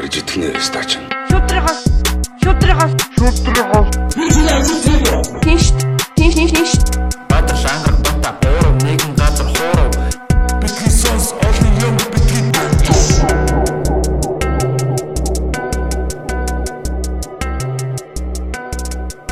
[0.00, 0.96] гарч идэх нэ стач.
[1.28, 1.66] Шүтрэх.
[2.40, 2.80] Шүтрэх.
[3.20, 3.68] Шүтрэх.
[5.44, 5.76] Тинш.
[6.16, 6.72] Тинш тинш тинш.
[7.28, 9.92] Батар шангар бата боруу нэгэн газар хоороо.
[10.64, 12.48] Бидний сонс олон юм бидний.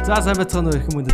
[0.05, 1.09] За сайн байцгаана уу хүмүүс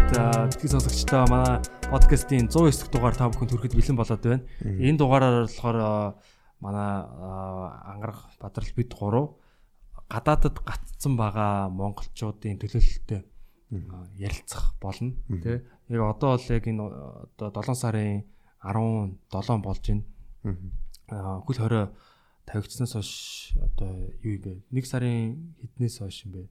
[0.51, 1.63] бидний сонсогчдоо манай
[1.95, 4.43] подкастын 109 дугаар та бүхэнд хүрэхэд бэлэн болоод байна.
[4.67, 6.19] Энэ дугаараар болохоор
[6.59, 7.07] манай
[7.87, 9.44] ангарах бадрал бид 3
[10.09, 13.23] гадаадад гатцсан байгаа монголчуудын төлөөлөлтөй
[14.19, 15.63] ярилцах болно тий.
[15.89, 16.83] Яг одоо бол яг энэ
[17.39, 18.25] одоо 7 сарын
[18.63, 20.05] 17 болж байна.
[21.47, 21.89] Хөл хорой
[22.47, 23.13] тавигдсанаас хойш
[23.57, 23.91] одоо
[24.23, 24.53] юу юм бэ?
[24.71, 26.49] 1 сарын хэднээс хойш юм бэ?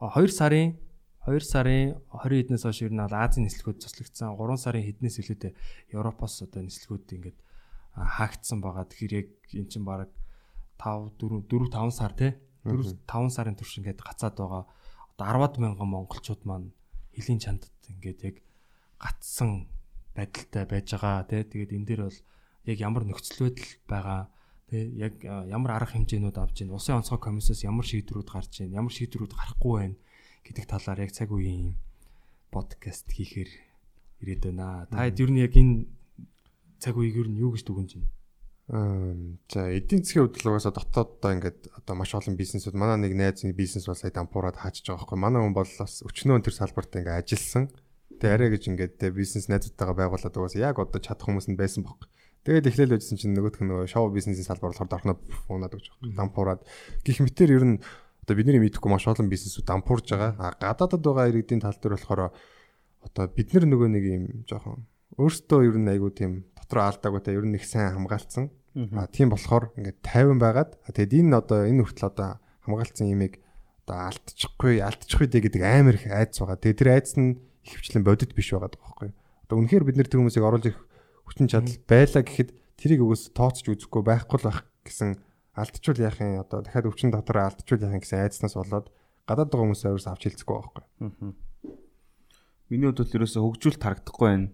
[0.00, 0.78] 2 сарын
[1.26, 4.36] 2 сарын 20 хэднээс хойш ер нь бол Азийн нислэгүүд цослогдсон.
[4.36, 5.52] 3 сарын хэднээс илүүтэй
[5.94, 7.38] Европоос одоо нислэгүүд ингээд
[7.94, 8.84] хаагдсан байгаа.
[8.90, 10.10] Тэгэхээр яг эн чинь баг
[10.78, 14.64] 5 4 4 5 сар тий 4 5 сарын турш ингээд гацаад байгаа.
[15.18, 16.70] Одоо 10-ад мянган монголчууд маань
[17.14, 18.36] хөлийн чандад ингээд яг
[19.02, 19.66] гатсан
[20.14, 21.42] байдалтай байж байгаа тий.
[21.42, 22.18] Тэгээд энэ дээр бол
[22.70, 24.20] яг ямар нөхцөл байдал байгаа
[24.70, 26.78] тий яг ямар арга хэмжээнүүд авч байна.
[26.78, 28.78] Усын онцгой комиссоос ямар шийдвэрүүд гарч байна.
[28.80, 29.96] Ямар шийдвэрүүд гарахгүй байна
[30.46, 31.74] гэдэг талаар яг цаг үеийн
[32.54, 33.50] подкаст хийхээр
[34.22, 34.86] ирээд байна.
[34.86, 35.90] Та хэд ер нь яг энэ
[36.78, 38.10] цаг үеийг ер нь юу гэж дүгнэж байна?
[38.68, 43.52] За эдийн засгийн хувьд л угаасаа дотооддоо ингээд одоо маш олон бизнесүүд манай нэг найзын
[43.58, 45.18] бизнес бол сая дампуураад хаачж байгаа байхгүй.
[45.18, 47.74] Манай хүн бол бас өчнөө тэр салбарт ингээд ажилласан.
[48.22, 52.06] Тэгээ арай гэж ингээд бизнес найзуудтайгаа байгуулад угаасаа яг одоо чадах хүмүүс нь байсан бохоо.
[52.46, 55.18] Тэгээд эхлээл үжсэн чинь нөгөөх нь нөгөө шоу бизнесийн салбар болохоор дорхно
[55.50, 56.18] унаад гэж байгаа.
[56.22, 56.60] Дампуураад
[57.02, 57.76] гих мэтэр ер нь
[58.22, 60.38] одоо бидний мэдхгүй маш олон бизнесүүд дампуурж байгаа.
[60.38, 62.30] А гадаадад байгаа иргэдийн тал дээр болохоор
[63.02, 64.86] одоо бид нар нөгөө нэг юм жоохон
[65.18, 69.28] өөртөө ер нь айгуу тийм дотроо алдаагүй та ер нь их сайн хамгаалцсан А тийм
[69.28, 73.44] болохоор ингээд 50 байгаад тэгэд энэ одоо энэ хүртэл одоо хамгаалцсан имийг
[73.84, 76.56] одоо алдчихгүй алдчихгүй дээ гэдэг амар их айдас байгаа.
[76.56, 77.36] Тэгээ тэр айдас нь
[77.68, 79.12] ихэвчлэн бодит биш байгаа байхгүй.
[79.44, 80.80] Одоо үнэхээр бид нэр тэр хүмүүсийг оруулж ирэх
[81.28, 85.20] хүчин чадал байлаа гэхэд тэрийг өгөөс тооцож үзэхгүй байхгүй л байх гэсэн
[85.52, 88.88] алдчихвал яах юм одоо дахиад өвчин дотор алдчихвал яах юм гэсэн айдаснаас болоод
[89.28, 90.84] гадаад байгаа хүмүүсээ өөрөөс авч хэлцэхгүй байхгүй.
[92.72, 94.48] Миний хувьд бол ерөөсө хөгжүүлэлт харагдахгүй байна.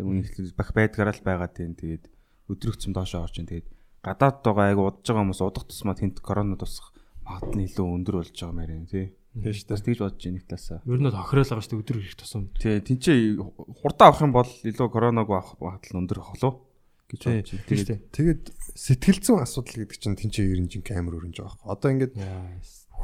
[0.00, 1.76] Яг үнэхээр бах байдгаараа л байгаа тийм.
[1.76, 2.04] Тэгээд
[2.48, 3.68] өдрөгцөм доошоо орж ин тэгээд
[4.00, 8.16] гадаад байгаа айгу удаж байгаа хүмүүс удах тусмаа тэнд корона тусах магадлал нь илүү өндөр
[8.24, 9.06] болж байгаа мээр юм тий.
[9.30, 9.84] Тийм шүү дээ.
[9.86, 10.80] Тэгж бодож байна нэг талаасаа.
[10.88, 12.42] Ер нь хохироол байгаа шүү дээ өдөр ирэх тусам.
[12.58, 13.18] Тий, тэнцээ
[13.78, 16.54] хурдан авах юм бол илүү короног авах магадлал өндөр холов
[17.06, 17.68] гэж бодож байна.
[17.70, 18.42] Тэгээд Тэгээд
[18.74, 21.62] сэтгэл зүйн асуудал гэдэг чинь тэнцээ ер нь жинк амар өрнж байгаа.
[21.62, 22.14] Одоо ингээд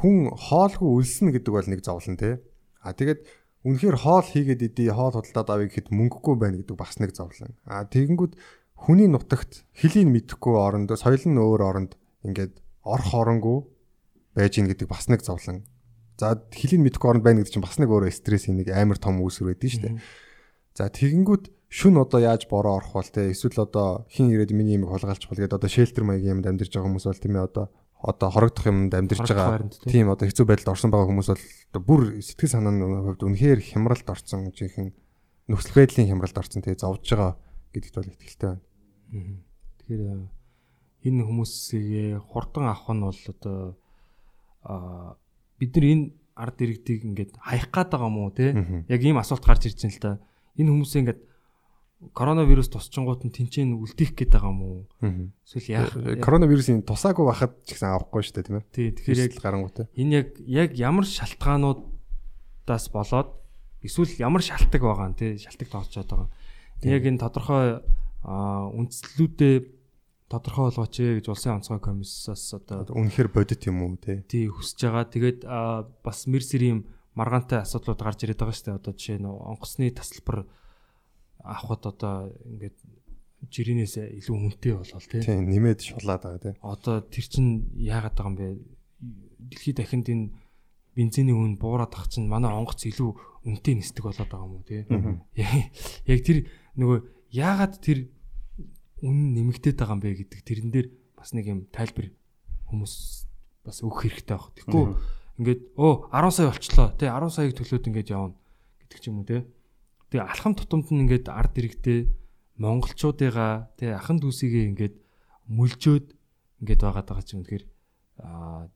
[0.03, 2.35] хүн хоолгүй үлснэ гэдэг бол нэг зовлон тий.
[2.83, 3.23] А тэгээд
[3.67, 7.51] үнэхээр хоол хийгээд идэ хоол худалдаад авъя гэхэд мөнгөгүй байна гэдэг бас нэг зовлон.
[7.67, 8.39] А тэгэнгүүт
[8.79, 11.91] хүний нутагт хэлийг мэдэхгүй оронд соёл нь өөр оронд
[12.23, 13.57] ингээд орох оронгүй
[14.31, 15.67] байж ийн гэдэг бас нэг зовлон.
[16.15, 19.51] За хэлийг мэдэхгүй оронд байна гэдэг чинь бас нэг өөр стрессийн нэг амар том үүсвэр
[19.51, 19.95] байдэн шүү дээ.
[20.77, 24.87] За тэгэнгүүт шүн одоо яаж бороо орох бол те эсвэл одоо хин ирээд миний юм
[24.87, 27.65] хулгайлч бол гэдэг одоо шелтер маягийн юмд амьдарч байгаа хүмүүс бол тийм ээ одоо
[28.01, 31.29] одоо хорогдох юмд амьдарч байгаа тийм одоо хэцүү байдалд орсон байгаа хүмүүс
[31.73, 34.93] бол бүр сэтгэл санааны хувьд үнэхээр хямралд орсон жинхэнэ
[35.49, 37.33] нөхцөл байдлын хямралд орсон тэгээ зовж байгаа
[37.73, 38.61] гэдэгт бол ихтэй байна.
[39.81, 40.01] Тэгэхээр
[41.07, 43.57] энэ хүмүүсийг хурдан авах нь бол одоо
[45.57, 46.05] бид нар энэ
[46.37, 48.53] ард иргэдийг ингээд хаях гээд байгаа юм уу те
[48.85, 50.11] яг ийм асуулт гарч ирж байна л да
[50.59, 51.21] энэ хүмүүсээ ингээд
[52.13, 54.81] коронавирус тусчингууд нь тэнцэн үлдэх гээд байгаа юм уу?
[55.41, 58.69] Эсвэл яах коронавирусын тусаагүй байхад ч гэсэн авахгүй шүү дээ тийм ээ.
[58.69, 63.29] Тий тэгэхээр яг гарангуйтай энэ яг яг ямар шалтгаануудаас болоод
[63.81, 66.29] эсвэл ямар шалтгаан байгаа нь тий шалтгаан тооцоод байгаа.
[66.85, 67.81] Яг энэ тодорхой
[68.21, 69.55] үндслүүдээ
[70.29, 74.21] тодорхой болгооч ээ гэж улсын онцгой комиссаас одоо үнэхээр бодит юм уу те?
[74.27, 75.09] Тий хүсэж байгаа.
[75.09, 75.39] Тэгээд
[76.05, 76.85] бас мэрсэрийн
[77.17, 78.79] маргаантай асуудлууд гарч ирээд байгаа шүү дээ.
[78.85, 80.45] Одоо жишээ нь онгоцны тасалбар
[81.43, 82.77] авахд одоо ингээд
[83.51, 85.21] жирийнээс илүү хүнтэй болол тий.
[85.21, 86.55] Тий нэмээд шулаад байгаа тий.
[86.61, 88.47] Одоо тэр чин яагаад байгаа юм бэ?
[89.53, 90.25] Дэлхийд дахинд энэ
[90.97, 94.81] бензиний үн буураад ах чинь манай онгоц илүү үнэтэй нисдэг болоод байгаа юм уу тий.
[96.09, 96.97] Яг тэр нөгөө
[97.37, 98.09] яагаад тэр
[99.05, 102.09] үн нэмэгдээд байгаа юм бэ гэдэг тэрэн дээр бас нэг юм тайлбар
[102.73, 102.93] хүмүүс
[103.61, 104.49] бас өгөх хэрэгтэй баг.
[104.57, 104.85] Тэгэхгүй
[105.37, 108.33] ингээд оо 10 сая болчлоо тий 10 саяг төлөөд ингээд явна
[108.81, 109.45] гэдэг ч юм уу тий.
[110.11, 111.99] Тэгээ алхам тутамд нь ингээд ард иргэдээ
[112.57, 114.95] монголчуудыгаа тий ахан дүүсийгээ ингээд
[115.51, 116.05] мүлжөөд
[116.63, 117.65] ингээд байгаад байгаа ч юм тэгэхээр
[118.23, 118.71] аа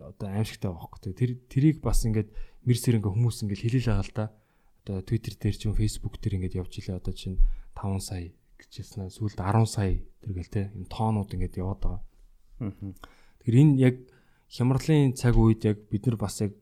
[0.00, 1.12] одоо аимшигтай байхгүй.
[1.14, 2.30] Тэр тэрийг бас ингээд
[2.66, 4.26] мэрсэр ингээд хүмүүс ингээд хэлэл байгаа л да.
[4.82, 7.38] Одоо Twitter дээр ч юм Facebook дээр ингээд явж илээ одоо чинь
[7.74, 12.02] 5 сая гэжсэн сүүлд 10 сая тэргээл те юм тоонууд ингээд яваад байгаа.
[13.42, 13.96] Тэгэхээр энэ яг
[14.50, 16.52] хямралын цаг үед яг бид нар бас яг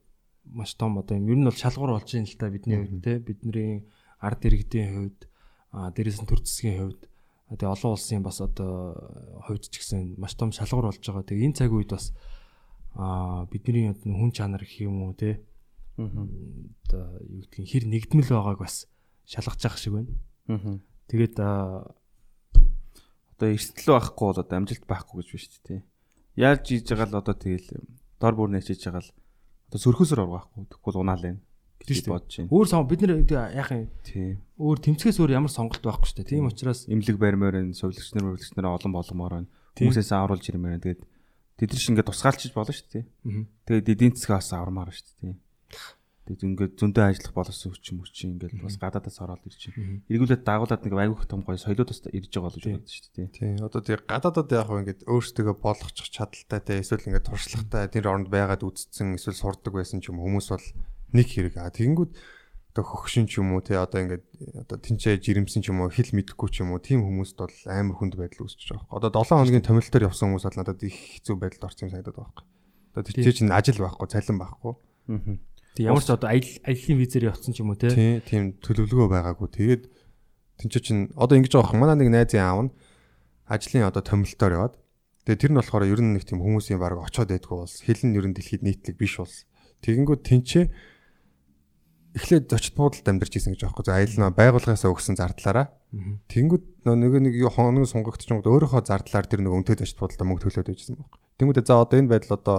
[0.44, 1.28] маш том одоо юм.
[1.28, 3.84] Ер нь бол шалгуур болж байна л та бидний хувьд те бидний
[4.20, 5.20] ард иргэдийн хувьд
[5.72, 7.02] дээрээс нь төр засгийн хувьд
[7.50, 8.94] тэгээ олон улсын бас одоо
[9.48, 11.26] хувьд ч гэсэн маш том шалгуур болж байгаа.
[11.26, 12.14] Тэгээ энэ цаг үед бас
[12.94, 15.42] а бидний одоо хүн чанар гэх юм уу те
[15.98, 18.86] одоо юу гэдгийг хэр нэгдмэл байгааг бас
[19.26, 20.12] шалгаж явах шиг байна.
[21.10, 21.34] Тэгээд
[23.40, 25.80] Одоо эрсдэл байхгүй бол одоо амжилт байхгүй гэж байна шүү дээ.
[26.44, 27.68] Яаж хийж байгаа л одоо тэгэл
[28.20, 29.12] дор бүр нэчиж байгаа л
[29.72, 31.40] одоо сөрхөөсөр оргохгүй тэгвэл унаал байна.
[31.86, 32.50] Гэж бодож байна.
[32.52, 33.24] өөр сон бид нар
[33.56, 34.36] яах юм Тийм.
[34.60, 36.30] өөр тэмцгээс өөр ямар сонголт байхгүй шүү дээ.
[36.36, 39.48] Тийм учраас Имлэг барьмаар энэ совлогч нар мөвлөгч нар олон болгомоор байна.
[39.74, 39.88] Тийм.
[39.88, 40.84] Хүмүүсээс авруулж ирмээр байна.
[40.84, 41.02] Тэгээд
[41.56, 43.04] тэд нар шиг ингээд тусгаалчиж болно шүү дээ.
[43.64, 45.36] Тэгээд эдийн засгаас авармаар шүү дээ.
[46.30, 49.98] Тэгээд ингээд зөндөө ажиллах болсон хүч юм чи ингээд бас гадаадаас ороод ирж байна.
[50.06, 53.28] Эргүүлээд дагуулад нэг айгүйх том гоё соёлууд бас ирж байгаа гэж бодож шүү дээ.
[53.34, 53.54] Тийм.
[53.66, 58.62] Одоо тий гадаадад яг ингээд өөрсдөө болгочих чадaltaй те эсвэл ингээд туршлагатай тэр оронд байгаад
[58.62, 60.66] үдцсэн эсвэл сурдаг байсан ч юм хүмүүс бол
[61.14, 61.70] нэг хэрэг аа.
[61.70, 62.12] Тэгэнгүүт
[62.70, 64.24] одоо хөгшин ч юм уу те одоо ингээд
[64.62, 67.98] одоо тэнцээ жирэмсэн ч юм уу хэл мэдэхгүй ч юм уу тийм хүмүүст бол амар
[67.98, 69.10] хүнд байдал үүсэж байгаа.
[69.10, 72.46] Одоо 7 хоногийн томилтоор явсан хүмүүс бол надад их хэцүү байдалд орсон юм санагдаад байгаа.
[72.94, 74.72] Одоо тэр чинь ажил байхгүй, цалин байхгүй.
[75.74, 77.90] Тийм ямар ч одоо аялал аяллаа визээр явцсан ч юм уу те.
[77.90, 79.48] Тийм тийм төлөвлөгөө байгаагүй.
[79.50, 79.82] Тэгээд
[80.62, 81.82] тэнцээ чинь одоо ингэж байгаа юм.
[81.82, 82.72] Манай нэг найзын аав нь
[83.50, 84.74] ажлын одоо томилтоор яваад
[85.26, 88.14] тэгээд тэр нь болохоор ер нь нэг тийм хүмүүсийн баг очоод байдгүй бол хэл нь
[88.14, 89.46] ер нь дэлхийд нийтлэг биш болсон.
[89.82, 90.64] Тэгэнгүүт тэнцээ
[92.16, 93.86] эхлээд зочд буудалд амьдарч исэн гэж аахгүй.
[93.90, 95.70] Аялнаа байгууллагаасаа өгсөн зардлаараа.
[96.30, 100.42] Тэнгүүд нөгөө нэг юу хоног сунгагч юм өөрөөхөө зардлаар тэр нэг өнтөд зочд буудалд мөнгө
[100.50, 101.18] төлөөд байжсэн байхгүй.
[101.38, 102.58] Тэнгүүдээ за одоо энэ байдал одоо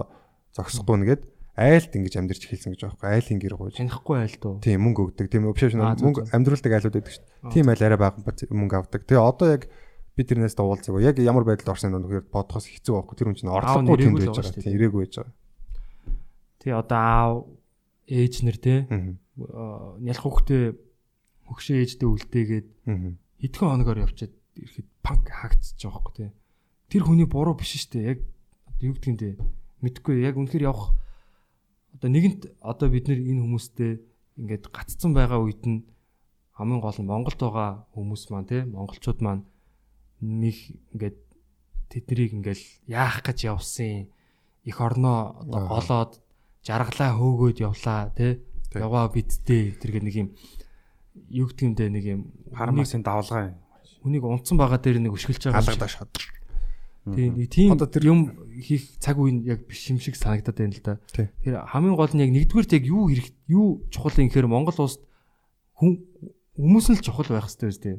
[0.55, 1.21] зогсохгүй нэгэд
[1.55, 3.07] айлд ингэж амьдарч эхэлсэн гэж аахгүй.
[3.11, 3.75] Айлын гэр гуйж.
[3.75, 4.53] Танихгүй айл дөө.
[4.63, 5.27] Тийм мөнгө өгдөг.
[5.27, 7.51] Тийм зөв, мөнгө амьдруулдаг айлууд байдаг шүү дээ.
[7.51, 8.17] Тийм айл арай бага
[8.55, 9.01] мөнгө авдаг.
[9.03, 9.63] Тэгээ одоо яг
[10.15, 10.95] би тэрнээс дуулцаг.
[11.03, 13.15] Яг ямар байдалд орсон юм нөхөр бодохоос хэцүү байхгүй.
[13.19, 15.35] Тэр хүн чинь орлогогүй тэнд байж байгаа Тийм ирээгүй байж байгаа.
[16.63, 17.35] Тий одоо аав
[18.07, 18.57] ээж нэр
[18.87, 19.15] Аа.
[20.01, 20.75] Нялх хөхтэй
[21.47, 22.67] хөгшөө ээждээ үлдээгээд
[23.41, 26.27] хэдхэн хоногор явчаад ирэхэд панк хаагдчихж байгаа байхгүй те.
[26.91, 28.09] Тэр хүний буруу биш шүү дээ.
[28.11, 28.19] Яг
[28.81, 29.35] юу гэдгийг дээ
[29.81, 30.93] мэдхгүй яг үнэхээр явах
[31.97, 33.91] одоо нэгэнт одоо бид нэр энэ хүмүүстэй
[34.37, 35.89] ингээд гаццсан байгаа үед нь
[36.55, 39.43] хамгийн гол нь Монголд байгаа хүмүүс маань те монголчууд маань
[40.21, 40.57] нэг
[40.93, 41.17] ингээд
[41.89, 44.13] тэднийг ингээл яах гэж явсан
[44.63, 46.11] их орноо одоо голоод
[46.61, 48.37] жаргалаа хөөгөөд явлаа Тий.
[48.79, 50.29] Яваа бидтэй тэргээ нэг юм
[51.27, 52.21] юу гэдгиймдээ нэг юм
[52.55, 53.55] Хармасын давлгаа юм.
[54.03, 55.59] хүнийг унтсан байгаа дээр нэг өшгөлж байгаа.
[55.59, 56.11] Алгадаа шат.
[57.01, 58.29] Тийм тийм Одоо тэр- юм
[58.61, 60.93] хийх цаг үе нь яг биш юм шиг санагдаад байна л да.
[61.11, 65.01] Тэр хамгийн гол нь яг нэгдүгээрт яг юу хэрэг юу чухал юм гэхээр Монгол улсад
[65.81, 65.97] хүн
[66.55, 67.97] хүмүүс нь л чухал байх хэрэгтэй биз дээ.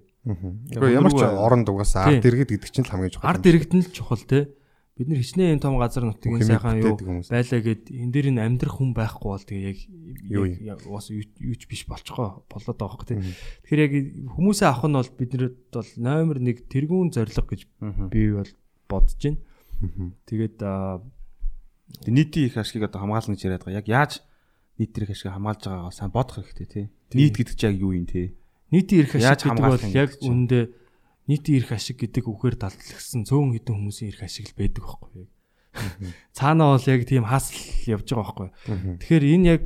[0.70, 3.26] Гэхдээ ямар ч оронд угаасаа ард иргэд гэдэг чинь л хамгийн чухал.
[3.26, 4.54] Ард иргэд нь л чухал те.
[4.92, 8.76] Бид нар хичнээн энэ том газар нутгийн сайхан юу байлаа гэд энэ дээр нь амьдрах
[8.76, 9.72] хүн байхгүй бол тэгээ
[10.68, 13.16] яг бас юу юу ч биш болчихгоо болоод байгаа хөх те.
[13.16, 13.32] Мгм.
[13.64, 13.92] Тэгэхээр яг
[14.36, 17.60] хүмүүсээ авах нь бол биднэрт бол номер 1 тэргүүн зориг гэж
[18.12, 18.52] би бол
[18.84, 19.40] бодож байна.
[20.28, 20.60] Тэгээд
[22.12, 23.80] нийтийн их ашгийг одоо хамгаална гэж яриад байгаа.
[23.80, 24.12] Яг яаж
[24.76, 26.84] нийтийн их ашиг хамгаалж байгаагаа сайн бодох хэрэгтэй тий.
[27.16, 28.36] Нийт гэдэг чинь яг юу юм те?
[28.72, 30.64] нийтийн Яаж ашиг гэдэг бол яг үүндээ
[31.28, 35.30] нийтийн эрх ашиг гэдэг үгээр далдлагдсан цөөн хэдэн хүмүүсийн эрх ашиг л байдаг байхгүй яг.
[36.36, 37.56] Цаанаа бол яг тийм хаасл
[37.86, 38.48] явж байгаа байхгүй.
[39.00, 39.62] Тэгэхээр энэ яг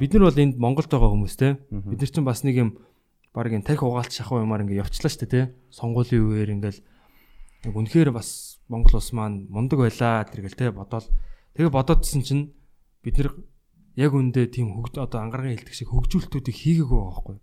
[0.00, 1.60] бид нар бол энд Монголд байгаа хүмүүс те.
[1.70, 2.70] Бид нар чинь бас нэг юм
[3.36, 5.52] баг энэ тарих угаалт шахуу юмар ингээ явчлаа шүү дээ те.
[5.70, 6.80] Сонгуулийн үеэр ингээл
[7.68, 11.06] яг үнэхээр бас Монгол улс маань мундаг байлаа тэргээл те бодоол
[11.54, 12.56] тэгээ бодоодсэн чинь
[13.04, 13.36] бид нар
[14.00, 17.36] яг үндэ тийм хөгж одоо ангаргийн хэлдэг шиг хөгжүүлэлтүүдийг хийгээгүй байгаа байхгүй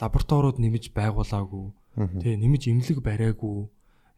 [0.00, 1.64] лабораториуд нэмж байгуулаагүй
[1.96, 3.68] тэгээ нэмж имлэг бариагүй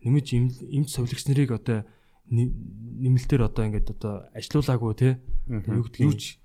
[0.05, 1.85] нэмж им- эмч совлогч нарыг одоо
[2.31, 5.09] нэмэлтээр одоо ингээд одоо ажилуулаагүй те
[5.49, 6.39] юу гэдгийг Юу ч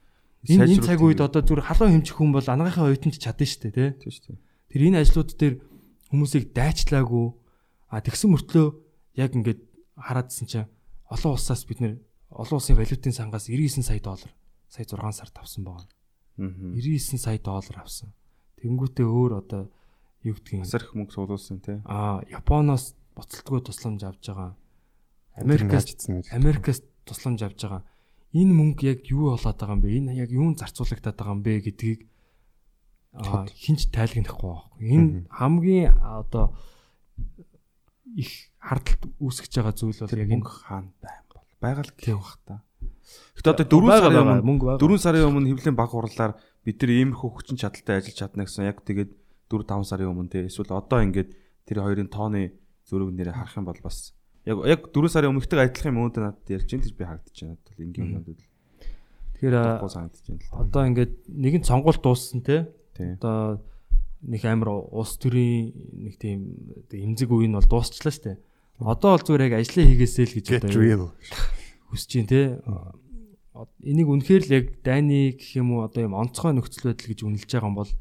[0.48, 3.76] энэ энэ цаг үед одоо зүгээр халуун хэмжих хүн бол ангаахын оюутанд чадна шүү дээ
[3.76, 3.86] те.
[4.72, 5.56] Тэр энэ ажлууд дээр
[6.12, 7.28] хүмүүсийг дайчлаагүй
[7.92, 8.68] а тэгсэн мөртлөө
[9.20, 9.60] яг ингээд
[10.00, 10.68] хараадсэн чинь
[11.12, 11.94] олон улсаас бид нэр
[12.32, 14.32] олон улсын валютын сангаас 99 сая доллар
[14.72, 15.88] сая 6 сард авсан байгаа.
[16.40, 16.48] Аа.
[16.72, 18.14] 99 сая доллар авсан.
[18.64, 19.68] Тэнгүүтээ өөр одоо
[20.24, 21.82] юу гэдгийг Асар их мөнгө суулуулсан те.
[21.86, 24.56] а Японоос боцолтгүй тусламж авж байгаа.
[25.40, 25.86] Америкаас
[26.32, 27.84] Америкаас тусламж авж байгаа.
[28.36, 29.90] Энэ мөнгө яг юу болоод байгаа юм бэ?
[29.96, 32.00] Энэ яг юунд зарцуулагдаад байгаа юм бэ гэдгийг
[33.16, 34.84] аа хинч тайлгнахгүй байхгүй.
[34.86, 36.54] Энэ хамгийн одоо
[38.16, 41.48] их хардталт үүсгэж байгаа зүйл бол яг мөнгө хаана байм бол.
[41.64, 42.56] Байгаль гэх бах та.
[43.40, 44.82] Гэтэ одоо 4 Байгаа, сарын өмнө мөнгө байгаа.
[44.84, 48.78] 4 сарын өмнө хэвлэлийн баг хурлаар бид нар иймэрхүү хүчин чадалтай ажиллаж чадна гэсэн яг
[48.86, 49.12] тэгээд
[49.50, 51.34] 4 5 сарын өмнө те эсвэл одоо ингээд
[51.66, 52.54] тэр хоёрын тооны
[52.86, 54.14] зөрөг нэрээ харах юм бол бас
[54.48, 57.58] Яг яг 4 сарын өмнөхтэйг адилхан юм өөдөө надад ярьж байна гэж би харагдаж байна.
[57.60, 58.24] Надад ингийн
[59.36, 59.56] Тэгэхээр
[59.94, 60.56] санагдаж байна л.
[60.64, 62.72] одоо ингээд нэгэн цонгол дууссан те.
[62.96, 63.14] Тий.
[63.20, 63.62] Одоо
[64.24, 66.56] нэг амар улс төрийн нэг тийм
[66.88, 68.38] эмзэг үе нь бол дуусчлаа шүү дээ.
[68.80, 71.12] Одоо бол зүгээр яг ажлаа хийгээсэй л гэж одоо
[71.92, 72.42] хүсэж байна те.
[73.84, 77.50] Энийг үнэхээр л яг дайны гэх юм уу одоо юм онцгой нөхцөл байдал гэж үнэлж
[77.54, 77.92] байгаа юм бол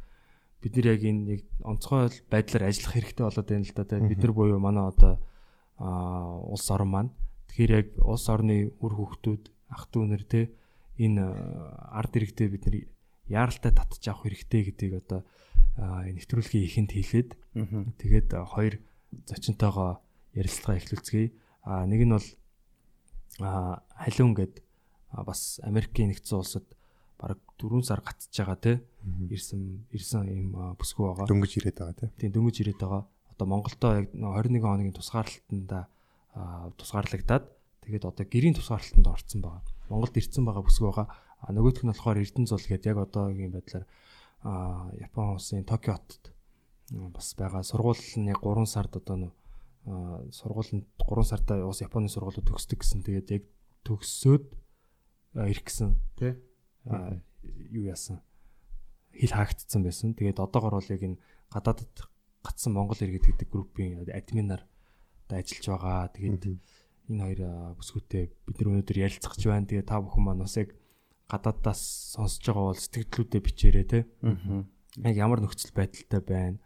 [0.62, 3.84] бид нар яг энэ яг онцгой байдлаар ажиллах хэрэгтэй болоод байна л да.
[3.84, 4.00] те.
[4.02, 5.14] Бид нар буюу манай одоо
[5.78, 7.10] улс орн маань
[7.48, 10.40] тэгэхээр яг улс орны үр хөвгтүүд ах トゥ унэр те
[10.98, 11.22] энэ
[11.94, 12.76] ард иргэдэд бид нар
[13.30, 15.22] яаралтай татж авах хэрэгтэй гэдгийг одоо
[15.78, 17.30] нэвтрүүлгийн ихэнд хэлээд
[18.02, 18.74] тэгээд хоёр
[19.30, 20.02] зочинтойгоо
[20.34, 21.30] ярилцлага эхлүүлцгээе.
[21.62, 22.28] А нэг нь бол
[23.38, 24.58] халиун гэд
[25.12, 26.66] бас Америкийн нэгдсэн улсад
[27.18, 28.72] бараг 4 сар гатж байгаа те
[29.30, 31.26] ирсэн ирсэн юм бүсгүй байгаа.
[31.26, 32.10] Дөнгөж ирээд байгаа тийм.
[32.14, 33.02] Тийм дөнгөж ирээд байгаа.
[33.34, 35.78] Одоо Монголдоо яг нөө 21 хоногийн тусгаарлалтанда
[36.34, 37.44] а, тусгаарлагдаад
[37.82, 39.62] тэгээд одоо гэрийн тусгаарлалтанд орцсон байгаа.
[39.90, 41.08] Монголд ирсэн байгаа бүсгүй байгаа.
[41.50, 43.86] Нөгөөх нь болохоор Эрдэнэ зул гэдэг яг одоогийн байдлаар
[44.46, 46.34] а Япон улсын Токио хотод
[47.14, 47.66] бас байгаа.
[47.66, 49.32] Сургууль нь яг 3 сард одоо нөө
[50.74, 53.02] нь 3 сартаа уус Японы сургуулиуд төгсдөг гэсэн.
[53.02, 53.44] Тэгээд яг
[53.82, 54.46] төгсөөд
[55.34, 56.38] ирэх гэсэн тий
[56.86, 58.20] юу яасан
[59.14, 60.14] хил хаагдцсан байсан.
[60.14, 61.18] Тэгээд одоогор бол яг энэ
[61.50, 62.06] гадаадд
[62.44, 64.62] гатсан Монгол иргэд гэдэг группийн админаар
[65.26, 66.08] одоо ажиллаж байгаа.
[66.14, 66.44] Тэгээд
[67.10, 67.40] энэ хоёр
[67.78, 69.66] бүсгүүтэй бид нар өнөөдөр ярилцах гэж байна.
[69.66, 70.76] Тэгээд та бүхэн маань бас яг
[71.28, 71.82] гадаадаас
[72.14, 74.00] сонсож байгаа бол сэтгэлдлүүдээ бичээрэй те.
[75.02, 76.58] Яг ямар нөхцөл байдалтай байна.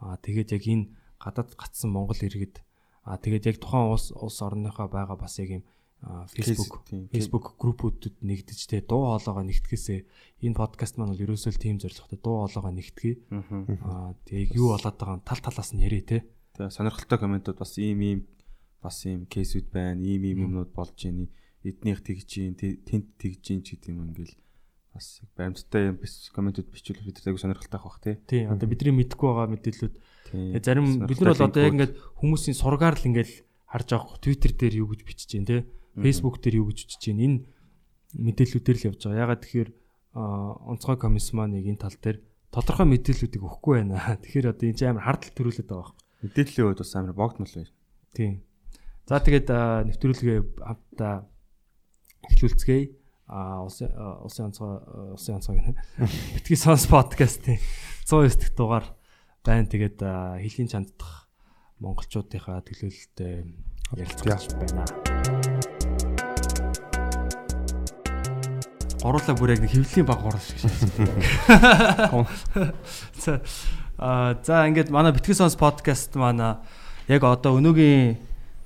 [0.00, 2.64] Аа тэгээд яг энэ гадаад гатсан Монгол иргэд
[3.04, 5.64] аа тэгээд яг тухайн улс улс орныхоо байгаа бас яг юм
[6.00, 6.80] Facebook.
[7.12, 10.00] Facebook группүүдэд нэгдэж те дуу хоолойгоо нэгтгэхээсээ
[10.48, 13.14] энэ подкаст маань бол ерөөсөө л тийм зорилготой дуу хоолойгоо нэгтгэе.
[13.84, 16.18] Аа тэгээд юу болоод байгаа нь тал талаас нь ярэ те.
[16.56, 18.20] Тэгээ сонирхолтой комментууд бас ийм ийм
[18.80, 20.00] бас ийм кейсүүд байна.
[20.00, 21.28] Ийм ийм юмнууд болж байна.
[21.68, 24.40] Эднийх тэгж чинь тент тэгж чинь ч гэдэг юм ингээл
[24.96, 28.16] бас баримттай юм биш комментууд бичвэл бид айгу сонирхолтой авах тий.
[28.24, 29.94] Тий одоо бидний мэдэхгүй байгаа мэдээллүүд.
[30.32, 34.56] Тэгээ зарим бид нар бол одоо яг ингээд хүмүүсийн сургаар л ингээд харж авах Twitter
[34.56, 37.38] дээр юу гэж бичиж जैन те Facebook дээр юу гэж бичиж जैन энэ
[38.14, 39.22] мэдээллүүдээр л явж байгаа.
[39.24, 39.70] Ягаад тэгэхээр
[40.14, 42.18] онцгой комисс маань яг энэ тал дээр
[42.50, 44.02] тодорхой мэдээллүүдийг өгөхгүй байна.
[44.22, 46.26] Тэгэхээр одоо энэ чинь амар хардтал төрүүлээд байгаа байхгүй.
[46.26, 47.72] мэдээллийн үед бас амар богдмол байна.
[48.10, 48.32] Тийм.
[49.06, 49.48] За тэгээд
[49.86, 51.14] нэвтрүүлгээ хамтдаа
[52.26, 52.86] эхлүүлцгээе.
[53.30, 53.94] А улсын
[54.26, 54.74] улсын онцгой
[55.14, 55.78] улсын онцгой гэнэ.
[56.34, 57.62] Битгий сонс подкастын
[58.02, 58.86] 109 дэх дугаар
[59.46, 59.70] байна.
[59.70, 61.30] Тэгээд аа, хэлхийн чанддах
[61.78, 63.46] монголчуудынхаа төлөөлөлтөд
[63.94, 65.39] ярилцах байна.
[69.00, 70.68] Гурлаа бүр яг нэг хөвлийн баг гурал шиг шээ.
[73.24, 73.40] За
[74.44, 76.56] за ингээд манай битгий сонс подкаст манай
[77.08, 78.16] яг одоо өнөөгийн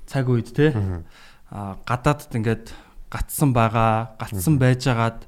[0.07, 0.75] цаг үед те
[1.51, 2.71] гадаадд ингээд
[3.11, 5.23] гатсан байгаа, гатсан байжгаад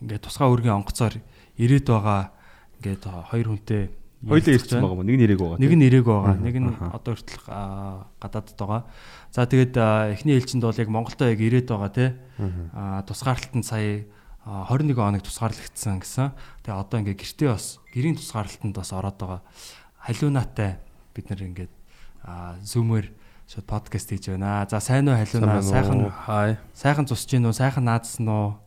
[0.00, 1.20] ингээд тусгай үргийн онгоцоор
[1.56, 2.32] ирээд байгаа
[2.80, 3.88] ингээд хоёр хүнтэй
[4.24, 4.88] ирсэн байна.
[4.88, 5.04] байгаа мó.
[5.04, 5.60] Нэг нь ирээг байгаа.
[5.60, 6.36] Нэг нь ирээг байгаа.
[6.40, 8.82] Нэг нь одоо хүртэл аа, гадаадд байгаа.
[9.34, 9.74] За тэгээд
[10.14, 12.14] эхний ээлжинд бол яг Монголдо яг ирээд байгаа тий.
[12.70, 14.06] Аа тусгаарлалтанд сая
[14.46, 16.30] аа, 21 хоног тусгаарлагдсан гэсэн.
[16.62, 19.42] Тэгээ одоо ингээ гэртээ бас гэрийн тусгаарлалтанд бас ороод байгаа.
[20.06, 20.78] Халиунаатай
[21.18, 21.72] бид нар ингээд
[22.62, 23.10] зүүмээр
[23.50, 24.70] шууд подкаст хийж байна.
[24.70, 25.66] За сайн уу халиунаа?
[25.66, 26.50] Сайхан хай.
[26.70, 27.58] сайхан цусч гин үү?
[27.58, 28.62] Сайхан наадсан уу?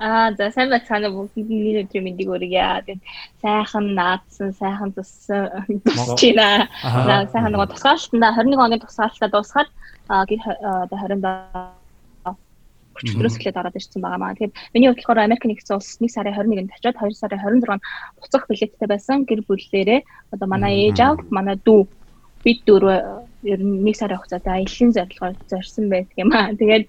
[0.00, 2.64] Аа за сайн байцгаана бүгдний өдрийн мэндийг өргөе.
[2.88, 3.02] Тэгээд
[3.44, 5.52] сайхан наадсан, сайхан туссан
[6.16, 6.68] чина.
[6.80, 9.68] За сайхан нөгөө тусгаалтанда 21 оны тусгаалтаа дуусгаад
[10.08, 10.40] аа гэр
[10.88, 11.76] одоо 20
[13.00, 14.32] өчигдрөөс эхлээд ороод ирсэн байгаа маа.
[14.32, 17.84] Тэгэхээр миний хувьд болохоор Америк нэгдсэн улс 1 сарын 21-нд очиод 2 сарын 26-нд
[18.20, 20.00] буцах билеттэй байсан гэр бүлээрээ
[20.32, 21.84] одоо манай ээж аав, манай дүү
[22.44, 26.52] бид дөрөв ер нь 1 сарын хугацаанд аялын зорилгоор зорьсон байдаг юм аа.
[26.56, 26.84] Тэгээд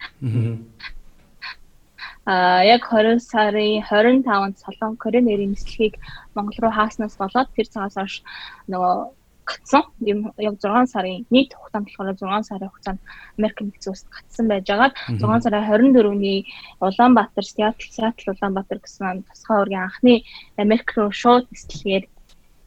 [2.32, 6.00] А яг 20 сарын 25-нд Солон Кореan нэрийн нислэгийг
[6.36, 8.24] Монгол руу хааснаас болоод тэр цагаас хойш
[8.72, 8.96] нөгөө
[9.44, 13.00] гацсан юм яг 6 сарын нийт хугацаанд болохоор 6 сарын хугацаанд
[13.36, 16.40] Америк нэгдсэн улсад гацсан байжгаад 6 сарын 24-ний
[16.80, 20.24] Улаанбаатар, Сиэтл, Сиэтл Улаанбаатар гэсэн тусгай ургийн анхны
[20.56, 22.08] Америк руу шууд нислэгээр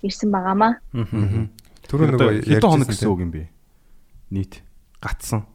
[0.04, 0.76] ирсэн байгаамаа.
[1.88, 3.48] Түрүү нөгөө хэдэн хоног гэсэн үг юм бэ?
[4.28, 4.60] Нийт
[5.00, 5.48] гатсан.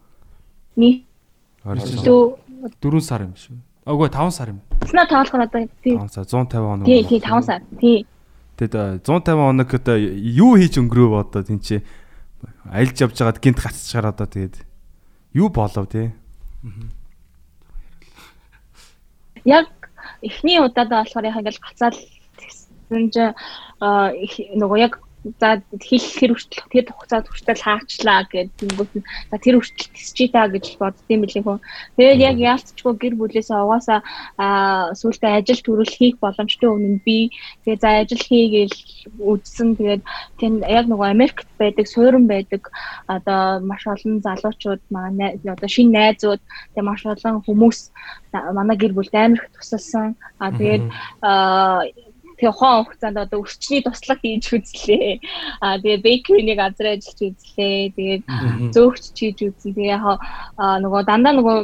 [0.74, 1.06] Нийт
[1.62, 2.34] 4
[2.82, 3.69] дүү сар юм шүү.
[3.88, 4.60] Үгүй 5 сар юм.
[4.84, 6.86] цэснаа тоолохоор одоо тий 5 сар 150 хоног.
[6.86, 8.06] тий тий 5 сар тий
[8.60, 8.76] Тэгэд
[9.08, 11.80] 150 хоног одоо юу хийж өнгөрөөв одоо тийм чи
[12.68, 14.56] аялж явж байгаад гинт гацчихаар одоо тэгээд
[15.34, 16.12] юу болов те?
[19.46, 19.68] яг
[20.22, 21.96] эхний удаадаа болохоор яг ингээл гацаал
[22.36, 23.08] тэгсэн
[24.20, 25.00] их- нөгөө яг
[25.40, 30.30] за хэл хэр хүртэл тэр хугацаад хүртэл хаачлаа гэдэг тэнгуут нь за тэр хүртэл тисчий
[30.32, 31.60] та гэж боддсон билээ хүн.
[32.00, 34.00] Тэгээд яг яалтчгүй гэр бүлээсээ угаасаа
[34.96, 37.36] сүүлдээ ажил төрөл хийх боломжтой өмнө би
[37.68, 38.78] тэгээд за ажил хийгээл
[39.20, 40.02] үдсэн тэгээд
[40.40, 42.72] тэнд яг нөгөө Америкт байдаг, суурин байдаг
[43.12, 47.92] одоо маш олон залуучууд манай одоо шинэ найзууд тэгээд маш олон хүмүүс
[48.56, 50.16] манай гэр бүлд амар их тусалсан.
[50.40, 50.84] А тэгээд
[52.40, 55.20] тэгээ ухаан хугацаанд одоо өрчний туслах хийж үзлээ.
[55.60, 57.92] Аа тэгээ бейкерийн газар ажиллаж үзлээ.
[58.00, 58.24] Тэгээд
[58.72, 59.76] зөөгч хийж үзлээ.
[59.76, 60.24] Тэгээ яг
[60.56, 61.58] нөгөө дандаа нөгөө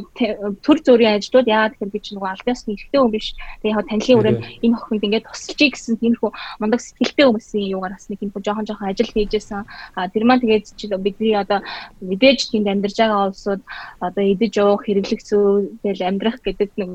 [0.59, 3.27] төр зүрийн ажлууд яагаад гэхээр би ч нөгөө албаас нэлээд хүн биш.
[3.63, 8.11] Тэгээ яг танилын өрөөнд энэ охинд ингээд тусалчий гэсэн тиймэрхүү мундаг сэтгэлтэй хүмүүсийн юугаар бас
[8.11, 9.63] нэг юм жоохон жоохон ажил хийжсэн.
[9.95, 11.63] Аа тэр маань тэгээд чи бидний одоо
[12.03, 13.61] мэдээж тэнд амьдарч байгаа улсууд
[14.03, 16.89] одоо идэж уух хэрэглэх зүйлэл амьдрах гэдэг нэг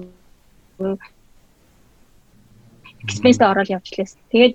[3.04, 4.16] экспенсд ороод явж лээс.
[4.32, 4.54] Тэгээд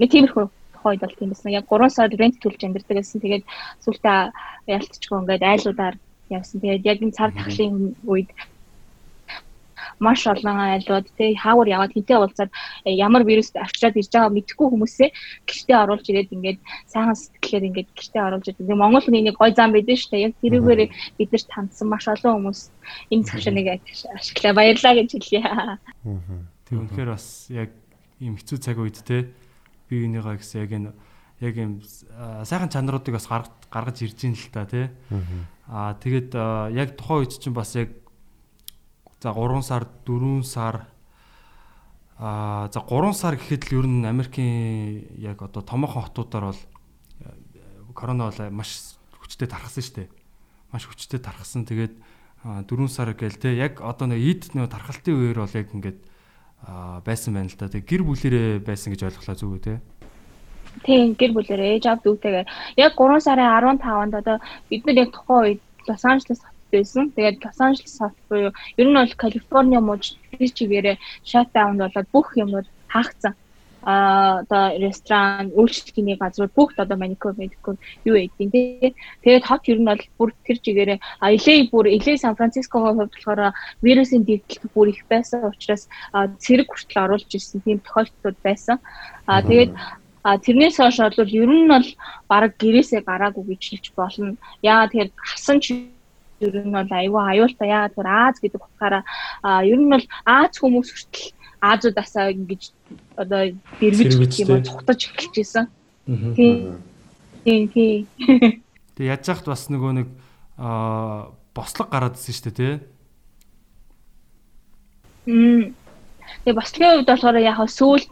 [0.00, 0.46] нэг тиймэрхүү
[0.82, 1.54] тухайд бол тийм байсан.
[1.54, 3.22] Яг 3 сар рент төлж амьдэрдэг гэсэн.
[3.22, 3.44] Тэгээд
[3.84, 4.18] сүултээ
[4.66, 5.96] ялцчихгүй ингээд айлуудаар
[6.30, 6.58] явсан.
[6.60, 8.30] Тэгээд яг энэ цар тахлын үед
[10.02, 12.50] маш олон айлууд тий хаавар яваад хинтээ уулзаад
[12.84, 15.08] ямар вирус авчираад ирж байгаа мэдэхгүй хүмүүсээ
[15.46, 16.58] гэртээ оруулж ирээд ингээд
[16.92, 20.26] сайхан сэтгэлээр ингээд гэртээ оруулж ирээд ингээд Монгол нэг гой зам байдэн шүү дээ.
[20.26, 20.80] Яг тэрүүгээр
[21.18, 22.60] бид нар таньсан маш олон хүмүүс
[23.14, 23.66] энэ цагшааныг
[24.18, 25.40] ашиглаа баярлаа гэж хэлье.
[25.46, 25.78] Аа.
[26.72, 27.76] Тэг үнэхээр бас яг
[28.16, 29.28] ийм хэцүү цаг үед те
[29.92, 30.90] би энийгаа гэсэн яг энэ
[31.44, 31.84] яг ийм
[32.48, 34.88] сайхан чанаруудыг бас гаргаж ирж ийн л та те.
[35.68, 36.32] Аа тэгээд
[36.72, 37.92] яг тухайн үед чинь бас яг
[39.20, 40.88] за 3 сар 4 сар
[42.16, 46.62] аа за 3 сар гэхэд л ер нь Америкийн яг одоо томоохон хотуудаар бол
[47.92, 50.08] корона бол маш хүчтэй тархсан шүү дээ.
[50.72, 51.68] Маш хүчтэй тархсан.
[51.68, 52.00] Тэгээд
[52.42, 56.00] 4 сар гээл те яг одоо нэг ид нэг тархалтын үеэр бол яг ингээд
[56.66, 57.68] байсан байна л да.
[57.68, 59.74] Тэг гэр бүлэрээ байсан гэж ойлголоо зүг үү те?
[60.86, 62.44] Тийм гэр бүлэрээ ээж аав дүүтэйгээ
[62.80, 64.36] яг 3 сарын 15-нд одоо
[64.70, 67.04] бид нар яг тухайн үед Лос Анжелес хотод байсан.
[67.12, 70.96] Тэгээд Лос Анжелес хот буюу ер нь бол Калифорни мууч чигээрээ
[71.26, 73.34] шатдаунд болоод бүх юмуд хаагдсан
[73.82, 78.94] а одоо ресторан, үйлчлэгийн газрууд бүгд одоо маникюр, медикюр юу эдийн тий.
[79.22, 83.12] Тэгээд хот ер нь бол бүр тэр чигээрээ а LA бүр LA Сан Францискогоо хувьд
[83.12, 88.78] болохоор вирусын дэгдэлт бүр их байсан учраас цэрэг хүртэл оруулж ирсэн тийм тохиолдлууд байсан.
[89.26, 89.74] А тэгээд
[90.22, 91.88] А тэрнээс хойш бол ер нь бол
[92.30, 94.38] баг гэрээсээ гараагүй гэж хэлж болно.
[94.62, 95.90] Яа тэгэхээр хасан ч
[96.38, 99.02] ер нь бол аюу аюултай яа тэр Аз гэдэг утгаараа
[99.66, 102.62] ер нь бол Аз хүмүүс хүртэл Азуудасаа ингэж
[103.24, 103.42] одоо
[103.80, 105.64] дэрвэж гэх юм уу цухтаж эхэлж байсан.
[106.06, 106.82] Тийм.
[107.44, 108.06] Тийм тийм.
[108.96, 110.08] Тэг яаж яхад бас нөгөө нэг
[110.58, 112.74] аа бослог гараадсэн шүү дээ тий.
[115.26, 115.74] Мм.
[116.44, 118.04] Тэгээ бослогийн хувьд болохоор яг сүүл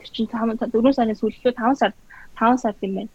[0.00, 1.92] тэр чинь 4 сарын сүүлдээ 5 сар
[2.38, 3.12] 5 сар юм байна.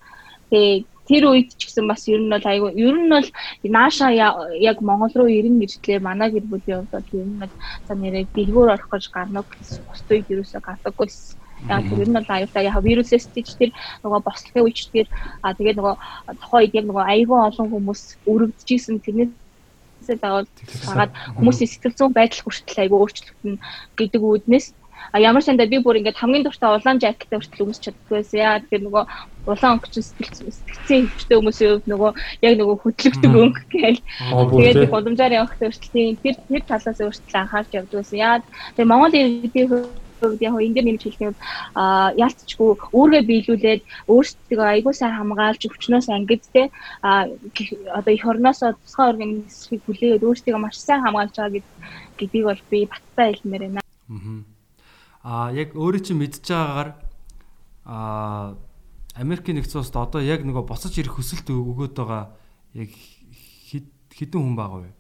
[0.50, 3.28] Тэгээ тэр үед ч гэсэн бас ер нь бол айгүй ер нь бол
[3.66, 7.54] нааша яг Монгол руу ирнэ гэжлээ манай гэр бүлийн хувьд бол ер нь бол
[7.88, 11.39] за нэрээ дэлгүүр орох гэж гарна гэсэн бус үед ерөөсөө гардаггүйсэн.
[11.68, 13.72] Яг тэр нь бол аюултай яг вирусээс тийч тэр
[14.04, 15.08] нөгөө бослохын үеч тэр
[15.44, 15.96] а тэгээд нөгөө
[16.40, 20.50] тухайн үед яг нөгөө аюул олон хүмүүс өргөдөжсэн тэрнээс дагаад
[20.88, 23.56] хагаад хүмүүсийн сэтгэл зүйн байдал хүртэл айгүй өөрчлөгдөн
[24.00, 24.68] гэдэг үүднээс
[25.12, 28.40] А ямар сандаа би бүр ингээд хамгийн дуртай улаан жакет хүртэл өмсч чаддгүй байсан.
[28.40, 29.04] Яа тэгэхээр нөгөө
[29.50, 32.12] улаан өнгөч сэтгэцэн хөвчтэй хүмүүсийн хувьд нөгөө
[32.46, 34.02] яг нөгөө хөдлөгдөг өнгө гээл.
[34.54, 38.18] Тэгээд гудамжаар явах хүртэл тэр тэр талаас өөрчлөлт анхаарч явдаг байсан.
[38.22, 38.38] Яа
[38.78, 41.36] тэгээ Монгол иргэдийн хувьд яг энэ дээр нэмж хэлэх юм
[41.76, 46.68] а яалтчгүй өөргөө биелүүлээд өөрсдөө айгуу сайн хамгаалж өвчнөөс ангидтэй
[47.02, 47.28] а
[47.98, 51.64] одоо их орноос тусгай организмыг хүлээгээд өөрсдөө маш сайн хамгаалж байгаа
[52.20, 53.82] гэдгийг бол би баттай хэлмээр байна.
[55.24, 56.90] Аа яг өөрөө чинь мэдж байгаагаар
[57.86, 58.56] а
[59.16, 62.24] Америкийн нэгдсэн улсад одоо яг нөгөө босож ирэх хүсэлт өгөөд байгаа
[62.74, 62.92] яг
[64.16, 64.99] хэдэн хүн байгаа вэ?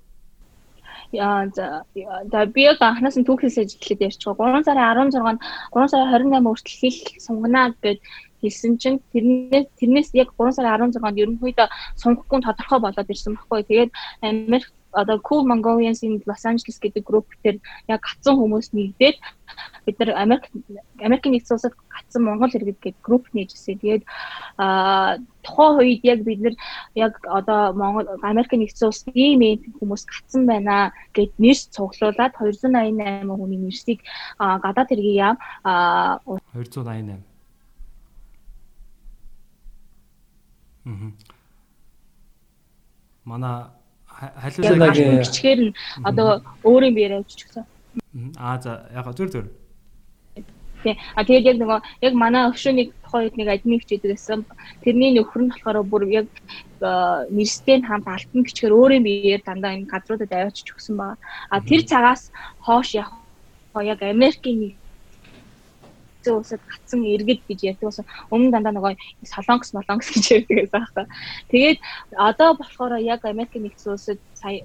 [1.11, 4.61] За би яг анханаас нь түүхээс ажиллаад ярьж байгаа.
[4.61, 5.41] 3 сарын 16-нд
[5.73, 7.99] 3 сарын 28 хүртэл хэл сунгана гэд
[8.41, 11.67] хэлсэн чинь тэрнээс тэрнээс яг 3 сарын 16-нд ерөнхийдөө
[12.01, 13.61] сунгахгүй тодорхой болоод ирсэн байхгүй.
[13.67, 13.91] Тэгээд
[14.23, 19.17] Америк одоо Cool Mongolians in Los Angeles гэдэг групп дээр яг гацсан хүмүүс нэгдээд
[19.85, 20.49] бид нар Америк
[20.97, 23.77] Америкийн нэгдсэн улсад гацсан Монгол иргэд гэдэг групп нээжсэн.
[23.77, 24.03] Тэгээд
[24.57, 26.55] аа тухайн үед яг бид нар
[26.95, 33.29] яг одоо Монгол Америкийн нэгдсэн улс ийм ийм хүмүүс гацсан байна гэд нэрс цуглуулад 288
[33.29, 33.99] хүний нэрсийг
[34.39, 37.28] гадаад хэргийн яам 288
[40.85, 41.13] Мм.
[43.25, 43.69] Манай
[44.09, 47.65] халиулаа бичгээр нь одоо өөрийн биеэр авччихсан.
[48.37, 49.45] Аа за яг зүр зүр.
[50.83, 50.95] Тий.
[51.15, 54.47] А тэгээд яг нөгөө яг манай өвшөөнийг тухайн үед нэг админ хичээдэг гэсэн.
[54.83, 56.27] Тэрний нөхөр нь болохоор бүр яг
[57.35, 61.19] нэрстэй хамт алтан гिचгээр өөрийн биеэр дандаа энэ газруудад аваачиж өгсөн байгаа.
[61.51, 62.31] А тэр цагаас
[62.63, 63.11] хоош яг
[63.75, 64.78] яг Америкийн
[66.19, 68.05] нэгдсэн улсад гацсан иргэд гэж ярьдаг болсон.
[68.31, 71.05] Өмнө дандаа нөгөө солонгос молонгос гэж ярьдаг байсан байхгүй.
[71.51, 71.79] Тэгээд
[72.17, 74.59] одоо болохоор яг Америкийн нэгдсэн улсад сая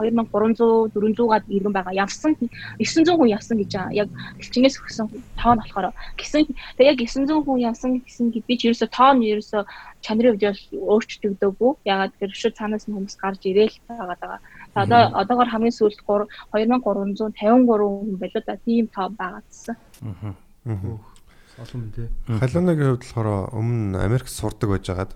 [0.00, 1.92] 2300 400-аад иргэн байгаа.
[1.92, 3.72] Явсан 900 хүн явсан гэж.
[3.92, 4.08] Яг
[4.40, 8.88] гэлчингээс өгсөн тоо нь болохоор гисэн тэг яг 900 хүн явсан гэсэн би ч ерөөсө
[8.88, 9.64] тоо нь ерөөсө
[10.04, 11.72] чанарын үед өөрчлөгдөөгүй.
[11.88, 14.38] Ягаад гэхээр шууд цаанаас нь хүмүүс гарч ирээл байгаа даа.
[14.76, 17.64] Одоо одоогоор хамгийн сүүлд 2353
[18.04, 18.60] хүн байлоо да.
[18.64, 19.76] Тийм тоо байгаадсан.
[20.04, 20.43] Аа.
[20.64, 22.08] Олон тий.
[22.26, 25.12] Халуунагийн хувьд болохоор өмнө Америк сурдаг байжгаад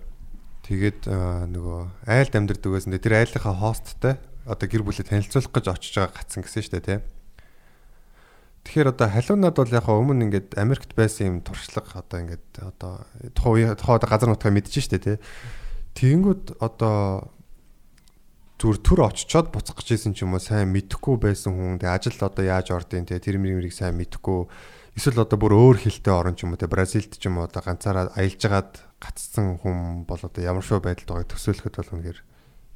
[0.63, 2.95] тэгээд нөгөө айлд амьдардаг байсан.
[2.95, 6.99] Тэр айлынхаа хосттой одоо гэр бүлээ танилцуулах гэж очиж байгаа гацсан гэсэн шүү дээ тий.
[8.63, 12.93] Тэгэхээр одоо халуунад бол яг өмнө ингээд Америкт байсан юм туршлага одоо ингээд одоо
[13.33, 15.17] тухайн тухайн газар нутгаа мэдчихэж дээ тий.
[15.97, 17.29] Тэгэнгүүт одоо
[18.59, 22.43] зүр төр очичоод буцах гэжсэн ч юм уу сайн мэдэхгүй байсан хүн тэгээ ажил одоо
[22.43, 24.51] яаж ордын тий тэр мэрийг сайн мэдэхгүй
[24.99, 27.63] эсвэл одоо бүр өөр хилтэй орн ч юм уу те Бразилд ч юм уу одоо
[27.63, 32.19] ганцаараа аялж агаад гацсан хүн бол одоо ямар шоу байдалд байгааг төсөөлөхөд бол үнэхээр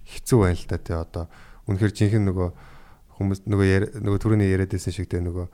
[0.08, 1.24] хэцүү байна л да те одоо
[1.68, 2.50] үнэхээр жинхэнэ нөгөө
[3.20, 3.68] хүмүүс нөгөө
[4.08, 5.52] нөгөө түрүүний яриад байсан шиг те нөгөө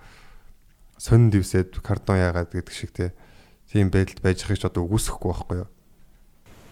[1.01, 3.17] сонин дивсэд картон яагаад гэдэг шиг те
[3.65, 5.69] тийм байдалд байж хэж одоо үгүйсэхгүй байхгүй юу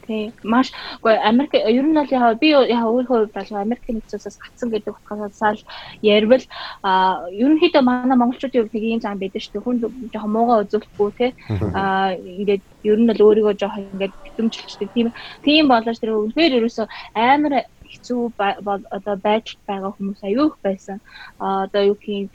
[0.08, 0.32] тий.
[0.44, 4.72] Маш үгүй Америк ер нь бол яг би яг өөрийнхөө хувьд бол Америкийн нэгцээс гацсан
[4.72, 5.62] гэдэг утгаараас л
[6.02, 6.44] ярил
[6.84, 9.66] а ерөнхийдөө манай монголчуудын хувьд нэг юм зам байдаг шүү дээ.
[9.68, 9.78] Хүн
[10.14, 11.32] жоохон муугаа үзүүлэхгүй тий.
[11.76, 14.90] А ингээд ер нь л өөрийгөө жоохон ингээд битэмжилчдэг.
[14.96, 15.08] Тийм
[15.44, 21.00] тийм болооч тэр үнэхээр ерөөсөө амар хэцүү одоо байдалд байгаа хүмүүс аюух байсан.
[21.40, 22.28] А одоо юу гэх юм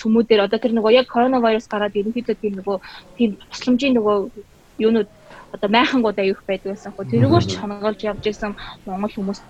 [0.00, 2.76] хүмүүдээр одоо тэр нөгөө яг коронавирус гараад ерөнхийдөө тийм нөгөө
[3.16, 4.16] тийм тусламжийн нөгөө
[4.80, 5.08] юунууд
[5.54, 7.10] одоо майхангууд аюух байдаг байсан хөө.
[7.10, 8.52] Тэрүүгээр ч хонголж явж исэн
[8.86, 9.40] монгол хүмүүс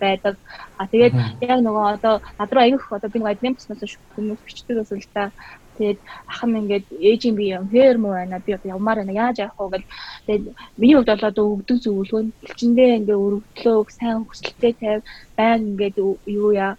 [0.00, 0.36] байдаг.
[0.78, 4.76] А тэгээд яг нөгөө одоо над руу аюух одоо би нөгөө админ туснаас хүмүүс бичдэг
[4.80, 5.32] байсан л та.
[5.76, 6.00] Тэгээд
[6.32, 8.40] ах нь ингээд ээжийн би юм хэр муу байна?
[8.40, 9.12] Би одоо явмаар байна.
[9.12, 9.68] Яаж явах вэ?
[9.76, 9.86] гэл
[10.26, 10.44] тэгээд
[10.80, 15.04] миний хувьд бол одоо өгдөг зөвлөгөө нь элчиндээ ингээд өргөдлөө сайн хүсэлтэй тавь
[15.36, 16.72] байн ингээд юу яа?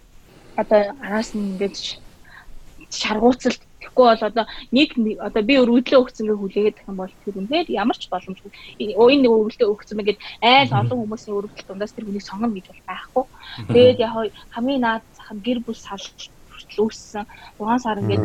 [0.58, 1.76] Одоо араас нь ингээд
[2.90, 4.88] шаргууцалт Тэгэхгүй бол одоо нэг
[5.22, 8.50] одоо би өргөдлөө өгцөнгөө хүлээгээд тах юм бол тэр үнээр ямар ч боломжгүй.
[8.82, 12.82] Энэ нэг өргөлтөө өгцөн мэгээд айл олон хүмүүсийн өргөлт дундаас тэр хүнийг сонгоно гэж бол
[12.90, 13.24] байхгүй.
[13.70, 14.12] Тэгээд яг
[14.54, 16.34] хамгийн наад зах нь гэр бүл салж
[16.68, 17.24] хүртэл үүссэн.
[17.56, 18.24] 6 сар ингээд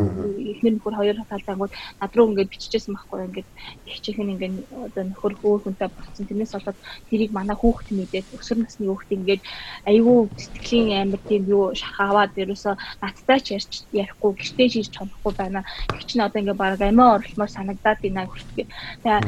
[0.60, 3.48] эхнэр нөхөр хоёр талдаа ангууд над руу ингээд биччихсэн байхгүй ингээд
[3.88, 6.28] ихчих нь ингээд одоо нөхөр хөөр хүнтэй болцсон.
[6.28, 6.78] Тэрнээс болоод
[7.08, 9.42] тэрийг манай хүүхэд мэдээд өсвөр насны хүүхэд ингээд
[9.88, 15.64] айгүй сэтгэлийн амар тийм юу шахаваад ерөөсөө надтай ч ярьж ярихгүй гэртээ шийдэж чадахгүй байна.
[15.96, 18.68] Их ч н одоо ингээд баг амиа орлмоор санагдаад байна хүртэл.
[19.04, 19.20] Тэгээ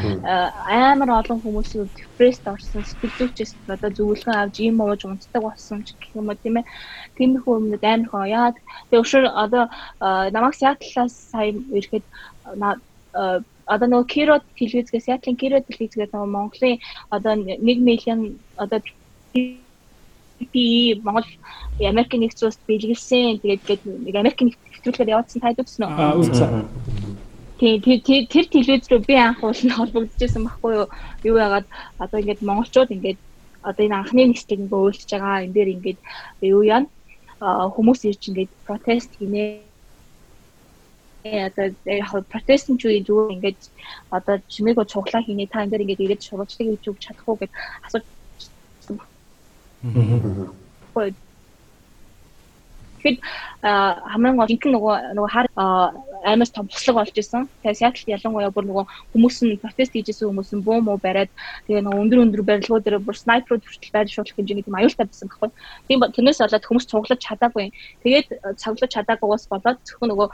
[0.69, 5.97] амар олон хүмүүсийн депресд орсон сэтгэл зүйчээс одоо зөвлөгөө авч юм ууж унтдаг болсон ч
[5.97, 6.67] гэх юм уу тийм ээ.
[7.17, 8.57] Тиймэрхүү юмнууд амар хоо яад.
[8.91, 9.71] Тэгээ өшөр одоо
[10.35, 12.05] намайг Сиатлаас сая ирэхэд
[13.15, 16.79] одоо нөгөө Киро телевизгээ Сиатлийн Киро телевизгээ нөгөө Монголын
[17.11, 18.21] одоо 1 мянган
[18.59, 18.79] одоо
[20.53, 21.27] би Монгол
[21.81, 25.91] Америкийн нэгдсэн улсад биелгэлсэн тэгээд нэг Америкийн нэвтрүүлгээр явуулсан таад үзсэн үү?
[25.91, 26.51] Аа үзсэн.
[27.59, 30.87] Тийм тэр телевиз рүү би анх уулын холбогдчихсан байхгүй юу?
[31.25, 31.67] Юу яагаад
[31.99, 33.21] одоо ингээд монголчууд ингээд
[33.65, 35.99] одоо энэ анхны нислэг ингээд өөрчилж байгаа энэ дээр ингээд
[36.53, 36.89] юу яана
[37.41, 39.45] хүмүүс ирж ингээд протест хийнэ
[41.25, 43.61] одоо яг протестын ч үе зүгээр ингээд
[44.17, 47.53] одоо чимээгөө цуглаа хийнэ та энэ дээр ингээд ирээд шуурчлыг хийж өгч чадах уу гэд
[47.87, 48.05] асууж
[53.07, 53.23] Тэгэхэд
[53.63, 57.47] хамгийн гол ихэнх нөгөө нөгөө хар амар том туслаг болж исэн.
[57.63, 61.31] Тэгээ Сиэтлд ялангуяа бүр нөгөө хүмүүс нь протест хийжсэн хүмүүс нь буу муу бариад
[61.71, 65.31] тэгээ нөгөө өндөр өндөр барилгууд дээр бүр снайперууд хүртэл байр шуудлах хэмжээний тийм аюултай байсан
[65.31, 65.51] байхгүй.
[65.87, 67.67] Тийм тэрнээс болоод хүмүүс цуглаж чадаагүй.
[68.03, 68.27] Тэгээд
[68.59, 70.29] цуглаж чадаагүйгаас болоод зөвхөн нөгөө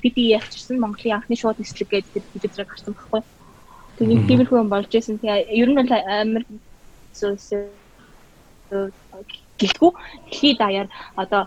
[0.00, 3.20] PDF чирсэн Монголын анхны шууд нислэг гэдэг телевизээр гарсан байхгүй.
[4.00, 5.20] Тэгээ тиймэрхүү юм болж исэн.
[5.20, 6.44] Тэгээ ер нь амар
[7.12, 7.52] зүйлс
[9.60, 9.90] гэлтгүү
[10.26, 11.46] дэлхийд даяар одоо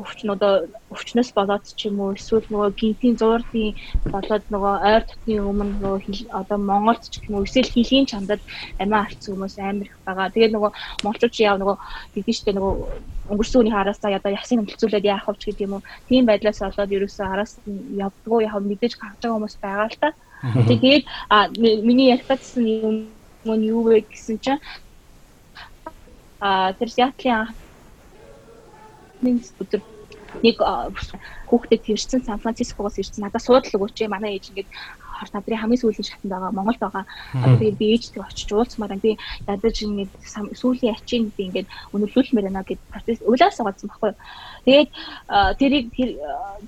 [0.00, 0.52] өвчин одоо
[0.92, 3.76] өвчнөөс болоод ч юм уу эсвэл нөгөө гинтийн зуурдын
[4.12, 5.98] болоод нөгөө ойр дотны өмнө нөгөө
[6.40, 8.42] одоо Монголд ч юм уу эсвэл хилийн чандад
[8.78, 10.32] амиа алдсан хүмүүс амар их байгаа.
[10.34, 10.70] Тэгээд нөгөө
[11.04, 11.76] монголчууд яав нөгөө
[12.14, 12.72] хэдий штэ нөгөө
[13.28, 15.86] өнгөрсөн үеийн хараасаа одоо ясын хэмтэлцүүлээд яах вэ гэдэг юм уу.
[16.08, 20.08] Тийм байдлаас болоод ерөөсөө араас нь явдггүй яг мэдээж гарч байгаа хүмүүс байгаа л та.
[20.70, 22.96] Тэгээд а миний ярихтсан юм
[23.44, 24.60] юу вэ гэсэн чинь
[26.40, 27.48] а тэр Сиатлын
[29.22, 29.82] нэг өдөр
[30.42, 30.56] нэг
[31.48, 34.68] хүүхдэд тэрсэн Сан Францискогоос ирсэн надад суудлаг өгч манай ээж ингээд
[35.18, 37.04] хор надрын хамгийн сүүлийн шатанд байгаа Монголд байгаа.
[37.58, 39.16] Тэгээд би ээжтэй очиж уулзмаар би
[39.48, 40.12] ядаж ингээд
[40.60, 44.12] сүүлийн ачийн би ингээд өнөглүүлмээр байна гэд процесс өглөөс гоцсон баггүй.
[44.68, 44.90] Тэгээд
[45.58, 46.10] тэрийг тэр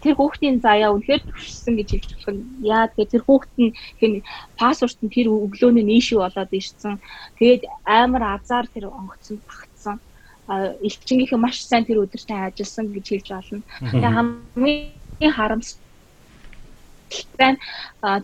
[0.03, 4.13] тэр хүүхдийн заяа үнэхээр төвшсөн гэж хэлж болох нь яа тэгээд тэр хүүхд нь хин
[4.59, 6.99] пассворт нь тэр өглөөний нийшүү болоод ирсэн.
[7.39, 9.70] Тэгээд амар азар тэр онгоцсон багтсан
[10.51, 13.63] элчингийнхэн маш сайн тэр өдөртөө ажилласан гэж хэлж олно.
[13.87, 15.83] Тэгээ хамгийн харамсалтай.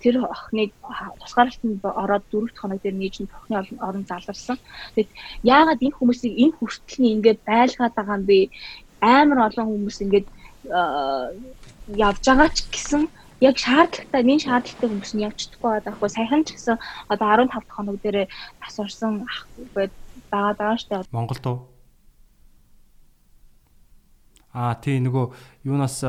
[0.02, 0.70] Тэр охиныг
[1.22, 4.58] тусгаарлалтанд ороод дөрөвт хоног дээр нээж нь тохны орон заларсан.
[4.94, 5.10] Тэгэд
[5.42, 8.50] яагаад энэ хүмүүсийг энэ хүртэл ингээд байлгаад байгаа юм бэ?
[9.02, 10.26] Амар олон хүмүүс ингээд
[11.94, 13.02] явж байгаа ч гэсэн
[13.40, 16.76] яг шаардлагатай нэг шаардлагатай хүмүүс нь явж чадахгүй байгаа хгүй саяхан ч гэсэн
[17.12, 18.26] одоо 15 хоног дээр
[18.62, 21.75] тасварсан ах байгаад байгаа штэ Монголд уу
[24.56, 25.24] Аа тий нөгөө
[25.68, 26.00] юунаас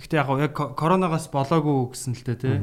[0.00, 2.56] ихтэй яг яг коронавигаас болоогүй гэсэн л дээ тий.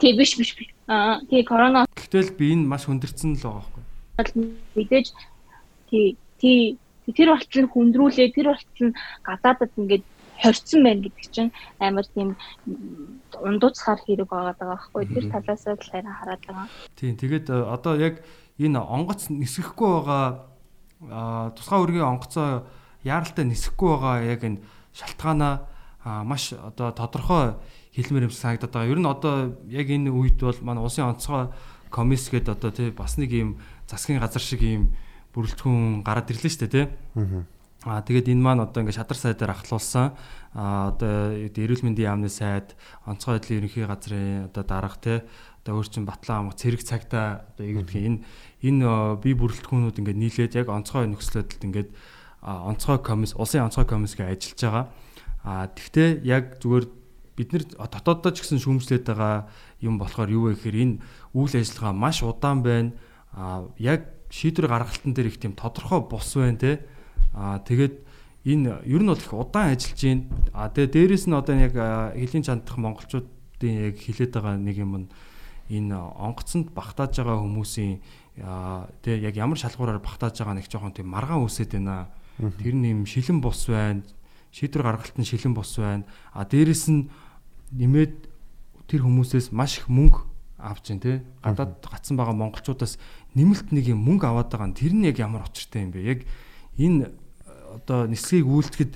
[0.00, 0.56] Тий биш биш.
[0.88, 1.84] Аа тий корона.
[1.92, 3.84] Гэтэл би энэ маш хүндэрсэн л байгаа
[4.16, 4.48] байхгүй.
[4.80, 5.12] Мэдээж
[5.92, 6.80] тий тий
[7.12, 8.96] тэр болтол хүндрүүлээ тэр болтол
[9.28, 10.04] гадаадад ингээд
[10.40, 12.36] хорцсон байна гэдэг чинь амар тийм
[13.44, 16.66] ундууцхаар хэрэг байгаа даа байхгүй тэр талаас л хараад байгаа.
[16.96, 18.24] Тийм тэгээд одоо яг
[18.56, 22.66] энэ онгоц нисэхгүй байгаа тусгай үргийн онгоцоо
[23.08, 24.60] яаралтай нисэхгүй байгаа яг энэ
[24.92, 25.54] шалтгаанаа
[26.24, 27.56] маш одоо тодорхой
[27.96, 28.92] хэлмээр юм санагдаад байгаа.
[28.92, 29.34] Ер нь одоо
[29.66, 31.50] яг энэ үед бол манай улсын онцгой
[31.90, 33.50] комисс гэдэг одоо тий бас нэг юм
[33.88, 34.94] засгийн газар шиг юм
[35.34, 36.86] бүрэлдэхүүн гараад ирлээ шүү дээ тий.
[37.86, 40.14] Аа тэгээд энэ маань одоо ингээд шадар сайдаар ахлуулсан.
[40.54, 42.74] Аа одоо эрүүл мэндийн яамны сайд,
[43.06, 45.18] онцгой байдлын ерөнхий газрын одоо дарга тий
[45.68, 48.18] одоо өөрчн батлан амга цэрэг цагта одоо юу гэдгийг энэ
[48.64, 48.88] энэ
[49.20, 51.90] бие бүрэлдэхүүнүүд ингээд нийлээд яг онцгой нөхцөлөдөлд ингээд
[52.42, 54.86] онцгой комисс улсын онцгой комиссгээ ажиллаж байгаа.
[55.42, 56.86] А тэгвэл яг зүгээр
[57.38, 59.46] бид нэр дотооддоо ч гэсэн шүүмжлээд байгаа
[59.82, 60.94] юм болохоор юу вэ гэхээр энэ
[61.34, 62.90] үйл ажиллагаа маш удаан байна.
[63.34, 66.86] А яг шийдвэр гаргалтан дээр их тийм тодорхой бус байна те.
[67.34, 67.94] А тэгээд
[68.44, 70.22] энэ ер нь бол их удаан ажиллаж байна.
[70.52, 71.74] А тэгээд дээрэс нь одоо яг
[72.18, 75.08] хэлийн чандах монголчуудын яг хилээд байгаа нэг юм нь
[75.70, 78.00] энэ онгоцонд багтааж байгаа хүмүүсийн
[79.02, 82.08] тэгээ яг ямар шалгуураар багтааж байгаа нэг жоохон тийм маргаан үсэт байна.
[82.38, 84.06] Тэр нь юм шилэн бус байна.
[84.54, 86.06] Шийдвэр гаргалт нь шилэн бус байна.
[86.32, 87.10] А дээрэс нь
[87.74, 88.30] нэмээд
[88.88, 90.24] тэр хүмүүсээс маш их мөнгө
[90.58, 91.20] авч जैन тий.
[91.42, 92.98] Гадаад гацсан байгаа монголчуудаас
[93.34, 96.02] нэмэлт нэг юм мөнгө аваад байгаа нь тэр нь яг ямар очиртай юм бэ?
[96.02, 96.20] Яг
[96.78, 97.12] энэ
[97.74, 98.92] одоо нислэгийг үйлдэхэд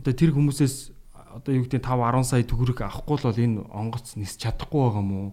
[0.00, 0.94] одоо тэр хүмүүсээс
[1.34, 5.02] одоо юу гэдэг 5 10 сая төгрөг авахгүй л бол энэ онгоц нис чадахгүй байгаа
[5.02, 5.28] юм уу?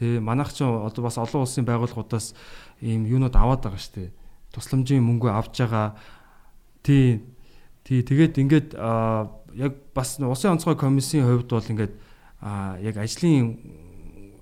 [0.00, 2.32] Тэ манайх ч одоо бас олон улсын байгууллагуудаас
[2.80, 4.10] ийм юунууд аваад байгаа шүү дээ.
[4.56, 6.00] Тусламжийн мөнгө авж байгаа
[6.82, 7.20] Тий.
[7.84, 8.68] Тий тэгээд ингээд
[9.54, 11.94] яг бас улсын онцгой комиссийн хувьд бол ингээд
[12.80, 13.58] яг ажлын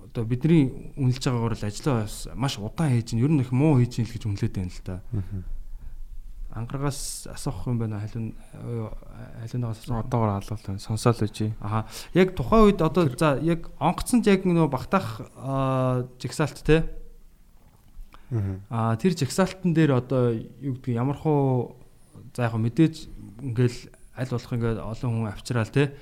[0.09, 4.01] одоо бидний үнэлж байгаагаар л ажлаа маш удаан хийж ин ер нь их муу хийж
[4.01, 4.95] ин л гэж үнэлээд байна л да.
[6.49, 8.33] Ангарагаас асуух юм байна халуун
[9.45, 11.53] халуунаас одоогоор халуул сонсоол үжи.
[11.61, 15.21] Аа яг тухайн үед одоо за яг онгоцонд яг нөө багтаах
[16.17, 16.89] жигсаалт те.
[18.69, 21.78] Аа тэр жигсаалтан дээр одоо юу гэдэг ямар хуу
[22.35, 22.95] За яг мэдээж
[23.41, 23.79] ингээл
[24.19, 25.93] аль болох ингээд олон хүн авчраал те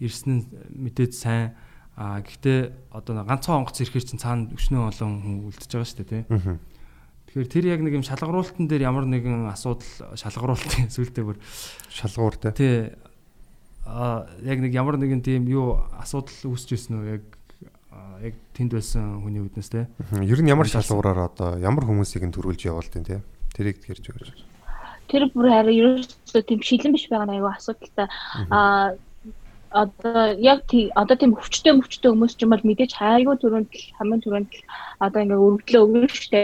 [0.00, 1.54] ирсэн нь мэдээж сайн
[1.96, 6.08] а гэхдээ одоо ганцхан онгоц ирэхээр чинь цаана өчнөө олон хүн үлдчихэж байгаа шүү дээ
[6.08, 6.24] тий.
[7.30, 10.64] Тэгэхээр тэр яг нэг юм шалгаруултан дээр ямар нэгэн асуудал шалгаруулт
[10.94, 11.36] зүйлтэй бүр
[11.92, 12.50] шалгуур те.
[12.56, 12.96] Тий.
[13.84, 17.24] А яг нэг ямар нэгэн тийм юу асуудал үүсэж ирсэн үү яг
[18.24, 19.86] яг тэнд байсан хүний үднэс те.
[20.24, 23.20] Ер нь ямар шалгуураар одоо ямар хүмүүсийг нь төрүүлж явуулдیں۔ те.
[23.52, 24.49] Тэрийг тэгэрч өгөөж
[25.10, 28.08] тэр бүр хараа ерөөсөө тийм шилэн биш байгаа аюу асуудалтай
[28.50, 28.94] а
[29.70, 34.22] одоо яг тий одоо тийм өвчтөе өвчтөе хүмүүс ч юм бол мэдээж хайгуу төрөнд хамгийн
[34.24, 34.52] түрүүнд
[35.06, 36.42] одоо ингээ өргөдлөө өгнө штэ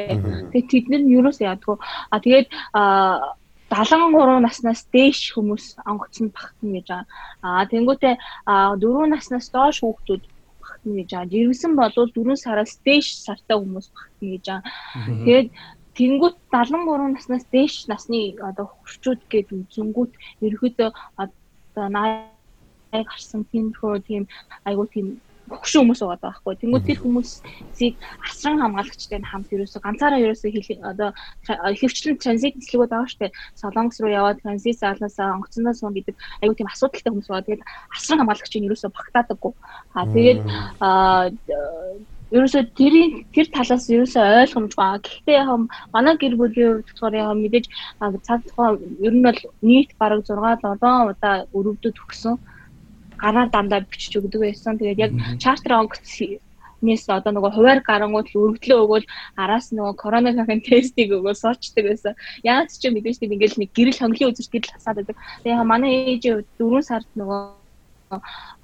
[0.55, 1.76] тэгээд тэд нар ерөөсөө ядгүй
[2.11, 2.46] а тэгээд
[2.79, 2.83] а
[3.70, 7.07] 73 наснаас дээш хүмүүс онгоцонд багтана гэж байгаа.
[7.42, 8.14] Аа тэнгуүтээ
[8.46, 10.22] 4 наснаас доош хүүхдүүд
[10.62, 11.31] багтана гэж байгаа.
[11.35, 14.62] Жирэмсэн болвол 4 сараас дээш сартай хүмүүс багтана гэж байгаа.
[15.26, 15.48] Тэгээд
[15.96, 20.12] Тэнгүүт 73 наснаас дээш насны одоо хурцууд гээд үзэнгүүт
[20.44, 20.90] ерөөдөө
[21.22, 21.87] одоо
[22.92, 24.24] 80 гарсан тиймэрхүү тийм
[24.68, 25.06] айгуу тийм
[25.46, 26.54] хөгшин хүмүүс байгаа байхгүй.
[26.59, 27.94] Тэнгүүд тэр хүмүүсийг
[28.26, 30.50] асран хамгаалагчтай хамт ерөөсө ганцаараа ерөөсө
[30.82, 31.14] одоо
[31.70, 33.30] ихэвчлэн транзит нислэгүүд байгаа штэ.
[33.54, 37.46] Солонгос руу яваад транзит заалнаасаа онгоцноо суун гэдэг айгүй тийм асуудалтай хүмүүс байгаа.
[37.46, 39.52] Тэгээд асран хамгаалагчийн ерөөсө багтаадаггүй.
[39.94, 40.40] Аа тэгээд
[42.34, 44.88] ерөөсөө тэрийн тэр талаас ерөөсөө ойлгомжгүй.
[45.04, 45.48] Гэхдээ яг
[45.94, 47.66] манай гэр бүлийн хувьд болохоор яг мэдээж
[48.26, 48.74] цаг тухайн
[49.06, 52.34] ер нь бол нийт бараг 6 7 удаа өрөвдөд өгсөн.
[53.22, 54.78] Гараар дандаа бичиж өгдөг байсан.
[54.78, 55.12] Тэгээд яг
[55.42, 56.02] чартер онгоц
[56.86, 59.06] Тэрнээс одоо нөгөө хуваар гарангууд өргөдлөө өгөөл
[59.42, 62.14] араас нөгөө коронавигийн тестийг өгөөл суучдаг байсан.
[62.46, 65.16] Яагаад ч мэдээж тийм ингээл нэг гэрэл хонглын үзэж гэрэл хасаад байдаг.
[65.42, 66.24] Тэгээ манай ээж
[66.62, 67.65] 4 сард нөгөө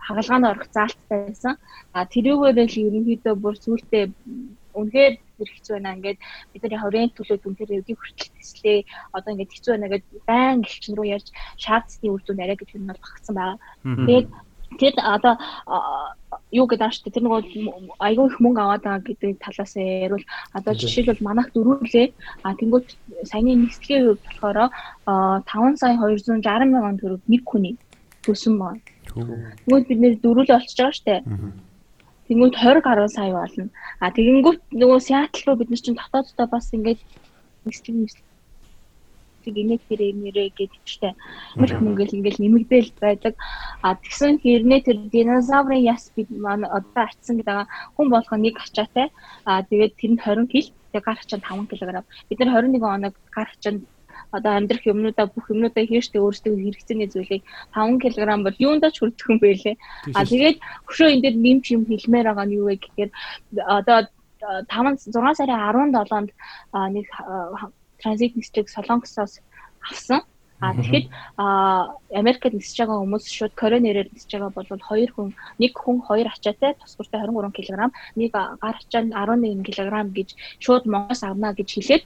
[0.06, 1.54] хагалгаанд орох заалттай байсан.
[1.96, 4.04] А тэрүүгээр л ерөнхийдөө бүр сүултээ
[4.74, 5.96] үнэхээр тэр хэцүү байна.
[5.96, 6.18] Ингээд
[6.52, 8.78] бидний хорийн төлөөд үнэхээр өдийг хүртэл тэслээ.
[9.16, 11.28] Одоо ингээд хэцүү байна гэдээ байн гихчин рүү ярьж
[11.60, 13.58] шаардсны үр дүн арай гэж нь бол багцсан байгаа.
[13.82, 14.28] Тэгээд
[14.80, 15.34] тэгэд одоо
[16.52, 17.40] юу гэдэг ааш тэр нөгөө
[18.00, 20.24] айгүй их мөнгө аваад байгаа гэдэг талаас ярил
[20.56, 22.06] одоо жишээлбэл манайх дөрүүлээ
[22.44, 22.88] а тэнгуут
[23.28, 24.58] саяны нэгслэгийн хувьд болохоор
[25.44, 27.74] 5 сая 260 мянган төгрөг нэг хүний
[28.24, 28.80] төсөн байна.
[29.12, 31.14] Тэгвэл бид нэр дөрүүлээ олчж байгаа штэ.
[32.26, 33.68] Тэнгүүд 20 гаруй сая болно.
[34.00, 37.00] А тэгэнгүүт нөгөө Сиэтл руу бид нар чинь дотооддоо бас ингээд
[37.66, 38.26] нэгслэг нэгслэг
[39.50, 41.12] гинет хэрэг нэрээ гэдэгчтэй
[41.58, 43.34] мөрх мөнгөл ингээл нэмэгдээл байдаг.
[43.82, 47.66] А тэгсэн хэрнээ тэр динозаврын яс бид манай одоо ачсан гэдэг
[47.98, 49.10] хүн болгоо нэг ачаатай.
[49.42, 52.06] А тэгээд тэр нь 20 кг, тэгээд гар ачаа 5 кг.
[52.30, 53.72] Бид нар 21 оног гар ачаа
[54.36, 57.42] одоо амьдрах юмнуудаа бүх юмнуудаа хийжтэй өөрсдөө хэрэгцээний зүйлийг
[57.76, 59.76] 5 кг бол юундаа ч хүрдэх юм байлээ.
[60.16, 60.56] А тэгээд
[60.88, 63.10] хөшөө энэ дээр нэмч юм хэлмээр байгаа нь юу вэ гэхээр
[63.78, 63.98] одоо
[64.40, 65.60] 5 6 сарын
[65.92, 66.30] 17-нд
[66.96, 67.06] нэг
[68.00, 69.44] транзит нислэг Солонгосоос
[69.84, 70.20] авсан.
[70.62, 71.10] А тэгэхэд
[72.14, 76.78] Америкт нисэж байгаа хүмүүс шууд коронерээр нисэж байгаа бол хоёр хүн нэг хүн хоёр ачаатай
[76.78, 80.28] тусгуртай 23 кг, нэг гар ачаа нь 11 кг гэж
[80.62, 82.02] шууд Монголоос авна гэж хэлээд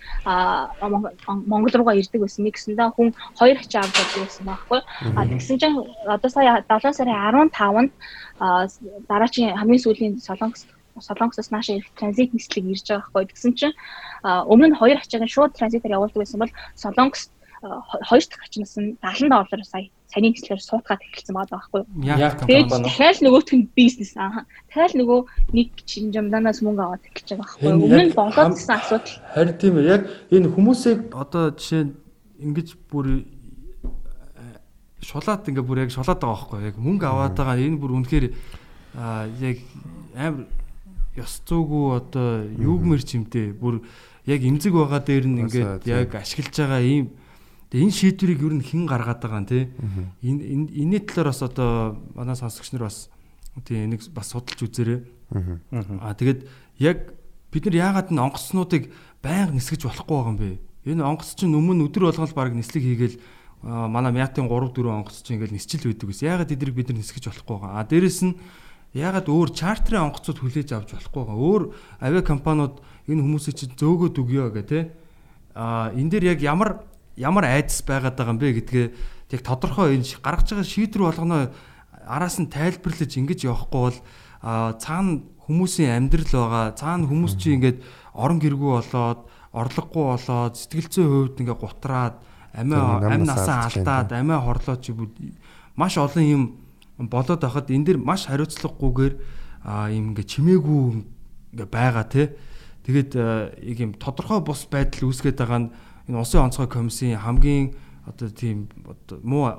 [1.53, 2.49] Монгол руугаа ирдэг байсан.
[2.49, 4.81] Нэгсэндээ хүн хоёр ачаа авч явдаг байсан байхгүй.
[5.13, 5.77] А тэгсэн чинь
[6.09, 7.93] одоо сая 7 сарын 15-нд
[9.05, 10.65] дараачийн хамгийн сүүлийн солонгос
[10.97, 13.25] Солонгосоос наашаа ирэх транзит нислэг ирж байгаа байхгүй.
[13.29, 13.77] Тэгсэн чинь
[14.25, 19.29] өмнө нь хоёр ачаагийн шууд транзитээр явуулдаг байсан бол Солонгос хоёр дахь ачнаас нь 70
[19.29, 22.47] доллар сая саяны нислэгээр суутгаад эхэлсэн байгаа байхгүй юу.
[22.47, 24.47] Тэгээд дахиад нөгөөх нь бизнес аа.
[24.71, 25.21] Дахиад нөгөө
[25.53, 27.85] нэг жимжамданаас мөнгө аваад эхэлж байгаа байхгүй юу.
[27.85, 29.17] Өмнө нь болоод гэсэн асуудал.
[29.35, 29.91] Харин тийм ээ.
[29.91, 31.93] Яг энэ хүмүүсийг одоо жишээ нь
[32.39, 34.61] ингэж бүр э,
[35.03, 36.61] шулаад ингээ бүр яг шулаад байгаа байхгүй.
[36.71, 38.27] Яг мөнгө аваад байгаа энэ бүр үнэхээр
[38.97, 39.59] аа яг
[40.15, 40.47] амар
[41.17, 43.83] ёс зүйгүй одоо юугмэр чимтэй бүр
[44.25, 47.07] яг эмзэг байгаа дээр нь ингээд яг ашиглаж байгаа ийм
[47.77, 49.59] энэ шийдвэрийг ер нь хэн гаргаад байгаа нь те
[50.25, 50.43] энэ
[50.81, 53.11] энэний талаар бас одоо манай сонсогч нар бас
[53.65, 55.05] тийм энийг бас судалж үзээрэй.
[56.01, 56.49] Аа тэгээд
[56.81, 57.13] яг
[57.53, 60.51] бид нар яагаад н онгоцнуудыг байнга нисгэж болохгүй байгаа юм бэ?
[60.89, 63.17] Энэ онгоц чинь өмнө өдөр болгон л баг нислэг хийгээл
[63.65, 66.29] манай мятын 3 4 онгоц чинь ингээл нисчил байдаг гэсэн.
[66.31, 67.81] Яагаад эдрийг бид нар нисгэж болохгүй байгаа?
[67.81, 68.39] А дээрэс нь
[68.95, 71.37] яагаад өөр чартерын онгоцууд хүлээж авч болохгүй байгаа?
[71.37, 71.63] Өөр
[72.01, 72.79] авиа компаниуд
[73.11, 74.81] энэ хүмүүсийг чинь зөөгөөд өгөө гэх те
[75.57, 76.85] а энэ дээр яг ямар
[77.17, 78.87] ямар айдас байгаад байгаа юм бэ гэдгээ
[79.33, 81.51] яг тодорхой энэ гаргаж байгаа шийдвэр болгоно.
[82.07, 83.99] Араас нь тайлбарлаж ингэж явахгүй бол
[84.79, 87.83] цаана хүмүүсийн амьдрал байгаа цаана хүмүүс чи ингээд
[88.15, 92.15] орон гэргүй болоод орлогогүй болоод сэтгэл зүйн хувьд ингээд гутраад
[92.55, 94.95] амиа амь насаа алдаад амиа хорлоо чи
[95.75, 96.43] маш олон юм
[96.99, 99.15] болоод байхад энэ дэр маш хариуцлагагүйгээр
[99.97, 100.83] юм ингээд чимээгүй
[101.53, 102.37] ингээд байгаа те.
[102.87, 103.13] Тэгээд
[103.67, 105.73] яг юм тодорхой бус байдал үүсгэж байгаа нь
[106.09, 107.75] энэ улсын онцгой комиссийн хамгийн
[108.07, 109.51] одоо тийм одоо муу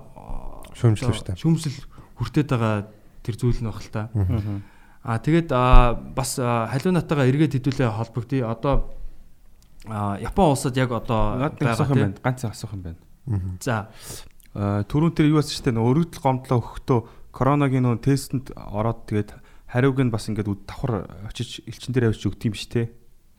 [0.73, 1.41] шүүмжлэл шүү дээ.
[1.43, 1.79] Шүүмжлэл
[2.15, 2.88] хүртээд байгаа
[3.23, 4.10] тэр зүйл нь баг л та.
[5.03, 5.49] Аа тэгээд
[6.15, 8.47] бас халиунатайгаа эргээд хэдүүлээ холбогдъё.
[8.47, 8.95] Одоо
[9.88, 12.19] Япон улсад яг одоо байгаа юм байна.
[12.23, 12.99] Ганц асуух юм байна.
[13.60, 13.91] За
[14.57, 16.99] түрүүн тэр юу асууж штэ нөө өргөдөл гомдлоо өгөхдөө
[17.36, 19.38] коронагийн нөө тестэнд ороод тэгээд
[19.69, 22.83] хариуг нь бас ингээд давхар очиж элчин дээр авчиж өгд юм шүү те.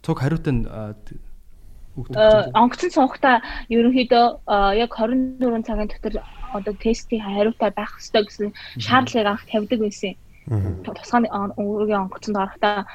[0.05, 0.65] Цуг хариутай нь
[2.07, 4.27] онгоцон суугата ерөнхийдөө
[4.79, 6.15] яг 24 цагийн дотор
[6.53, 10.15] одоо тестийн хариутай байх ёстой гэсэн шаардлагыг анх тавьдаг байсан.
[10.49, 12.87] Тусгай өөрийн онгоцонд орохдоо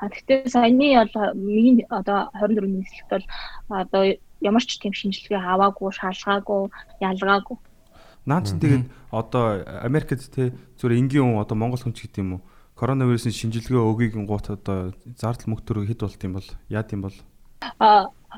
[0.00, 3.24] гэхдээ саяны бол миний одоо 24 нийслэлт бол
[3.68, 4.02] одоо
[4.40, 6.70] ямар ч тийм шинжилгээ аваагүй, шалгаагүй,
[7.00, 7.56] ялгаагүй.
[8.24, 12.32] Наад чинь тэгээд одоо Америкт те зүгээр энгийн хүн одоо Монгол хүн ч гэдэг юм
[12.38, 12.42] уу?
[12.78, 17.16] Коронавирусын шинжилгээ гин гут одоо зардал мөнгө хэд болт юм бол яад юм бол?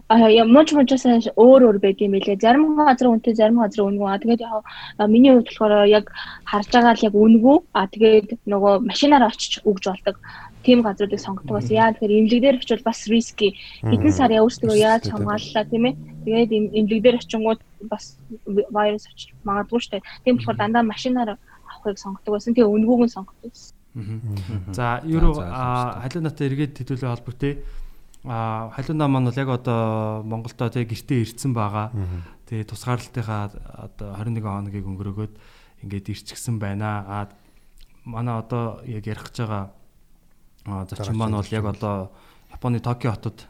[0.09, 1.07] А ямар ч мужаас
[1.39, 2.43] өөр өөр байд юм билээ.
[2.43, 4.11] Зарим газар үнэтэй, зарим газар үнгүй.
[4.11, 4.67] А тэгээд яг
[5.07, 6.11] миний хувьд болохоор яг
[6.51, 7.57] харж байгаа л яг үнгүй.
[7.79, 10.19] А тэгээд нөгөө машинаар очиж өгж болдог
[10.67, 11.63] тийм газруудыг сонгодог.
[11.63, 13.55] Бас яа тэгэхээр имлэг дээр очивол бас риски
[13.87, 15.95] хэдэн сар өөрсдөө яаж хамгааллаа тийм ээ.
[16.27, 18.19] Тэгээд имлэг дээр очингууд бас
[18.51, 20.03] вирус очиж магадгүй дээ.
[20.27, 21.39] Тийм болохоор дандаа машинаар
[21.71, 22.51] авахыг сонгодог байсан.
[22.51, 23.79] Үнгүүг нь сонгодог байсан.
[24.75, 25.39] За ерөө
[26.03, 27.55] халиунатай эргээд хэдүүлээ холбогдъё
[28.25, 31.93] а халиунаа маань бол яг одоо Монголдо тэг гэртээ ирцэн байгаа.
[32.49, 33.53] Тэгээ тусгаарлалтынхаа
[33.93, 35.35] одоо 21 хоногийг өнгөрөөгөөд
[35.85, 37.05] ингээд ирчихсэн байна.
[37.05, 37.29] А
[38.05, 39.65] манай одоо яг ярих гэж байгаа
[40.65, 42.11] Аа зочин маань бол яг одоо
[42.49, 43.45] Японы Токио хотод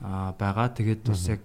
[0.00, 0.70] аа байгаа.
[0.70, 1.42] Тэгээд бас яг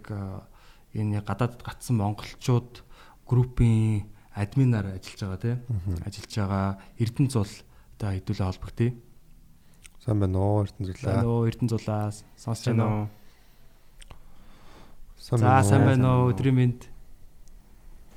[0.94, 2.86] энэ гадаадд гатсан монголчууд
[3.26, 4.06] группийн
[4.38, 5.58] админаар ажиллаж байгаа тийм
[6.06, 6.68] ажиллаж байгаа
[7.02, 7.50] Эрдэнэ зул
[7.98, 8.94] та хэдүүлээ холбогдъё.
[10.02, 11.22] Сайн байна уу Эрдэнэ зүйлээ.
[11.22, 13.06] Нөө Эрдэнэ зулаас сонсож байна уу?
[15.22, 16.34] Сайн За сайн байна уу?
[16.34, 16.90] Өдрийн мэнд.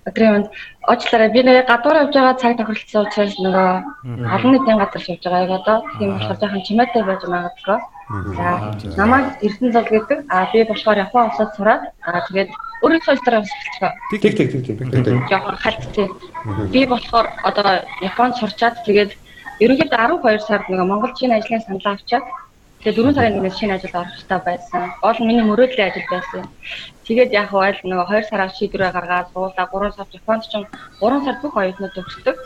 [0.08, 0.48] Өдрийн мэнд
[0.88, 3.68] уучлаарай би нэг гадуур явж байгаа цаг тохиролцсон учраас нөгөө
[4.32, 7.78] олон нийтийн газар явж байгаа яг одоо тийм болохоор жоохон чимээтэй байж магадгүй.
[8.32, 8.48] За
[8.96, 10.18] намайг Эрдэнэ зул гэдэг.
[10.32, 12.48] А би болохоор Япон улсад сураад а тэгээд
[12.80, 13.92] өөрийнхөө стратеги хэлчихээ.
[14.08, 15.28] Тэг тэг тэг тэг.
[15.28, 16.08] Жоохон хальттэй.
[16.72, 19.12] Би болохоор одоо Японд сурчаад тэгээд
[19.62, 22.26] ерөнхийдөө 12 сард нөгөө Монгол Чин ажлын саналаа авчаад
[22.82, 24.82] тэгээд 4 сарын өмнөөс шинэ ажилд орох хэрэгтэй байсан.
[25.02, 26.42] Гол нь миний мөрөөдлийн ажил байсан.
[27.06, 30.52] Тэгээд яг хаваал нөгөө 2 сараас шийдвэрээ гаргаад суулаа 3 сард Японд ч
[31.00, 32.36] 3 сард бүх оюутнууд өгчдөг.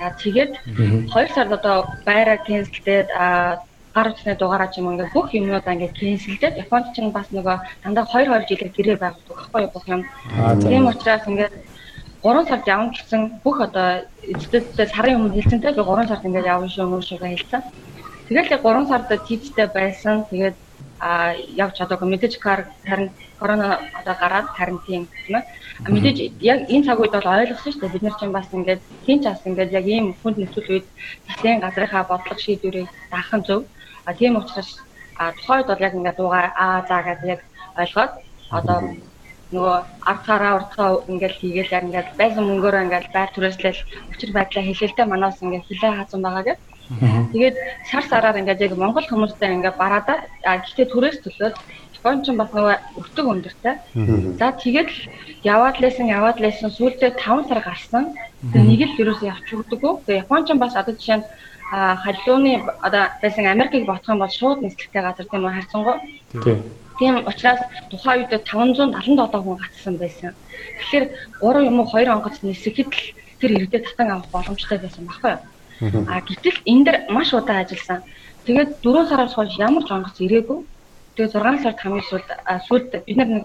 [0.00, 0.52] За тэгээд
[1.12, 1.76] 2 сард одоо
[2.08, 3.08] байраа кэнселдээд
[3.96, 8.04] гар утасны дугаараа ч юм ингээд бүх юмнуудаа ингээд кэнселдээд Японд ч бас нөгөө дандаа
[8.08, 10.02] 2 2 жилээр гэрээ байгуулдаг байхгүй юу бүх юм.
[10.64, 11.54] Тийм учраас ингээд
[12.26, 16.66] 3 сард явна гэсэн бүх одоо эцэдтэй сарын өмнө хэлсэнтэй би 3 сард ингээд явна
[16.66, 17.62] шүү мөн шүү хэлсэн.
[18.26, 20.26] Тэгэл яг 3 сард тийцтэй байсан.
[20.30, 20.56] Тэгээд
[20.98, 25.42] а явж чадаагүй мэдээж кар харин корона одоо гараад карантин юм.
[25.84, 27.94] А мэдээж яг энэ цаг үед бол ойлгосон шүү дээ.
[27.94, 30.86] Бид нар чинь бас ингээд хин ч бас ингээд яг ийм хүнд нөхцөл үед
[31.28, 33.60] засгийн газрынхаа бодлого шийдвэрийг даах нь зөв.
[34.08, 34.80] А тийм учраас
[35.20, 37.40] а тухайд бол яг ингээд дуугаар аа заа гэдэг яг
[37.76, 38.12] ойлгоод
[38.50, 38.78] одоо
[39.54, 39.76] нөгөө
[40.10, 43.80] артаараа уртгаа ингээл хийгээл яг ингээд байсан мөнгөөрөө ингээд байр түрээслэл
[44.10, 46.58] учир байдлаа хэлэлтэй манаас ингээд хилээ хаасан байгаа гэдэг.
[47.32, 47.56] Тэгээд
[47.90, 51.54] сар сараар ингээд яг Монгол хүмүүстэй ингээд бараадаа гэхдээ түрээс төлөөд
[52.06, 53.74] Япон ч бас нөгөө өртөг өндөртэй.
[54.38, 54.90] За тэгээд
[55.42, 58.14] яваад лээсэн яваад лээсэн сүүлдээ 5 сар гарсан.
[58.54, 60.06] Нэг л вирус явж өгдөггүй.
[60.06, 61.26] Тэгээд Япон ч бас одоо жишээ нь
[61.74, 65.98] халууны одоо байсан Америкийг бодох юм бол шууд нислэгтэй газар тийм үү харцсангуу.
[66.30, 66.62] Тийм
[67.00, 70.32] учраас тухайн үед 577 хүн гацсан байсан.
[70.80, 71.04] Тэгэхээр
[71.40, 73.00] 3 юм уу 2 онгоц нисэхэд л
[73.40, 76.04] тэр иргэдэд татан авах боломжтой байсан баггүй юу?
[76.08, 78.00] А гэтэл энэ дэр маш удаан ажилласан.
[78.48, 80.58] Тэгээд 4 сараас хойш ямар ч онгоц ирээгүй.
[81.16, 82.28] Тэгээд 6 сард хамгийн сүүлд
[82.68, 83.44] сүүлд бид нар нэг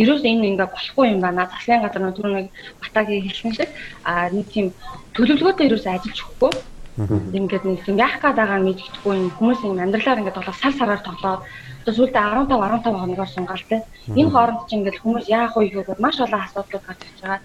[0.00, 1.50] ерөөс энэ ингээ болохгүй юм байна.
[1.52, 2.46] Засгийн газар түр нэг
[2.80, 3.70] батагийн хэлсэн шиг
[4.08, 4.72] а нэг тийм
[5.12, 6.52] төлөвлөгөөтэй ерөөс ажиллаж өгөхгүй
[6.92, 10.74] Ингээд нэг юм яах гээд байгаа нь мэддэхгүй юм хүмүүс юм амьдралаар ингээд болоо сар
[10.76, 11.40] сараар тоглоод
[11.80, 13.80] одоо сүүлдээ 15 15 хоногоор сунгаал те.
[14.12, 17.40] Энэ хооронд чинь ингээд хүмүүс яах вэ гэхэд маш олон асуудлууд гарч ирж байгаа.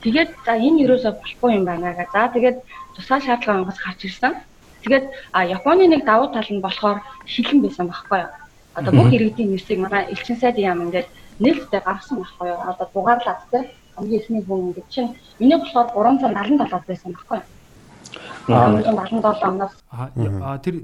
[0.00, 2.08] Тэгээд за энэ юусоо болохгүй юм байна гэ.
[2.16, 2.56] За тэгээд
[2.96, 4.32] тусгай шаардлага онгоц гарч ирсэн.
[4.82, 5.04] Тэгээд
[5.36, 8.32] Японы нэг давуу тал нь болохоор шилэн байсан байхгүй юу?
[8.72, 11.08] Одоо бүх иргэдийн нэрсийг манай элчин сайдын яам ингээд
[11.44, 12.60] нээлттэй гаргасан байхгүй юу?
[12.72, 13.58] Одоо дугаарлаад те.
[14.00, 17.57] Хамгийн ихний хүн ингээд чинь миний болохоор 377 байсан байхгүй юу?
[18.48, 20.80] 77 оноос Аа тэр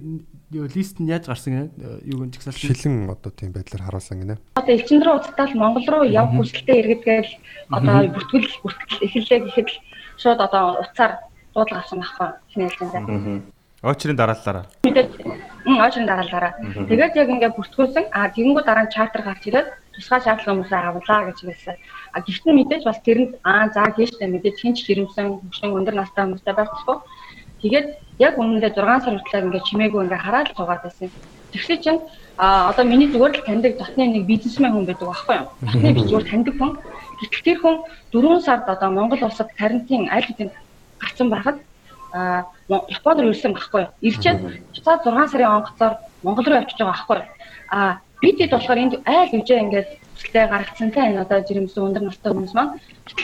[0.52, 2.04] лист нь яаж гарсан гэнэ?
[2.04, 4.38] Юу гэн чагсаалт Шилэн одоо тийм байдлаар харуулсан гинэ.
[4.54, 7.32] одоо элчин рүү уцтаал Монгол руу явах хүсэлтэй иргэдгээл
[7.72, 9.78] одоо бүртгэл бүртгэл эхэллээ гэхэд л
[10.20, 11.12] шууд одоо уцаар
[11.54, 13.54] дуудлага авсан байхгүй хинээлжэндээ.
[13.84, 14.64] Очрын дараалалаараа.
[14.84, 15.10] Мэдээж
[15.68, 16.52] очрын дараалалаараа.
[16.88, 18.04] Тэгээд яг ингээд бүртгүүлсэн.
[18.16, 21.76] А тэгэнгүүт дараа нь чартер гарч ирээд тусгай шаардлага хүмүүсээ авлаа гэж хэлсэн.
[22.16, 26.54] А гэхдээ мэдээж бас тэрэнд аа за гээштэй мэдээж хинч жирэмсэн хөшин өндөр настай хүмүүстэй
[26.56, 26.96] байхгүй.
[27.64, 27.86] Тэгээд
[28.20, 31.08] яг үнэндээ 6 сар хүртэл ингээд чимээгүй ингээд хараад л суугаад байсан.
[31.56, 32.00] Тэгсэн чинь
[32.36, 35.48] а одоо миний зүгээр л таньдаг дотны нэг бизнесмен хүн байдаг байхгүй юу?
[35.64, 36.72] Дотны би зүгээр таньдаг хүн.
[37.24, 37.76] Гэтэл тэр хүн
[38.12, 40.52] 4 сард одоо Монгол улсад карантин аль хэдийн
[41.00, 41.56] гарсан байхад
[42.12, 43.94] а Японд руу ирсэн байхгүй юу?
[44.04, 44.38] Ирчээд
[44.84, 47.26] цаа 6 сарын онгоцоор Монгол руу явчихж байгаа байхгүй юу?
[47.72, 47.78] А
[48.20, 52.30] бид хэд болохоор энд айл үжээ ингээд хүсэлтэд гаргацсан те энэ одоо жирэмсэн өндөр настай
[52.32, 52.76] хүмүүс маань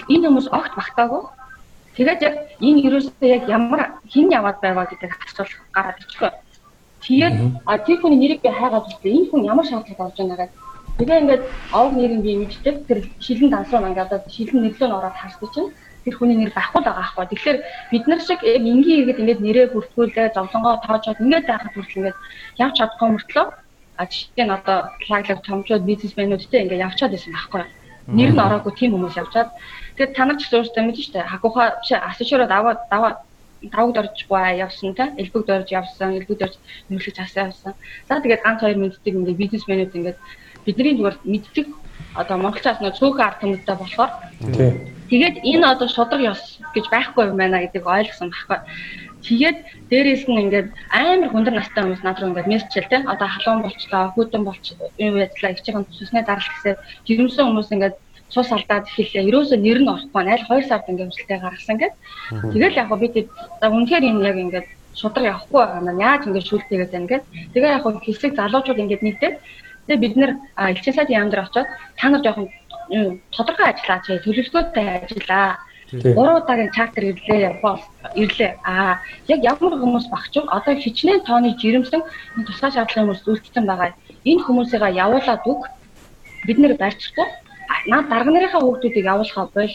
[0.08, 1.22] энэ хүмүүс огт багтаагүй
[2.00, 2.34] Тэгээд яг
[2.64, 6.32] энэ ерөөсөө яг ямар хэн яваад байгаа гэдэг асуулт гараад ирчихв.
[7.04, 7.36] Тэгээд
[7.68, 9.12] а тэр хүний нэрийг би хайгаад үзлээ.
[9.20, 10.56] Энэ хүн ямар шаардлага болж байна гэдэг.
[10.96, 11.42] Тэгээ ингээд
[11.76, 12.76] овг нэрийг би мэддэг.
[12.88, 15.72] Тэр шилэн дансуу одоо шилэн нэрлөө нь ороод харсан чинь
[16.08, 17.26] тэр хүний нэр байхгүй байгаа аахгүй.
[17.36, 17.58] Тэгэхээр
[17.92, 22.18] бид нар шиг яг энгийн иргэд ингээд нэрээ бүртгүүлээ, зовлонгоо тоочоод ингээд байхад хүртэл ингээд
[22.64, 23.46] явж чадахгүй мөртлөө
[24.00, 24.78] а жишээ нь одоо
[25.12, 27.64] лаглаг томчууд бизнесмэнүүдтэй ингээд явчаад байсан байхгүй.
[28.16, 29.52] Нэр нь ороогүй тийм хүмүүс явчаад
[30.00, 33.20] тэгээд та нар ч өөртөө мэдэн штэ хагуха биш асуушроод аваад даваа
[33.60, 36.56] давагд орж гуй явсан та элбэгд орж явсан элбэгд орж
[36.88, 37.76] нөлөөлж хасаа явсан.
[38.08, 40.18] За тэгээд ганц хоёр мэддэг ингээд бизнесмэнүүд ингээд
[40.64, 41.66] бидний зүгээр мэддэг
[42.16, 44.12] одоо монголчаас нөө цөөхөн ард түмэдтэй болохоор.
[45.12, 46.42] Тэгээд энэ одоо шудраг ёс
[46.72, 48.58] гэж байхгүй юм байна гэдгийг ойлгосон байхгүй.
[49.20, 49.58] Тэгээд
[49.92, 53.04] дээрээс нь ингээд амар хүндэр настай хүмүүс над руу ингээд мессежэл те.
[53.04, 54.64] Одоо халуун болчлоо, хүүтэн болч
[54.96, 57.96] юм байдлаа ичийн төсөснөө дарал гэсээр жирэмсэн хүмүүс ингээд
[58.32, 59.28] цус алдаад эхэллээ.
[59.28, 61.94] Ерөөсөө нэр нь орохгүй аль 2 сард ингээд хүсэлтэй гаргасан гэд.
[62.54, 63.14] Тэгэл яг бид
[63.60, 66.00] үнэхээр энэ яг ингээд шудраг явахгүй байгаа юм.
[66.00, 67.24] Яаж ингэж шүүлтээгээд байна гэд.
[67.54, 69.36] Тэгээ яг хэсэг залуучууд ингэж нэгдээд
[69.86, 71.68] тэгээ бид нэр элчин сайдын яам дээр очиод
[71.98, 72.46] та нар жоохон
[73.34, 75.58] тодорхой ажиллаач төлөвлөгөөтэй ажиллаа.
[75.90, 77.82] Гурван удаагийн чартер ирлээ явах
[78.14, 78.62] ирлээ.
[78.62, 82.02] Аа яг ямар хүмүүс багч одоо хичнээн тооны жирэмсэн
[82.46, 83.90] тусгай шаардлагын хүмүүс үлдсэн байгаа.
[84.22, 85.66] Энэ хүмүүсийг явуулаад үг
[86.46, 87.26] бид нэр барьчихгүй.
[87.90, 89.74] Наад дарга нарынхаа хүүхдүүдийг явуулахаа бол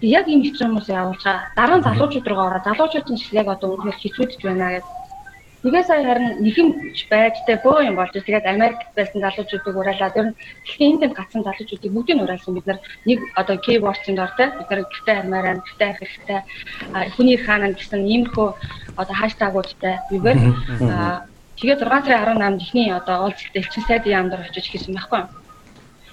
[0.00, 1.36] би яг ийм хүмүүс явуулчаа.
[1.56, 2.66] Дараа нь залуучууд руу ороо.
[2.68, 4.96] Залуучууд нь яг одоо үнэхээр хичүүдж байна гэдэг
[5.66, 10.26] Тэгээ сая харин нэхэмж байж тэ бөө юм болж тэгээд Америкт байсан залуучуудыг ураалаад ер
[10.30, 12.54] нь дэлхийн энд гацсан залуучуудыг бүгдийг ураалсан.
[12.54, 16.40] Бид нар нэг одоо кейвордын дор тэ бид нар гэртээ армаараа гэртээ хэрэгтэй
[17.18, 18.48] хүний хаана гэсэн иймэрхүү
[19.00, 19.94] одоо хаштагуудтай.
[20.06, 20.38] Бигээр
[21.58, 25.45] тэгээ 6 сарын 18-нд ихний одоо олзтой элчин сайдын яам дор очиж хийсэн байхгүй юу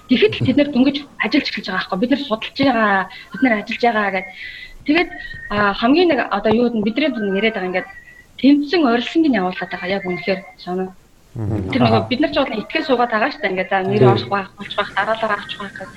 [0.08, 3.82] Тэгэхэд тэд нэр дөнгөж ажиллаж эхэлж байгаа байхгүй бид нар судалж байгаа бид нар ажиллаж
[3.84, 4.26] байгаа гэдэг
[4.84, 5.10] тэгээд
[5.80, 7.88] хамгийн нэг одоо юу гэдэг бидний дүн яриад байгаа ингээд
[8.40, 10.92] тэмцэн орилсонг нь явуулаад байгаа яг үнэхээр соноо.
[11.72, 13.52] Тэр нөгөө бид нар ч бол итгэл суугаад байгаа шүү дээ.
[13.54, 15.90] Ингээ за нэр олох байх, олж байх, дараалал авчих байх гэх.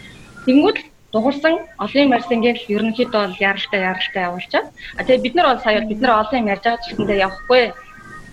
[0.45, 0.77] Тэнгүүд
[1.13, 4.67] дугуурсан олон марсингийн л ерөнхийдөө бол яралтай яралтай явуулчаад.
[4.97, 7.63] А тэгээ бид нар бол сая бид нар олон юм ярьж байгаа ч гэсэндээ явахгүй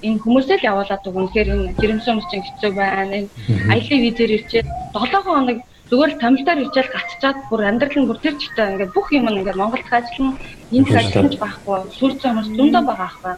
[0.07, 3.15] энэ хүмүүсээ л явуулаад үг үнэхээр энэ жирэмсэн хүмүүс чинь хэцүү байна.
[3.19, 3.31] Энэ
[3.73, 8.35] аялын визээр ирчээд 7 хоног зүгээр л томилтоор иржэл гацчаад бүр амьдрал нь бүр тэр
[8.41, 10.41] чигтээ ингээд бүх юм ингээд Монголд ажиллана
[10.73, 13.35] энд ажиллаж байхгүй сүрж хүмүүс зөндөө байгаа аахгүй.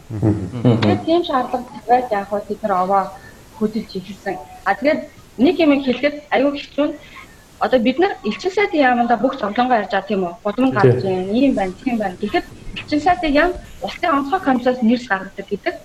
[0.81, 3.03] Тэгээд тийм шаардлага тавиад яг хөө тэд нар овоо
[3.59, 4.35] хөдөлж ихэлсэн.
[4.63, 5.01] А тэгээд
[5.43, 6.87] нэг юм хэлэхэд аюу хэцүү
[7.59, 10.33] одоо бид нар элчин сайдын яаманда бүх зовлонгоо ярьж байгаа тийм үү?
[10.43, 12.15] Гудамж гарч байна, ийм байна, тийм байна.
[12.21, 12.45] Тэгэхэд
[12.79, 13.51] элчин сайдын яам
[13.81, 15.75] улсын онцгой комиссаас нэрс гаргадаг гэдэг.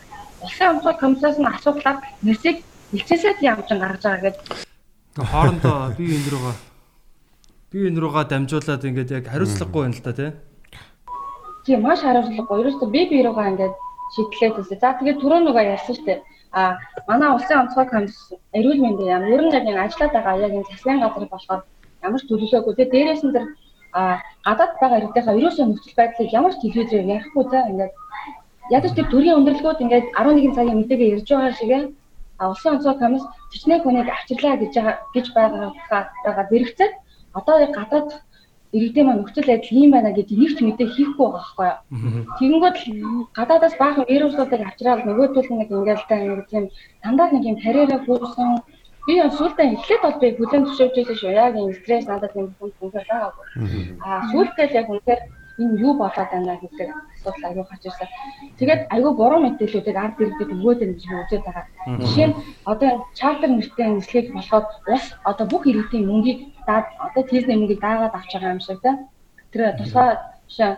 [0.45, 2.57] Улсын онцгой комиссаас нь асууглаар нэрсийг
[3.07, 4.71] сайдын яамд гаргаж байгаа гэдэг
[5.17, 6.57] хоорондоо би энэ руугаа
[7.71, 10.31] би энэ руугаа дамжуулаад ингээд яг хариуцлагагүй байна л та тий.
[11.67, 12.61] Тийм маш хариуцлагагүй.
[12.61, 13.75] Ерөөсөө би би руугаа ингээд
[14.17, 14.81] шийдлээ төсөө.
[14.81, 16.21] За тэгээд түрүү нөгөө ярьсан шүү дээ.
[16.53, 16.77] А
[17.09, 18.19] манай улсын онцгой комисс
[18.57, 21.63] эрүүл мэндийн яам ер нь яг энэ ажиллаад байгаа яг энэ засгийн газар болохоор
[22.05, 22.73] ямар ч төлөвлөгөөгүй.
[22.77, 23.45] Тэгээд дээрээс нь тэр
[23.93, 27.93] а гадаад байгаа иргэдийнхаа ерөөсөө нөхцөл байдлыг ямар ч телевизээр ярихгүй за ингээд
[28.77, 31.83] ядаж тэр төрийн өндөрлгүүд ингээд 11 цагийн мэдээгээ ярьж байгаа шигээ
[32.51, 34.75] улсын онцгой комисс төчнээ хүнийг авчирлаа гэж
[35.15, 35.71] гэж байгаа
[36.25, 36.91] байгаа зэрэгцээ
[37.39, 38.09] одоо яг гадаад
[38.77, 42.25] иргэдийн маань нөхцөл байдал ийм байна гэдэг нэг ч мэдээ хийхгүй байгаа байхгүй юу.
[42.39, 42.79] Тэгэнгүүт
[43.37, 46.65] гадаадаас баахан вирусуудыг авчираад нөгөөдөл нэг ингээл та нэг тийм
[47.05, 48.51] дандаа нэг юм харьяараа хөөсөн
[49.07, 51.33] би сүүлдээ эхлээд бол би бүлээн төшөөж байсан шүү.
[51.37, 53.45] Яг энэ стресс надад юм хүн үнээр байгаагүй.
[54.07, 55.21] Аа сүүлдээ яг үнээр
[55.61, 58.09] энэ юу болоод байна гэдэг асуудал аягүй гарч ирсэн.
[58.59, 61.65] Тэгээд аягүй буруу мэдээллүүдийг ард иргэдэд өгөөд байна гэж би үзээд байгаа.
[62.01, 62.37] Жишээ нь
[62.73, 66.39] одоо чартер нэртэй нислэг болоход ус одоо бүх иргэдийн мөнгийг
[66.69, 68.97] даад одоо тийзний мөнгийг даагаад авч байгаа юм шиг тийм.
[69.53, 70.11] Тэр тусгай
[70.49, 70.73] жишээ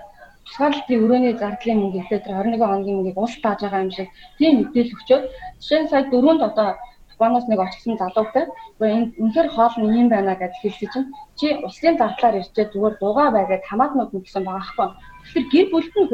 [0.44, 4.08] тусгаарлалтын өрөөний зардлын мөнгө ихтэй тэр 21 хоногийн мөнгийг ус тааж байгаа юм шиг
[4.38, 5.24] тийм мэдээлэл өгчөөд
[5.62, 6.68] жишээ нь сая дөрөнд одоо
[7.14, 8.44] Японоос нэг очсон залуутай
[8.82, 11.08] энэ үнэхээр хоол нь юм байна гэж хэлсэн чинь
[11.38, 14.88] чи услын зардлаар ирчээ зүгээр дугаа байгаад хамаатнууд нь гэсэн байгаа хгүй.
[15.22, 16.08] Тэгэхээр гэр бүлд нь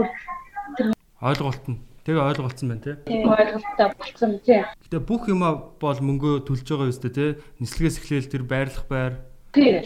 [0.76, 0.88] тэр
[1.24, 2.94] ойлголт нь Тэгээ ойлголцсон байна тий.
[3.04, 4.64] Тийм ойлголттой болцсон тий.
[4.88, 7.30] Гэтэ бүх юм бол мөнгөө төлж байгаа юм өстэй тий.
[7.60, 9.12] Нислэгээс эхлээл тэр байрлах байр.
[9.52, 9.84] Тий.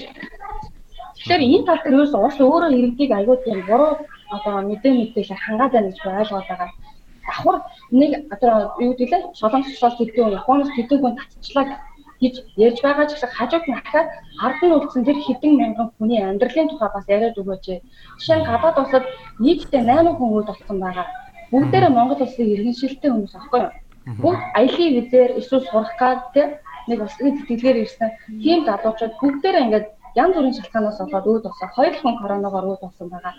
[1.19, 3.99] Тэгэхээр энэ тал дээр ерөөс ус өөрөө иргэдийг аягүй тийм буруу
[4.31, 6.71] одоо мэдээ мэдээлэл хангаад байна гэж ойлгоод байгаа
[7.27, 7.59] давхар
[7.91, 8.55] нэг одоо
[8.85, 11.65] юу гэдэг лээ солонгосоос гэдэг Японоос гэдэг хүн татчихлаа
[12.23, 14.09] гэж ярьж байгаа ч гэсэн хажууд нь дахиад
[14.47, 17.67] ард нь үлдсэн тэр хэдэн мянган хүний амьдралын тухай бас яриад өгөөч.
[18.19, 19.05] Жишээ нь гадаад улсад
[19.45, 21.07] нийтдээ 8 хүн үүд болсон байгаа.
[21.53, 23.73] Бүгдээрээ Монгол улсын иргэншилтэй хүмүүс аахгүй юу?
[24.23, 26.33] Бүгд аялын визээр эсвэл сурах гад
[26.89, 28.11] нэг улсын тэтгэлгээр ирсэн.
[28.43, 31.69] Тийм залуучууд бүгдээрээ ингээд янз бүрийн шалтгаанаас болоод үүд болсон.
[31.77, 33.35] Хоёр хүн коронавигоор үүд болсон байгаа.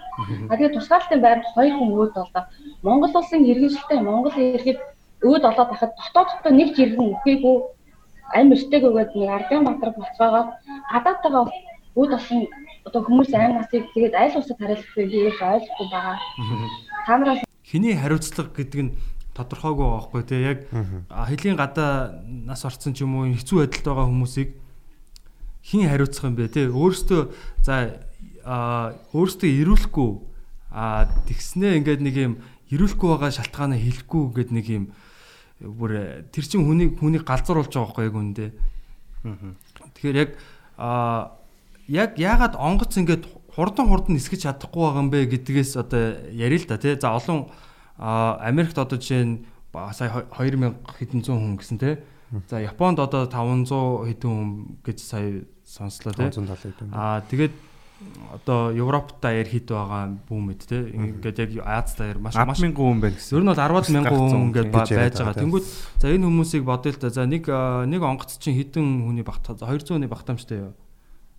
[0.50, 2.44] А тэгээд тусгаалтын байранд хоёр хүн үүд боллоо.
[2.84, 4.80] Монгол улсын иргэншилтэй Монгол иргэд
[5.24, 7.56] үүд болоод байхад дотооддоо нэг ч иргэн үхээгүй
[8.38, 10.44] амь өртөөгөөд нэг Ардын Баатар болцоогоо
[10.92, 11.44] гадаадтайгаа
[11.96, 12.40] үүд болсон
[12.88, 16.18] одоо хүмүүс амь насыг тэгээд айл улсад хариулах үеийг ойлгохгүй байгаа.
[17.06, 18.92] Та нараас хиний хариуцлага гэдэг нь
[19.36, 20.60] тодорхойгүй байгаа байхгүй тий яг
[21.10, 24.50] хэлийн гадаа нас орцсон ч юм уу хэцүү байдалд байгаа хүмүүсийг
[25.66, 27.22] хин хариуцах юм бэ те өөрөөсөө
[27.66, 28.06] за
[28.46, 30.10] өөрөөсөө ирүүлэхгүй
[31.26, 32.34] тэгснээ ингээд нэг юм
[32.70, 34.86] ирүүлэхгүй байгаа шалтгаанаа хэлэхгүй гэд нэг юм
[35.60, 38.46] бүр тэр чин хүний хүний галзууруулж байгаа байхгүй яг үндэ.
[39.96, 40.30] Тэгэхээр яг
[40.78, 41.40] а
[41.88, 46.70] яг яагаад онгоц ингээд хурдан хурдан нисгэж чадахгүй байгаа юм бэ гэдгээс одоо ярил л
[46.70, 47.00] да тий.
[47.00, 47.50] За олон
[47.98, 49.46] Америкт одоо жишээ нь
[49.96, 51.96] сая 2000 хэдэн зуун хүн гэсэн тий.
[52.48, 54.50] За Японд одоо 500 хэдэн хүн
[54.84, 56.30] гэж сая сонслоо тий.
[56.92, 57.54] Аа тэгээд
[58.34, 62.76] одоо Европт даяар хит байгаа бүүм мэд те ингээд яг Аз даяар маш маш 100000
[62.76, 63.40] хүн байна гэсэн.
[63.40, 65.40] Ер нь бол 10-аад мянган хүн ингээд байж байгаа.
[65.40, 65.66] Тэнгүүд
[66.02, 67.10] за энэ хүмүүсийг бодъё л да.
[67.10, 70.74] За нэг нэг онгоц чинь хэдэн хүний багт 200 хүний багтаамжтай юу?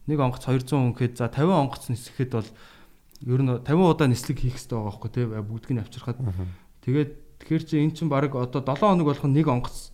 [0.09, 2.49] Нэг онгоц 200 хүн гэхэд за 50 онгоц нисэхэд бол
[3.29, 6.19] ер нь 50 удаа нислэг хийх хэрэгтэй байгаа байхгүй те бүгдийг нь авчирхад.
[6.89, 7.11] Тэгээд
[7.45, 9.93] тэгэхээр чи эн чинь баг одоо 7 хоног болох нэг онгоц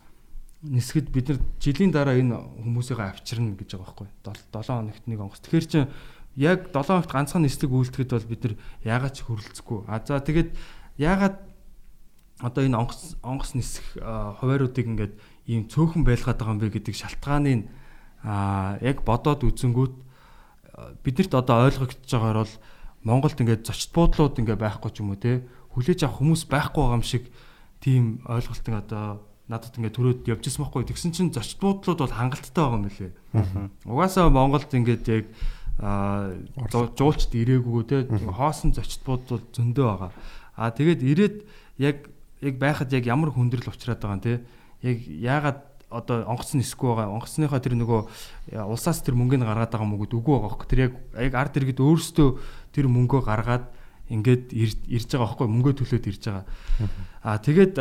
[0.63, 5.43] нисгэд бид нар жилийн дараа энэ хүмүүсийг авчирна гэж байгаа байхгүй 7 хоногт нэг онгоц.
[5.43, 5.79] Тэгэхээр чи
[6.39, 8.55] яг 7 хоногт ганцхан нислэг үйлдэхэд бол бид нар
[8.87, 9.79] яагаад ч хөрөлцөхгүй.
[9.91, 10.55] А за тэгээд
[10.95, 11.35] яагаад
[12.39, 15.13] одоо энэ онгоц онгоц нисэх хувааруудыг ингээд
[15.51, 17.67] ийм цөөхөн байлгаад байгаа юм бэ гэдэг шалтгааныг
[18.23, 22.55] а яг бодоод үзэнгүүт а, биднэрт одоо ойлгогдож байгаагаар бол
[23.03, 25.43] Монголд ингээд зочд буудлууд ингээд байхгүй ч юм уу те
[25.75, 27.27] хүлээж авах хүмүүс байхгүй байгаа юм шиг
[27.83, 29.19] тийм ойлголтын одоо
[29.53, 30.89] надад ингээд төрөөд явж ирсэн байхгүй.
[30.89, 33.13] Тэгсэн чинь зочд буудлууд бол хангалттай байгаа юм лээ.
[33.85, 35.25] Угаасаа Монголд ингээд яг
[35.77, 36.33] а
[36.73, 40.11] жуулчд ирээгүй те хоосон зочд буудлууд зөндөө байгаа.
[40.57, 41.35] А тэгээд ирээд
[41.77, 41.97] яг
[42.41, 44.33] яг байхад яг ямар хүндрэл учраад байгаа юм те?
[44.81, 45.59] Яг яагаад
[45.93, 47.13] одоо онгоц нь эсгүй байгаа?
[47.13, 48.01] Онгоцныхоо тэр нөгөө
[48.69, 52.29] улсаас тэр мөнгөний гаргаад байгаа мөнгөд үгүй байгаа хөөе тэр яг яг ард иргэд өөрсдөө
[52.73, 53.65] тэр мөнгөө гаргаад
[54.09, 56.45] ингээд ир- ирж байгаа хөөе мөнгөө төлөөд ирж байгаа.
[57.23, 57.73] А тэгээд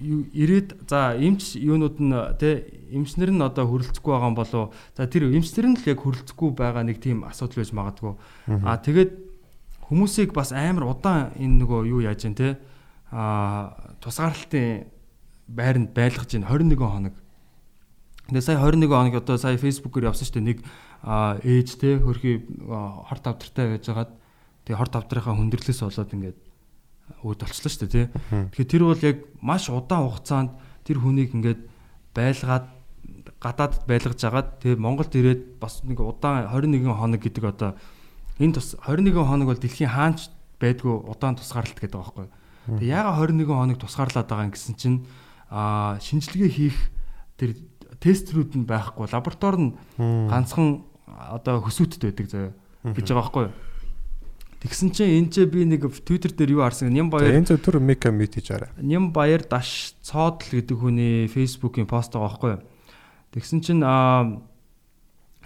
[0.00, 4.74] ирээд за эмч юунууд нь те эмчнэр нь одоо хөрөлцөхгүй байгаа юм болов.
[4.96, 8.14] За тэр эмчнэр нь л яг хөрөлцөхгүй байгаа нэг тийм асуудал байж магадгүй.
[8.64, 9.12] А тэгээд
[9.86, 12.58] хүмүүсийг бас амар удаан энэ нөгөө юу яаж जैन те
[13.12, 14.86] а тусгаарлалтын
[15.50, 17.14] байранд байлгаж байна 21 хоног.
[18.30, 20.48] Тэгээ сая 21 хоног одоо сая фэйсбүүкээр явсан шүү дээ.
[20.48, 20.58] Нэг
[21.42, 24.10] ээж те хөрхий а, хорт авдартай байжгаад
[24.64, 26.38] тэгээ хорт авдрынхаа хүндрэлээс болоод ингээд
[27.22, 28.12] үүд болчихлоо шүү дээ те.
[28.54, 30.50] Тэгэхээр тэр бол яг маш удаан хугацаанд
[30.86, 31.60] тэр хүнийг ингээд
[32.14, 32.66] байлгаад
[33.40, 37.70] гадаадд байлгаж агаад тэгээ Монголд ирээд бас нэг удаан 21 хоног гэдэг одоо
[38.38, 40.28] энэ тус 21 хоног бол дэлхийн хаанч
[40.60, 42.28] байдгүй удаан тусгаарлалт гэдэг байгаа байхгүй.
[42.80, 44.98] Тэгээ яага 21 хоног тусгаарлаад байгаа юм гэсэн чинь
[45.48, 46.78] а шинжилгээ хийх
[47.40, 47.56] тэр
[48.00, 52.52] тестрүүд нь байхгүй лаборатори нь ганцхан одоо хөсөөтд байдаг заяа
[52.84, 53.46] гэж байгаа байхгүй.
[54.60, 58.12] Тэгсэн чинь энэ ч би нэг Twitter дээр юу харсан Ням баяр Энэ зөв мика
[58.12, 58.68] мит хийж арай.
[58.76, 62.54] Ням баяр даш цоодл гэдэг хүний фэйсбүүкийн пост байгаа байхгүй.
[63.32, 64.44] Тэгсэн чинь аа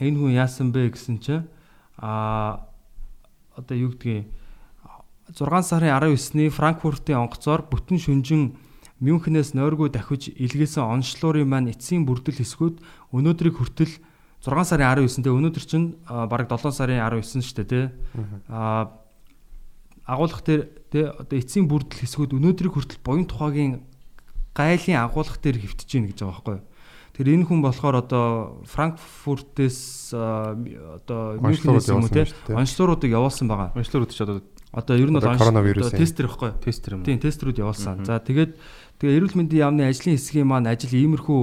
[0.02, 1.46] энэ хүн яасан бэ гэсэн чинь
[1.94, 2.66] аа
[3.54, 4.26] одоо юу гэдгийг
[5.30, 8.58] 6 сарын 19-ний Франкфуртын онгоцоор бүтэн шүнжин
[8.98, 12.82] Мюнхнээс нойргүй дахиж илгээсэн онцлуурын маань эцсийн бүрдэл хэсгүүд
[13.14, 13.94] өнөөдрийг хүртэл
[14.42, 17.84] 6 сарын 19-нд өнөөдөр чинь бараг 7 сарын 19 шүү дээ тий.
[18.48, 19.03] Аа
[20.05, 23.84] агуулгах дээр тий одоо эцсийн бүрдэл хэсгүүд өнөөдрийг хүртэл буян тухайгийн
[24.52, 26.64] гайлын агуулгах дээр хөвтөж гин гэж байгаа байхгүй юу.
[27.14, 28.26] Тэр энэ хүн болохоор одоо
[28.68, 33.70] Франкфуртээс одоо Мюнхнээс юм уу тий онцлууруудыг явуулсан байгаа.
[33.72, 34.42] Онцлог ч одоо
[34.74, 36.59] Одоо ер нь бол тестер байхгүй юу?
[36.59, 37.07] тестер юм.
[37.07, 38.02] Тийм тестрүүд явуулсан.
[38.02, 38.59] За тэгээд
[38.98, 41.40] тэгээ эрүүл мэндийн яамны ажлын хэсгийн маань ажил иймэрхүү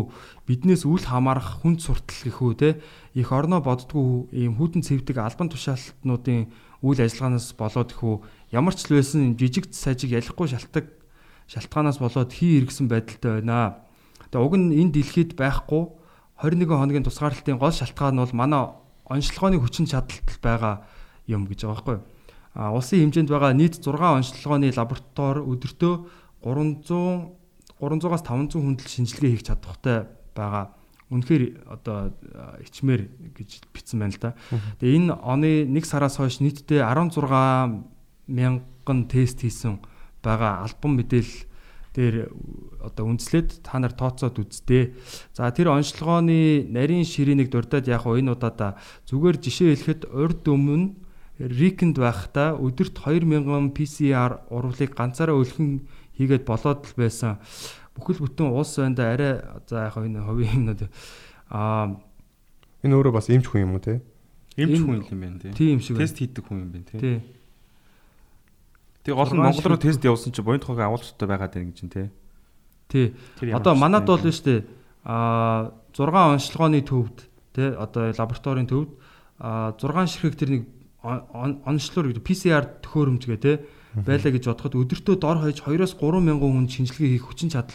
[0.52, 2.84] биднээс үл хамаарах хүн суртал гэхүү те
[3.16, 6.52] их орноо боддгоо ийм хүдэн цэвдэг албан тушаалтнуудын
[6.84, 8.16] үйл ажиллагаанаас болоод гэхүү
[8.52, 10.92] ямар ч л байсан жижиг сажиг ялахгүй шалтгаан
[11.48, 13.84] шалтгаанаас болоод хий иргэсэн байдалтай байна.
[14.32, 15.84] Тэгээ уг нь энэ дэлхийд байхгүй
[16.40, 18.64] 21 хоногийн тусгаарлалтын гол шалтгаан нь бол манай
[19.08, 20.84] онцлогооны хүчин чадалт байгаа
[21.28, 22.04] юм гэж байгаа байхгүй юу?
[22.56, 25.94] А улсын хэмжээнд байгаа нийт 6 онцлогооны лаборатори өдөртөө
[26.44, 27.40] 300
[27.82, 30.76] 300-аас 500 хүндэл шинжилгээ хийх чадвартай байгаа.
[31.12, 32.14] Үнэхээр одоо
[32.64, 34.32] ичмэр гэж бичсэн байна л да.
[34.80, 37.20] Тэгээ энэ оны 1 сараас хойш нийтдээ 16
[38.28, 39.82] мянган тест хийсэн
[40.22, 41.50] байгаа альбом мэдээлэл
[41.92, 42.16] дээр
[42.80, 44.96] одоо үндэслээд та нар тооцоод үздээ.
[45.36, 48.80] За тэр онцлогооны нарийн ширээнийг дурдаад яг энэ удаадаа
[49.12, 50.96] зүгээр жишээ хэлэхэд урд өмнө
[51.42, 55.82] Рикэнд байхдаа өдөрт 2000 PCR урвалыг ганцаараа өлхөн
[56.16, 57.42] хийгээд болоод л байсан.
[57.98, 60.86] Бүхэл бүтэн улс байнда арай за яг энэ ховын юмнууд
[61.50, 61.98] аа
[62.86, 64.02] Энэ өөрөө бас эмч хүн юм уу те?
[64.58, 65.54] Эмч хүн юм байна тий.
[65.54, 65.98] тийм шиг.
[65.98, 67.00] Тест хийдэг хүн юм байна тий.
[67.02, 67.18] Тий.
[69.06, 71.90] Тэгээ гол нь Монгол руу тест явуулсан чинь буян тухайг агуулгатай байгаад байна гэж чинь
[71.94, 72.08] тий.
[73.58, 74.66] Одоо манад бол нь штэ
[75.04, 77.18] а 6 онцлогооны төвд
[77.58, 78.90] тий одоо лабораторийн төвд
[79.42, 80.64] а 6 ширхэг тэр нэг
[81.02, 83.56] он- он- онцлоор гэдэг PCR төхөөрөмжгээ тий
[83.98, 87.74] байлаа гэж бодоход өдөртөө дор хаяж 2-оос 3 мянган хүн шинжилгээ хийх хүчин чадал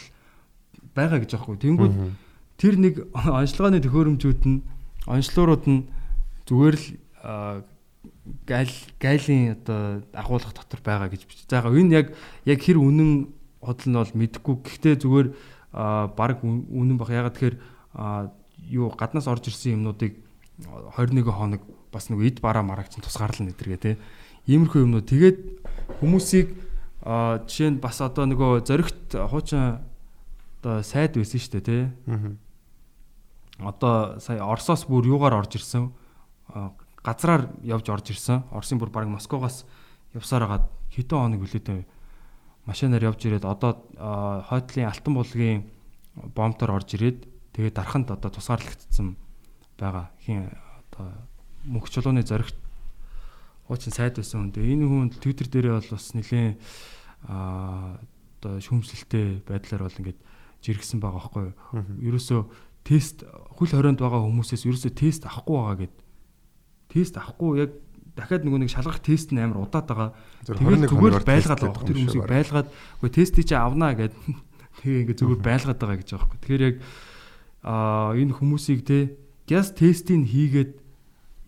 [0.95, 1.59] байгаа гэж аахгүй.
[1.59, 1.93] Тэнгүүд
[2.57, 2.95] тэр нэг
[3.43, 4.63] онцлогооны төхөөрөмжүүд нь
[5.11, 5.81] онцлоорууд нь
[6.47, 6.87] зүгээр л
[8.27, 11.45] а, гайл гайлын одоо агуулга дотор байгаа гэж бич.
[11.49, 12.07] За яг энэ яг
[12.45, 13.31] яг хэр үнэн
[13.63, 14.55] худал нь бол мэдэхгүй.
[14.67, 15.29] Гэхдээ зүгээр
[16.17, 17.11] баг үн- үнэн баг.
[17.11, 17.57] Ягаад тэгэхээр
[18.71, 20.17] юу гаднаас орж ирсэн юмнуудыг
[20.97, 21.63] 21 хоног
[21.93, 23.99] бас нэг эд бараа мараг чинь тусгаарлал нэдэргээ те.
[24.47, 25.39] Иймэрхүү юмнууд тэгээд
[26.01, 26.49] хүмүүсийг
[27.47, 29.79] жишээ нь бас одоо нөгөө зоригт хуучин
[30.63, 31.79] одоо сайд байсан шүү дээ те.
[33.61, 35.89] Одоо сая Оросоос бүр юугаар орж ирсэн
[37.07, 38.43] газраар явж орж ирсэн.
[38.51, 39.63] Оросын бүр баг Москвоогоос
[40.11, 41.87] явсаар хагаад хэдэн хоног хүлээдэ
[42.67, 43.87] машинаар явж ирээд одоо
[44.51, 45.71] хойдлын алтан булгийн
[46.35, 47.23] бомтоор орж ирээд
[47.55, 49.15] тэгээд дарханд одоо тусгаарлагдсан
[49.79, 50.11] байгаа.
[50.27, 50.51] Хин
[50.91, 51.15] одоо
[51.63, 52.59] мөнх чулууны зоригт
[53.71, 54.67] хуучин сайд байсан хүн.
[54.67, 56.59] Энэ хүн Twitter дээрээ бол бас нэлээд
[57.31, 58.03] аа
[58.43, 60.19] одоо шүүмжлэлтэй байдлаар бол ингээд
[60.63, 61.55] жиргсэн байгаа байхгүй юу.
[62.15, 62.41] Ерөөсөө
[62.87, 63.27] тест
[63.59, 65.95] хөл хорионд байгаа хүмүүсээс ерөөсөө тест авахгүй байгаа гэд.
[66.97, 67.71] Тест авахгүй яг
[68.17, 70.11] дахиад нөгөө нэг шалгах тест нь амар удаад байгаа.
[70.49, 71.85] Тэгээд зүгээр байлгаад байгаа.
[71.85, 74.17] Тэр хүмүүсийг байлгаад үгүй тестийг чи авнаа гэд.
[74.81, 76.41] Тэгээ ингээд зүгээр байлгаад байгаа гэж байгаа байхгүй.
[76.41, 76.77] Тэгэхээр яг
[77.61, 79.13] аа энэ хүмүүсийг те
[79.45, 80.73] газ тестийг хийгээд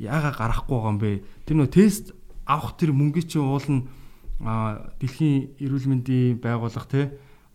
[0.05, 1.25] яага гарахгүй байгаа юм бэ?
[1.49, 2.13] Тэр нөгөө тест
[2.45, 3.89] авах тэр мөнгөний чинь уул нь
[4.45, 7.03] а дэлхийн эрүүл мэндийн байгууллага те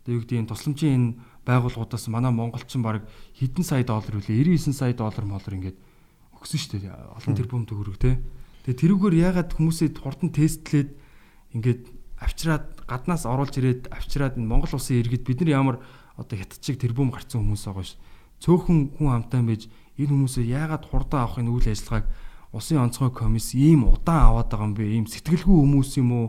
[0.04, 1.16] одоо юу гэдэг нь тусламжийн энэ
[1.48, 3.08] байгууллагуудаас манай монголчин баг
[3.40, 5.78] хэдэн сая доллар үлээ 99 сая доллар молор ингээд
[6.44, 8.20] өгсөн шүү дээ олон тэрбум төгрөг те
[8.68, 10.92] тэгээ тэрүүгээр яагаад хүмүүсээ хурдан тестлээд
[11.56, 11.82] ингээд
[12.20, 15.76] авчираад гаднаас оруулж ирээд авчираад монгол улсын иргэд бид нар ямар
[16.20, 17.96] одоо хятад шиг тэрбум гарцсан хүмүүс байгаа ш
[18.44, 22.06] цөөхөн хүн амтан байж энэ хүмүүсээ яагаад хурдан авахын үйл ажиллагааг
[22.54, 24.86] Усын онцгой комисс ийм удаан аваад байгаа юм бэ?
[24.86, 26.26] Ийм сэтгэлгүй хүмүүс юм уу?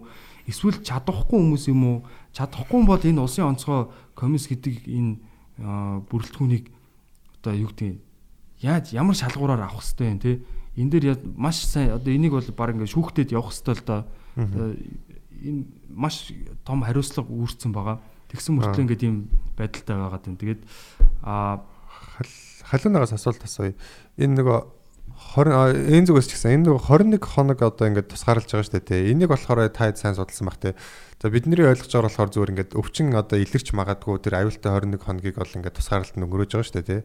[0.49, 1.97] Эсвэл чадахгүй хүмүүс юм уу?
[2.33, 5.21] Чадахгүй бол энэ усын онцгой комисс гэдэг энэ
[6.09, 6.65] бүрэлдэхүүнийг
[7.37, 8.01] одоо юу гэдэг
[8.65, 10.41] яаж ямар шалгуураар авах хэвтэй юм те?
[10.75, 14.01] Энэ дээр маш сайн одоо энийг бол баг ингээд шүүхтэд явах хэвтэй л доо.
[14.35, 15.61] Энэ
[15.93, 16.33] маш
[16.65, 18.01] том хариуцлага үүссэн байгаа.
[18.33, 20.41] Тэгсэн мөртлөө ингээд ийм байдалтай байгаад байна.
[20.41, 20.61] Тэгээд
[21.21, 21.61] а
[22.67, 23.77] халуунагаас асуулт асууя.
[24.17, 24.59] Энэ нөгөө
[25.15, 28.89] 20 энэ зүгээс ч гэсэн энэ нэг 21 хоног одоо ингээд тусгаарлаж байгаа шүү дээ
[28.89, 29.01] тий.
[29.15, 30.73] Энийг болохоор та сайн судалсан баг тий.
[31.21, 35.39] За бидний ойлгож байгаа болохоор зүгээр ингээд өвчин одоо илэрч магадгүй тэр аюултай 21 хоногийг
[35.39, 37.01] бол ингээд тусгаарлалт өнгөрөөж байгаа шүү дээ тий.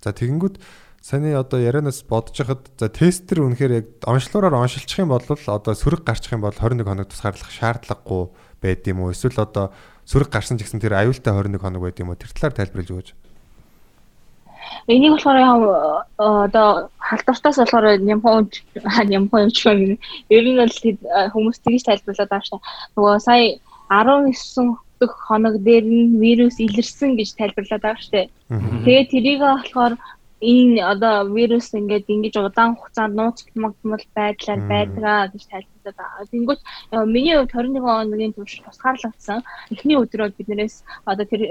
[0.00, 0.56] За тэгэнгүүт
[1.00, 6.04] саний одоо ярианаас бодож хахад за тестер үнэхээр яг онцлогоор оншилчих юм бол одоо сөрөг
[6.04, 8.28] гарчих юм бол 21 хоног тусгаарлах шаардлагагүй
[8.60, 9.16] байд юм уу?
[9.16, 9.72] Эсвэл одоо
[10.04, 12.20] сөрөг гарсан ч гэсэн тэр аюултай 21 хоног байд юм уу?
[12.20, 13.08] Тэр талаар тайлбарлаж өгөөч.
[14.92, 18.52] Энийг болохоор одоо халдвартаас болохоор нямхан
[19.12, 19.98] нямхан юм юм.
[20.28, 20.76] Ер нь бол
[21.32, 22.60] хүмүүс тэгж тайлбарлаад байгаа шүү.
[23.00, 23.56] Нөгөө сая
[23.88, 28.28] 19 дэх хоног дээр нь вирус илэрсэн гэж тайлбарлаад байгаа шүү.
[28.84, 29.96] Тэгээд тэрийг болохоор
[30.40, 36.30] энэ одоо вирус ингээд ингэж удаан хугацаанд нууцлмагдмал байдлаар байдгаа гэж тайлбарлаад байгаа.
[36.32, 36.60] Тэнгүүт
[37.14, 39.44] миний хувьд 21 хоногийн турш тусгаарлагдсан.
[39.68, 41.42] Эхний өдрөө биднээс одоо тэр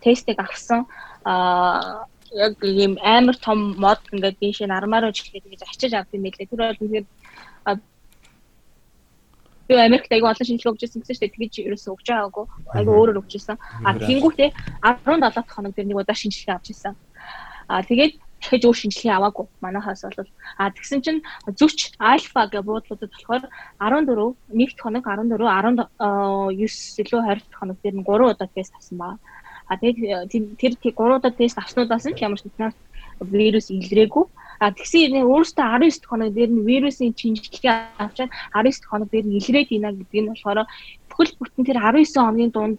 [0.00, 0.88] тестийг авсан.
[1.24, 6.24] Аа яг ийм амар том мод ингээд дээш нь армаар үжихдээ тэгж ачиж авд юм
[6.24, 6.48] байлээ.
[6.48, 7.06] Тэр бол үнэхээр
[9.68, 12.44] би Америкт аягүй олон шинжилгээ өгч ирсэн гэсэн чинь тэгж ерөөсөө өгч байгаагүй.
[12.72, 13.56] Аягүй өөрөөр өгч ирсэн.
[13.84, 14.50] А тэнгуүтээ
[14.80, 16.96] 17 дахь хоног дээр нэг удаа шинжилгээ авч ирсэн.
[17.68, 19.46] А тэгээд дахиж өөр шинжилгээ аваагүй.
[19.60, 21.20] Манайхаас бол а тэгсэн чинь
[21.58, 23.44] зүч альфа гэх буудлуудад болохоор
[23.82, 25.84] 14 нэгд хоног 14 19
[27.04, 29.14] илүү 20 хоног дээр нь 3 удаа тест авсан баа.
[29.68, 32.46] А тэгээд тэр тэр 3 удаа тест авснуудаас нь ямар ч
[33.20, 34.24] вирус илрээгүй.
[34.58, 39.38] А тэгсэн энэ өөрөөсөө 19 хоног дээр нь вирусын шинжилгээ авчаад 19 хоног дээр нь
[39.38, 40.66] илрээд ийна гэдэг нь болохоор
[41.10, 42.78] бүхэл бүтэн тэр 19 хоногийн дунд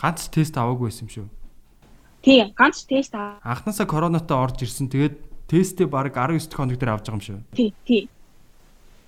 [0.00, 1.43] ганц тест аваагүй байсан юм шүү.
[2.24, 3.36] Тий, ганц тест аа.
[3.44, 4.88] Анхнаасаа коронавитой орж ирсэн.
[4.88, 7.38] Тэгээд тестээ баг 19 хоног дээр авч байгаа юм шүү.
[7.52, 8.08] Тий, тий.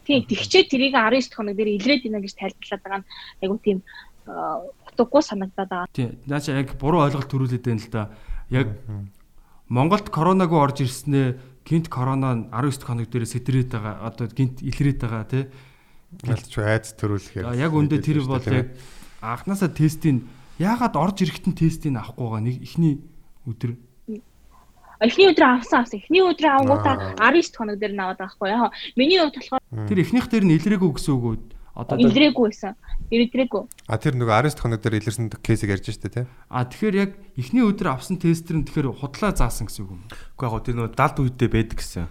[0.04, 3.08] Тий, тэгчээ тэрийг 19 хоног дээр илрээд ийна гэж тайлбарлаад байгаа нь
[3.40, 3.78] айгу тийм
[4.28, 5.96] утгагүй санагдаад байгаа.
[5.96, 6.12] Тий.
[6.28, 8.04] Нааша яг буруу ойлголт төрүүлээд байна л да.
[8.52, 8.68] Яг
[9.72, 14.04] Монголд коронавигүй орж ирснээр гинт корона 19 хоног дээр сэтрээд байгаа.
[14.12, 15.44] Одоо гинт илрээд байгаа тий.
[16.20, 17.48] Гэлч айц төрүүлэхээр.
[17.56, 18.76] Яг өндөө тэр бол яг
[19.24, 22.94] анханасаа тестийн яагаад орж ирэхтэн тестийг авахгүй байгаа нэг ихний
[23.44, 23.76] өдөр
[25.00, 26.00] эхний өдөр авсан авсан.
[26.00, 28.70] Эхний өдөр авангуудаа 19 хоног дээр наваад байгаа хгүй яа.
[28.96, 31.36] Миний хувьд болохоор тэр эхнийх дээр нь илрээгүй гэсэн үг үү?
[31.76, 32.72] Одоо илрээгүй байсан.
[33.12, 33.62] Илрээгүй.
[33.92, 36.24] А тэр нөгөө 19 хоног дээр илэрсэн кейсийг ярьж штэ тий.
[36.48, 40.02] А тэгэхээр яг эхний өдөр авсан тестер нь тэгэхээр худлаа заасан гэсэн үг юм.
[40.40, 42.08] Үгүй яг тэр нөгөө далд үедээ байдаг гэсэн.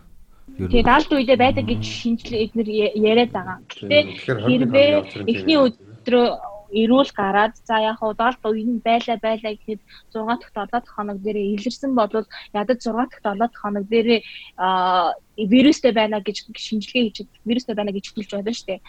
[0.61, 2.69] Тэгээд далд үедээ байдаг гэж шинжилгээ эднэр
[3.01, 3.57] яриад байгаа.
[3.65, 3.97] Гэтэ
[4.45, 4.89] хэрвээ
[5.25, 9.81] эхний өдрөө эрүүл гараад за яг хуу долд үеийн байлаа байлаа гэхэд
[10.13, 12.09] 6 дахь 7 дахь хоног дээр илэрсэн бол
[12.53, 14.21] ядаж 6 дахь 7 дахь хоног дээр
[15.37, 18.81] вирустэй байна гэж шинжилгээ хийж вирустэй байна гэж хэлж байна шүү дээ.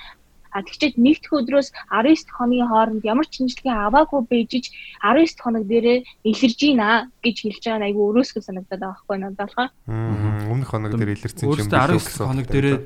[0.56, 4.72] А тэгчээд нэгдэх өдрөөс 19 хоногийн хооронд ямар ч шинжилгээ аваагүй бэжиж
[5.04, 9.36] 19 хоног дээрээ илэрж гинэ гэж хэлж байгаа нь айгүй өрөөсгөө санагдаад байгаа байхгүй надад
[9.36, 9.70] болохоор.
[10.48, 12.76] Өмнөх хоног дээр илэрсэн юм Өөрөөсөө 19 хоног дээрээ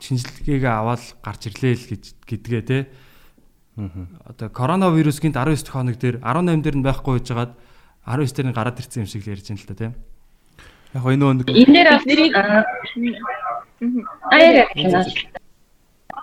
[0.00, 2.78] шинжилгээгээ аваад гарч ирлээ л гэж гэдгээ те.
[4.26, 7.52] Одоо коронавирусгийн 19 хоног дээр 18 дээр нь байхгүй байж байгаад
[8.06, 9.92] 19 дээр нь гараад ирсэн юм шиг л ярьж байна л та тийм.
[10.94, 12.64] Яг энэ нэг Энэ дээр бас Нэрийг- аа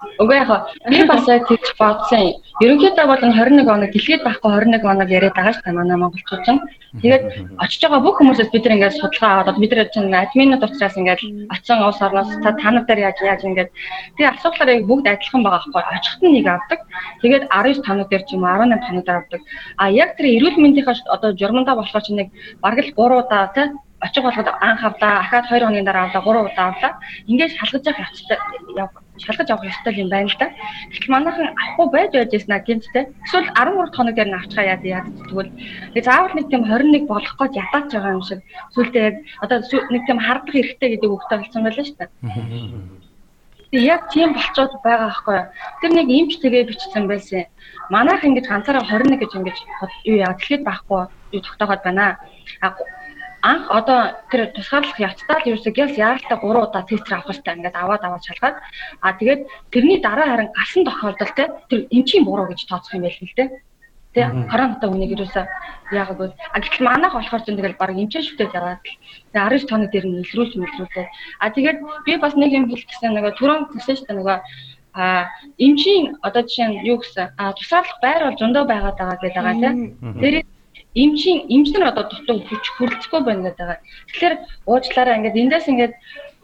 [0.02, 0.50] аяа Уг яг
[0.90, 2.42] би бас яг тэгж бодсон.
[2.62, 6.44] Ерөнхийдөө бол энэ 21 хоног дэлхийд байхгүй 21 хоног яриад байгаа шүү дээ манай монголчууд
[6.46, 6.62] чинь.
[7.02, 7.24] Тэгээд
[7.62, 11.22] очиж байгаа бүх хүмүүсээс бид нар ингээд судалгаа аваад бид нар чинь админууд учраас ингээд
[11.54, 13.70] оцсон уус орноос та танад дээр яаж яаж ингээд
[14.18, 15.84] тэгээ асуулаар яг бүгд адилхан байгаа байхгүй.
[15.86, 16.80] Очихт нь нэг авдаг.
[17.22, 19.42] Тэгээд 19 хоног дээр ч юм уу 18 хоног дээр авдаг.
[19.78, 22.30] А яг тэр эрүүл мэндийнхаа одоо журмандаа болохоор чинь нэг
[22.66, 23.70] бараг л 3 удаа тий
[24.02, 26.92] очих болгоод анх авлаа, ахаад 2 хоногийн дараа авлаа, 3 удаа авлаа.
[27.26, 28.38] Ингээд шалгаж явах явцтай
[28.78, 28.90] яв
[29.24, 30.48] шалгаж авах ёстой юм байна л да.
[30.94, 33.06] Гэтэл манайхан авахгүй байж байж яснаа гинттэй.
[33.26, 35.52] Эсвэл 13 хоног дээр нь авчихаа яа яа тэгвэл
[35.94, 38.40] тэгээ заавал нэг тийм 21 болох гэж ядаач байгаа юм шиг.
[38.74, 39.58] Сүултээ яг одоо
[39.94, 42.10] нэг тийм хардах хэрэгтэй гэдэг үгтэй болсон байлаа шүү дээ.
[43.72, 45.48] Тэгээ яг тийм болцоод байгаа байхгүй юу.
[45.82, 47.52] Тэр нэг имч тэгээ бичсэн байсан.
[47.92, 49.58] Манайх ингэж ганцаараа 21 гэж ингэж
[50.08, 52.16] юу яа дэлхийд байхгүй юу тогтооход байна.
[52.64, 52.72] А
[53.42, 54.00] анх одоо
[54.32, 58.24] тэр тусгаарлах явцдаа л ерөөсөө гялс яаралтай 3 удаа тест авах хэрэгтэй ингээд аваад аваад
[58.26, 58.58] шалгаад
[59.06, 59.42] а тэгээд
[59.74, 63.46] тэрний дараа харин галсан тохиолдолд те тэр эмчийн буруу гэж тооцох юм байл л те
[64.18, 65.46] Тэ коронавитой үнийг ерөөсөө
[65.94, 70.06] яагаад а гэтэл манайх болохоор ч тэгэл баг эмчээ шүтээд яваад тэгээ 19 тоног дээр
[70.10, 71.08] нь илрүүлж мэлрүүлээ.
[71.44, 74.38] А тэгээд би бас нэг юм хэлэх гэсэн нөгөө түрүүн гэсэн шүү дээ нөгөө
[74.98, 75.30] а
[75.62, 79.56] эмчийн одоо жишээ нь юу гэсэн а тусгаарлах байр бол зөндөө байгаад байгаа гэдэг байгаа
[79.62, 79.78] тийм.
[80.18, 80.36] Тэр
[81.04, 83.82] эмчийн эмчнэр одоо дутуу хүч хүрэлцэхгүй байна гэдэг.
[84.10, 84.36] Тэгэхээр
[84.66, 85.94] уучлаарай ингээд эндээс ингээд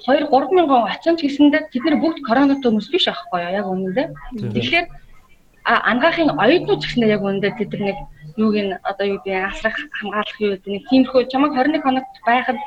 [0.06, 3.68] 2 3 мянган оцсон ч гэсэндээ тэд нар бүгд коронавитой хүмүүс биш аахгүй юу яг
[3.72, 4.08] үнэндээ.
[4.54, 4.86] Тэгэхээр
[5.66, 7.98] ангаахын оюутнууд ч гэсэндээ яг үнэндээ тэд нар нэг
[8.38, 12.58] юуг нь одоо юу гэдэг асрах хамгаалах юу гэдэг нэг тиймэрхүү чамайг 21 хоногт байхад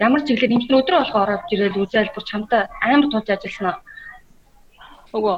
[0.00, 3.76] ямар ч иглээд эмчнэр өдрөө болох ороод ирээд үзэл бүр чамтай амар тулж ажилласан
[5.12, 5.18] аа.
[5.18, 5.36] Өгөө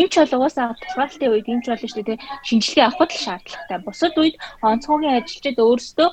[0.00, 2.18] эмч бол угаасаа тусгаарлалтын үед эмч болно шүү дээ.
[2.48, 3.78] Шинжилгээ авахд л шаардлагатай.
[3.84, 6.08] Бусад үед онцгойн ажилчид өөрсдөө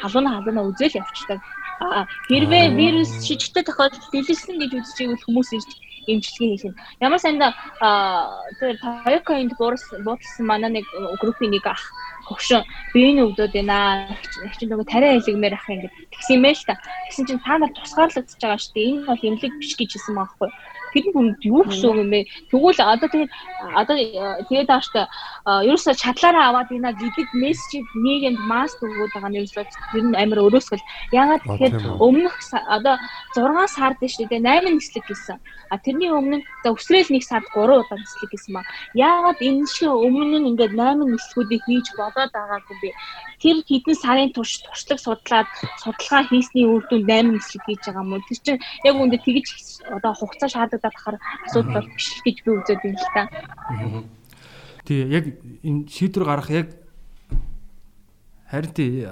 [0.00, 1.40] халуун халуунаа үзэл явчихдаг.
[1.80, 5.70] Аа хэрвээ вирус шижигтэй тохиолдолд дэлгэсэн гэж үзэж ивэл хүмүүс ирж
[6.06, 6.78] эмчилгээ хийх нь.
[7.00, 7.54] Ямар санда
[8.58, 10.86] тэр Toyota энд буудалсан манай нэг
[11.20, 11.82] группийн нэг ах
[12.26, 12.64] хөгшин
[12.94, 14.08] биеийн өвдөд байна.
[14.58, 16.74] Чи нөгөө тариа хэлгмээр ах ингэ тэгсэн юм байна л та.
[17.06, 18.88] Тэгсэн чинь та нар тусгаарлагдчихж байгаа шүү дээ.
[18.90, 20.50] Энэ бол эмнэлэг биш гэж хэлсэн байхгүй.
[20.92, 22.28] Тэр нь хүн юу гэсэн юм бэ?
[22.52, 23.30] Тэгвэл одоо тэгээд
[23.80, 23.96] одоо
[24.48, 25.04] тэгээд тааштай
[25.46, 30.40] ерөөсөө чадлаараа аваад ийна гэдэг мессежийг нийгэмд масс өгөөд байгаа нь ерөөсөө тэр нь амар
[30.46, 30.84] өрөөсгөл.
[31.12, 32.34] Ягаад тэгэхээр өмнөх
[32.68, 32.96] одоо
[33.34, 35.38] 6 сард шүү дээ 8 нислэг гэсэн.
[35.72, 38.66] А тэрний өмнө за өсрөөл нэг сард 3 удаа нислэг гэсэн маа.
[38.92, 42.90] Яагаад энэ шиг өмнө нь ингээд 8 нислэгүүдийг хийж бодоод байгаагүй бэ?
[43.42, 45.48] Тэр хэдэн сарын турш туршлаг судлаад
[45.82, 48.26] судалгаа хийсний үр дүнд 8 нислэг хийж байгаа юм уу?
[48.28, 49.48] Тэр чинь яг үүндээ тэгж
[49.96, 53.22] одоо хугацаа шаардлагатай хахаар асуудал биш гэж би үзээд байна л та.
[54.82, 55.24] Тий яг
[55.62, 56.68] энэ шийдвэр гарах яг
[58.50, 59.06] харин тий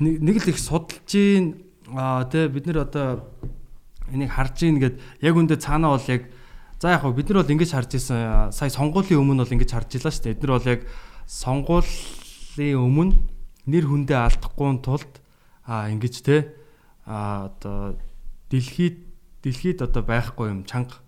[0.00, 1.62] нэг л их судалж гин
[2.32, 3.22] тий бид нэр одоо
[4.10, 6.26] энийг харж гин гэд яг үндэ цаанаа бол яг
[6.80, 10.12] за яг бид нар бол ингэж харж исэн сая сонгуулийн өмнө бол ингэж харж илаа
[10.12, 10.34] шүү дээ.
[10.36, 10.80] Бид нар бол яг
[11.26, 13.14] сонгуулийн өмнө
[13.68, 15.12] нэр хүндээ алдахгүй тулд
[15.68, 16.40] аа ингэж тий
[17.04, 17.98] аа одоо
[18.48, 19.07] дэлхийд
[19.42, 21.00] дэлхийд одоо байхгүй юм чанга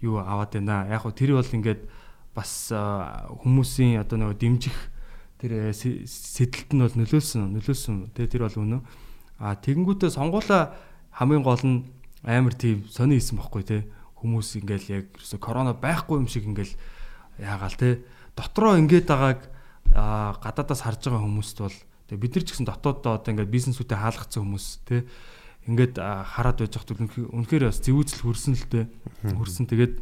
[0.00, 0.86] юу аваад байна.
[0.88, 1.82] Яг хөө тэр бол ингээд
[2.34, 4.78] бас хүмүүсийн одоо нөгөө дэмжих
[5.38, 8.82] тэр сэтэлт нь бол нөлөөлсөн нөлөөлсөн тэгээ тэр бол үнэн.
[9.38, 10.74] А тэгэнгүүтээ сонгуула
[11.14, 11.86] хамгийн гол нь
[12.22, 13.76] амар тийм сони хийсэн байхгүй те
[14.18, 16.74] хүмүүс ингээл яг ерөөсө корона байхгүй юм шиг ингээл
[17.38, 18.02] яагаал те
[18.34, 19.40] дотроо ингээд байгааг
[20.42, 21.76] гадаадаас харж байгаа хүмүүст бол
[22.10, 25.06] тэгээ бид нар ч гэсэн дотооддоо одоо ингээд бизнесүүдэд хаалгацсан хүмүүс те
[25.68, 28.84] ингээд хараад байж хат үнэхээр бас зэвүүцэл хүрсэн л дээ.
[29.36, 29.68] Хүрсэн.
[29.68, 29.94] Тэгээд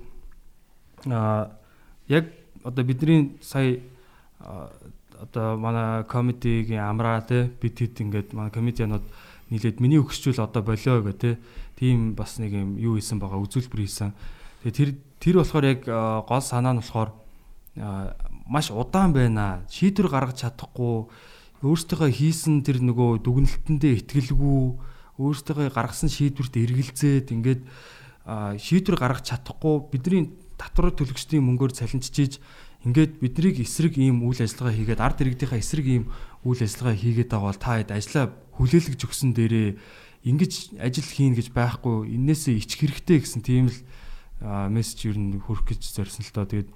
[1.10, 1.58] а
[2.06, 2.30] яг
[2.62, 3.82] одоо бидний сая
[4.38, 9.02] одоо манай комедигийн амраа те бид хэд ингээд манай комедианууд
[9.50, 11.38] нийлээд миний өгсчүүл одоо болио гэх те.
[11.74, 14.14] Тийм бас нэг юм юу хийсэн байгаа үзүүлбэр хийсэн.
[14.62, 17.10] Тэгээ тэр тэр болохоор яг гол санаа нь болохоор
[18.46, 19.66] маш удаан байна.
[19.66, 21.10] Шийдвэр гаргаж чадахгүй
[21.66, 24.76] өөртөө хийсэн тэр нөгөө дүгнэлтэндээ итгэлгүй
[25.18, 27.62] өөртөө гаргасан шийдвэрт эргэлзээд ингээд
[28.26, 32.40] шийдвэр гаргаж чадахгүй бидний татвар төлөгчдийн мөнгөөр цалинжиж
[32.86, 36.04] ингээд биднийг эсрэг ийм үйл ажиллагаа хийгээд ард иргэдийнхаа эсрэг ийм
[36.44, 38.24] үйл ажиллагаа хийгээд байгаа бол та хэд ажлаа
[38.56, 39.68] хүлээлгэж өгсөн дээрээ
[40.26, 40.52] ингэж
[40.82, 43.78] ажил хийн гэж байхгүй энээсээ ичих хэрэгтэй гэсэн тийм л
[44.42, 46.46] мессеж ер нь хүрэх гэж зорьсон л доо.
[46.50, 46.70] Тэгээд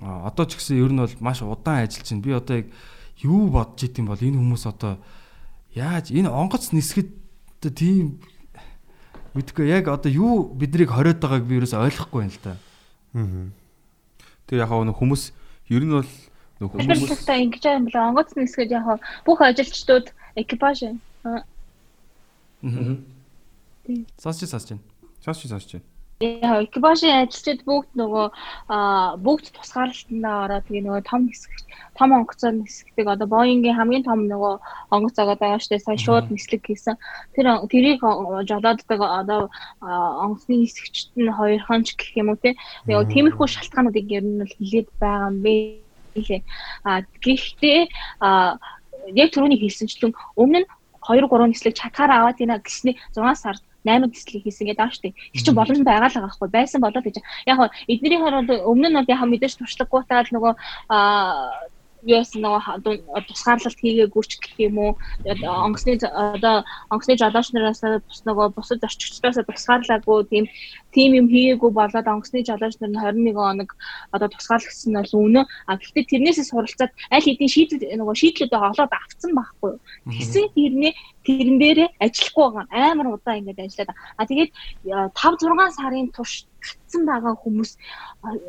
[0.00, 2.24] одоо ч гэсэн ер нь бол маш удаан ажиллаж байна.
[2.24, 2.66] Би одоо яг
[3.22, 4.98] юу бодож идэм бол энэ хүмүүс одоо
[5.74, 7.08] яаж энэ онгоц нисгэд
[7.60, 8.16] одоо тийм
[9.36, 12.56] мэдгүй яг одоо юу биднийг хориод байгааг би ерөөс ойлгохгүй юм л да.
[13.14, 13.52] Аа.
[14.48, 15.22] Тэгээ яг нэг хүмүүс
[15.68, 20.08] ер нь бол нэг хүмүүс Хүмүүс ингэж байгаа юм бол онгоц нисгээд яг бүх ажилчдууд
[20.40, 20.78] экипаж
[21.28, 21.44] аа,
[24.16, 24.82] Сонсч сонсч байна.
[25.20, 25.84] сонсч сонсч байна.
[26.20, 28.26] Яг экипажийн ажилчид бүгд нөгөө
[28.68, 31.52] аа, бүгд тусгаарлалтандаа ороод тэгээ нөгөө том хэсэг
[31.96, 34.52] том онгоцоор нисгдэг одоо Боингийн хамгийн том нөгөө
[34.92, 37.00] онгоц агаад байгаа штэ сая шууд нислэг хийсэн.
[37.32, 39.48] Тэр тэрийг жолооддаг одоо
[39.80, 42.52] онгоцны нисгчт нь хоёрхан ч гэх юм уу те.
[42.84, 46.44] Яг тиймэрхүү шалтгаануудыг ер нь бол хилээд байгаа юм бэ.
[46.84, 47.80] А гэхдээ
[49.16, 50.68] яг түрүүний хэлсэнчлэн өмнө нь
[51.00, 55.14] 2 3 нислэг чатгаараа аваад ийна гэсний 6 сард 8 нислэг хийсэн гэдэг ааш тий.
[55.32, 57.16] Их чинь боломж байгаа л байгаа хгүй байсан болоод гэж.
[57.46, 60.52] Яг хоо эднэрийн хараад өмнө нь бол яг мэдээж туршлагагүйтай л нөгөө
[60.88, 60.98] а
[62.06, 64.92] US нөгөө тусгаарлалт хийгээгүй ч гэх юм уу?
[65.26, 70.44] Онгоцны одоо онгоцны жолооч нараас бус нөгөө бусад орчигчдоос тусгаарлаагүй тийм
[70.94, 73.70] тийм юм хийгээгүй болоод онгоцны жолооч нар нь 21 хоног
[74.14, 78.92] одоо тусгаарлагдсан нь бол үнэ а гэхдээ тэрнээсээ суралцаад аль хэдийн шийдэл нөгөө шийдлүүдээ олоод
[78.92, 79.80] авцсан байхгүй юу?
[80.08, 80.92] Тэгсэн тэрний
[81.26, 83.90] тэрэн дээрээ ажиллахгүй байгаа амар удаан ингэж ажиллаад.
[84.16, 84.50] А тэгээд
[85.12, 87.70] 5 6 сарын турш татсан байгаа хүмүүс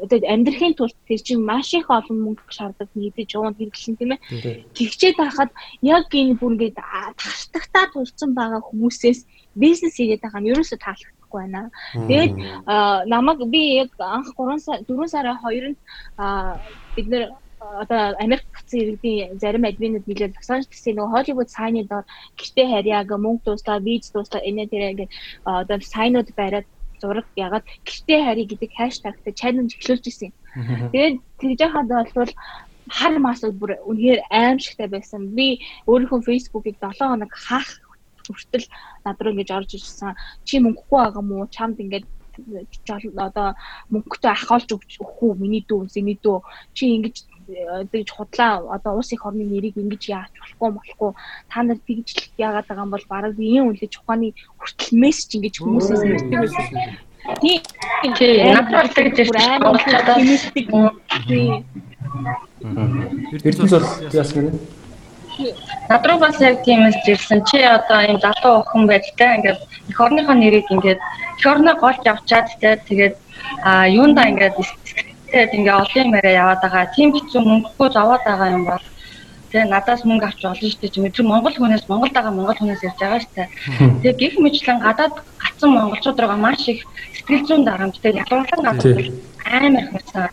[0.03, 4.19] одоо амьдрахын тулд тэр чинь маш их олон мөнгө шаарддаг нэгдэж явна хэрэглэн тийм ээ.
[4.75, 5.49] Тэгчээд байхад
[5.81, 6.77] яг энэ бүр ингээд
[7.21, 9.19] тагтагтаа тулцсан байгаа хүмүүсээс
[9.55, 11.71] бизнес хийгээд байгаа нь ерөөсөө таалагдахгүй байна.
[12.09, 12.33] Тэгээд
[13.13, 15.77] намайг би яг анх 3 сар 4 сарын 2-нд
[16.95, 17.23] бид нэр
[17.61, 22.05] одоо Америк гацсан иргэдийн зарим админууд нэлээд Лос Анжелесийн нөгөө Холливуд сайны доор
[22.39, 25.11] гэртээ харьяаг мөнгө дууслаа, виз дууслаа энэ тэр ингээд
[25.45, 26.65] одоо сайнууд бариад
[27.01, 30.31] зураг ягаад гэртээ харьяа гэдэг хаштагтай чаленж эхлүүлж ирсэн.
[30.93, 32.31] Тэгээд тэгж яхад бол
[32.89, 35.21] хар масууд бүр үнэхээр аимшигтай байсан.
[35.37, 37.69] Би өөрийнхөө фейсбુકийг 7 хоног хаах
[38.25, 38.65] хүртэл
[39.05, 40.15] над руу ингэж орж ирсэн.
[40.47, 41.47] Чи мөнгөгүй байгаа мó?
[41.55, 42.05] Чамд ингэж
[43.27, 43.55] одоо
[43.91, 45.33] мөнгөтэй ахаалж өгөх үү?
[45.41, 46.39] Миний дүү, миний дүү.
[46.75, 47.15] Чи ингэж
[47.91, 48.53] тэгж худлаа.
[48.75, 51.11] Одоо улс их орны нэрийг ингэж яач болохгүй болохгүй.
[51.49, 56.01] Та нар тэгж яагаад байгаа юм бол бараг ийм үлээж ухааны хүртэл мессеж ингэж хүмүүсээс
[56.03, 56.65] ирдэг байсан.
[57.41, 57.59] Тийм
[58.55, 59.37] надад тэгж ирсэн
[61.27, 61.65] тийм
[62.61, 64.51] Эрдэнэс бол яасан гэнэ?
[65.89, 67.41] Над руу бас яг тиймээс ирсэн.
[67.49, 70.99] Чи одоо ийм залуу охин байдалтай ингээд эх орныхоо нэрийг ингээд
[71.39, 72.47] эх орноо голж авчаад
[72.87, 73.15] тэгээд
[73.63, 74.55] а юундаа ингээд
[75.31, 76.93] тэгээд ингээ олон юмараа яваад байгаа.
[76.95, 78.83] Тийм хэцүү мөнгөгүй зовоод байгаа юм бол
[79.51, 81.15] тэгээ надаас мөнгө авч олно шүү дээ.
[81.15, 83.47] Чи Монгол хүнээс Монголд байгаа Монгол хүнээс ярьж байгаа шүү дээ.
[84.03, 86.79] Тэгээ гих мэтлэн гадаад гацсан монголчууд руугаа маш их
[87.15, 88.99] сэтгэл зүйн дарамжтай ялгарлан гадуур
[89.43, 90.27] амар хурцаа.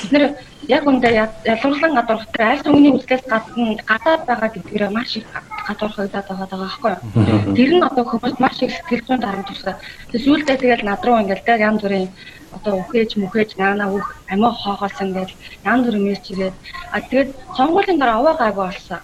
[0.00, 0.24] Бид нэр
[0.68, 1.08] яг үндэ
[1.44, 5.26] ялгарлан гадуур дотор аль түмний үзлээс гадна гадаад байгаа гэдгээрээ маш их
[5.68, 7.54] гадуур хойдоод байгаа байгаа байхгүй юу.
[7.56, 9.74] Тэр нь одоо хүмүүс маш их сэтгэл зүйн дарамжтай.
[10.12, 12.08] Тэгээ сүүлдээ тэгэл над руу ингээл тэг янз бүрийн
[12.56, 15.30] одоо үхээж мүхээж наана үх амиа хоогоолсон гэж
[15.64, 16.56] янз бүр мессеж ирээд
[16.92, 19.00] а тэгээд сонгуулийн дараа аваа гайгүй болсон.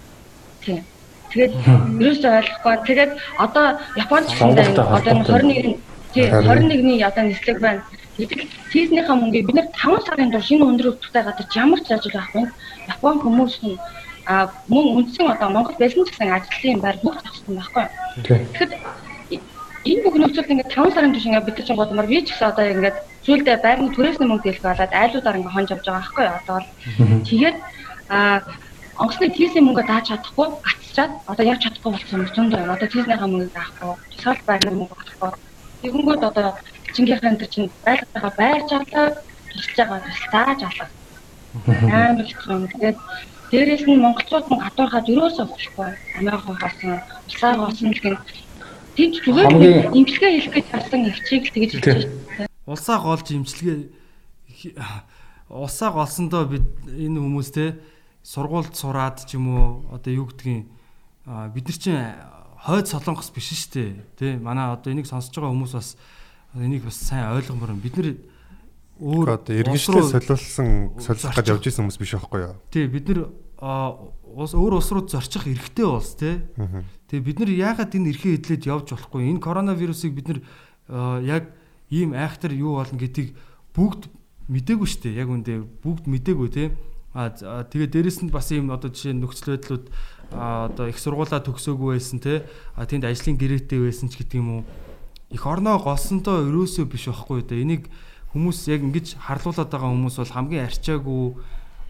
[0.65, 0.85] Тийм.
[1.31, 1.53] Тэгээд
[2.03, 2.75] ерөөсөө ойлгохгүй.
[2.89, 3.13] Тэгээд
[3.45, 3.67] одоо
[3.97, 5.79] Японд ч одоо 21
[6.15, 7.83] тий 21-ний одоо нислэг байна.
[8.19, 12.17] Гэтэл тийзнийхээ мөнгийг бид нэр 5 сарын турш шинэ өндөр өвчтэй гадарч ямар ч ажил
[12.17, 12.47] авахгүй.
[12.89, 13.77] Япон хүмүүс нь
[14.27, 17.85] а мөн үндсэн одоо Монгол бэлэн гэсэн ажлын байр бүх зогссон байхгүй.
[18.27, 18.73] Тэгэхэд
[19.91, 22.65] энэ бүх нөхцөлд ингээд 5 сарын турш ингээд бид чинь годмар би ч гэсэн одоо
[22.65, 22.97] ингээд
[23.27, 26.39] сүүлдээ байрны түрээсний мөнгө дийлэх болоод айлуудаар ингээд хонж авч байгаа байхгүй юу?
[26.39, 26.69] Одоо бол
[27.27, 27.57] тэгээд
[28.09, 28.19] а
[29.03, 33.29] онгоцны тийсний мөнгө дааж чадахгүй гацчаад одоо яг чадахгүй болсон юм зөндөө юм одоо тийснийхаа
[33.29, 35.33] мөнгөийг даахгүй тусгаал байрны мөнгө авахгүй
[35.83, 36.49] тэгэнгүүт одоо
[36.95, 39.07] чингийнхаа энэ чинь байлгагаа байрч авлаа
[39.51, 40.01] тусалж байгаа
[40.33, 40.89] тааж авлаа
[42.11, 42.65] амар хэцүү юм.
[42.73, 42.99] Тэгээд
[43.51, 46.93] дээрээс нь монголчууд нь гадуурхаад ерөөсөө болохгүй амиа хоосон
[47.29, 48.19] усаа хоосон гэх юм.
[48.97, 49.53] Ч зүгээр
[49.97, 52.56] имчилгээ хийх гэж авсан ихчийг л тэгж хэлж байна.
[52.67, 53.79] Улсаа голж имчилгээ
[55.51, 57.79] улсаа голсондоо бид энэ хүмүүс те
[58.27, 60.67] сургуульд сураад ч юм уу одоо юу гэдгийг
[61.55, 62.03] бид нар чинь
[62.67, 65.95] хойд солонгос биш шүү дээ тий манай одоо энийг сонсож байгаа хүмүүс бас
[66.59, 68.19] энийг бас сайн ойлгомоор бид нар
[68.99, 72.57] өөр одоо иргэншлээ солиулсан солилцох гэж явж исэн хүмүүс биш байхгүй юу?
[72.73, 73.29] Тий бид нар
[73.61, 76.41] ус өөр улс руу зорчих эрхтэй улс тий.
[77.13, 79.29] Тэгээ бид нар яагаад энэ эрхээ эдлээд явж болохгүй?
[79.37, 80.41] Энэ коронавирусыг бид нар
[81.21, 81.53] яг
[81.91, 83.37] ийм айхтар юу болно гэдгийг
[83.75, 84.11] бүгд
[84.49, 85.21] мдээгүй шүү дээ.
[85.23, 86.69] Яг үндэ бүгд мдээгүй тий.
[87.17, 89.89] А тэгээ дээрэс нь бас ийм одоо жишээ нөхцөл байдлууд
[90.33, 92.45] одоо их сургуулаа төгсөөгүй байсан тий.
[92.77, 94.63] А тэнд ажлын гэрээтэй байсан ч гэдэг юм уу.
[95.33, 97.65] Их орноо голсонтой өрөөсөө биш байхгүй дээ.
[97.65, 97.89] Энийг
[98.37, 101.25] хүмүүс яг ингэж харлуулад байгаа хүмүүс бол хамгийн арчаагүй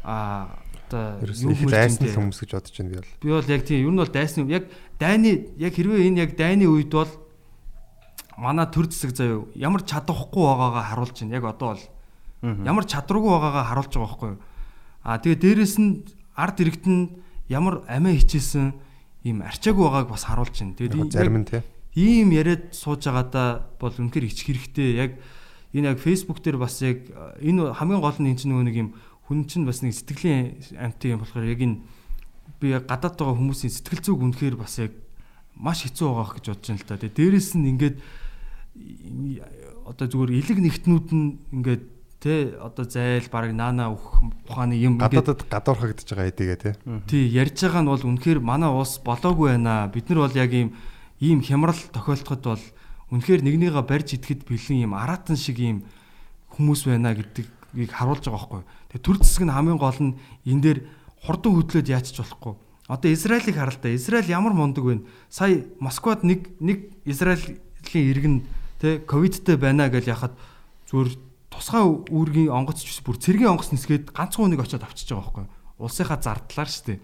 [0.07, 0.47] а
[0.87, 3.11] одоо их дайсан хүмүүс гэж бодож байна би бол.
[3.21, 4.65] Би бол яг тийм ер нь бол дайсны яг
[5.03, 7.11] дайны яг хэрвээ энэ яг дайны үед бол
[8.37, 11.37] манай төр зэсэг заяа ямар чадахгүй байгаагаа харуулж байна.
[11.41, 11.85] Яг одоо бол
[12.45, 14.41] ямар чадваргүй байгаагаа харуулж байгаа байхгүй юу?
[15.03, 16.05] А тэгээ дээрэс нь
[16.37, 17.03] ард иргэд нь
[17.49, 18.77] ямар амиа хичээсэн
[19.25, 20.77] ийм арчаагүй байгааг бас харуулж байна.
[20.77, 21.63] Тэгээд зарим нь тий.
[21.97, 25.01] ийм яриад сууж байгаадаа бол үнэхээр ичих хэрэгтэй.
[25.01, 25.11] Яг
[25.73, 27.09] энэ яг Facebook дээр бас яг
[27.41, 28.89] энэ хамгийн гол нь энэ чинь нэг юм
[29.27, 31.81] хүн чинь бас нэг сэтгэлийн амттай юм болохоор яг энэ
[32.61, 34.93] би гадаад байгаа хүмүүсийн сэтгэл зүг үнэхээр бас яг
[35.57, 37.01] маш хэцүү байгаа гэж бодож байна л да.
[37.01, 37.97] Тэгээ дээрэс нь ингээд
[39.87, 41.85] одоо зүгээр элэг нэгтнүүд нь ингээд
[42.21, 46.75] тэ одоо зайл баг наана ухааны юм Гадаадад гадуурхагдж байгаа хэдийгээ тий.
[47.07, 49.87] тий ярьж байгаа нь бол үнэхээр манай ус болоогүй байна.
[49.93, 50.75] Бид нар бол яг ийм
[51.21, 52.65] ийм хямрал тохиолдоход бол
[53.13, 55.87] үнэхээр нэгнийгээ барьж идэхэд бэлэн ийм аратан шиг ийм
[56.57, 58.63] хүмүүс байна гэдгийг харуулж байгаа байхгүй.
[58.91, 60.17] Тэгээ төр зэсэг нь хамгийн гол нь
[60.49, 60.79] энэ дээр
[61.21, 62.55] хурдан хөдлөөд яачих болохгүй.
[62.89, 63.93] Одоо Израилийг харал та.
[63.93, 65.05] Израиль ямар мундаг вэ?
[65.29, 67.61] Сая Москвад нэг нэг Израилийн
[67.93, 68.37] иргэн
[68.81, 70.35] тэ ковидтэй байна гэж яхад
[70.91, 71.11] зүгээр
[71.51, 75.47] тусгай үүргийн онгоц ч бүр цэргийн онгоц нисгээд ганцхан хүнийг очиод авчиж байгаа байхгүй.
[75.81, 77.01] Улсынхаа зардлаар шүү дээ.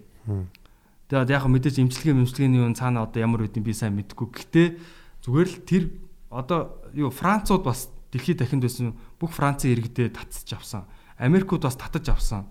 [1.09, 4.27] Тэгээд яг мэдээж имчилгээ имчилгээний юм цаана одоо ямар үдин би сайн мэдэхгүй.
[4.29, 4.67] Гэхдээ
[5.25, 5.83] зүгээр л тэр
[6.29, 6.59] одоо
[6.93, 10.83] юу Францууд бас дэлхийд дахинд байсан бүх Францын иргэдээ татсаж авсан.
[11.17, 12.49] Америкууд бас татаж авсан.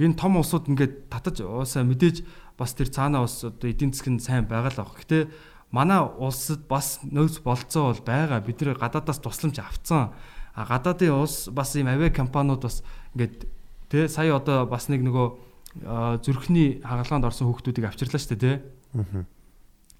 [0.00, 2.24] Энэ том улсууд ингээд татаж уусаа мэдээж
[2.56, 4.96] бас тэр цаанаа бас одоо эдийн нь сайн байгаа л баг.
[5.00, 5.28] Гэтэ
[5.70, 8.40] манай улсад бас нөөц болцоо бол байгаа.
[8.40, 10.14] Бид нэр гадаадаас тусламж авцсан.
[10.54, 12.82] А гадаадын улс бас ийм авиа компаниуд бас
[13.14, 13.46] ингээд
[13.90, 15.26] тэ сая одоо бас нэг нөгөө
[16.24, 19.26] зүрхний хагалгаанд орсон хүүхдүүдийг авчирлаа шүү дээ тэ.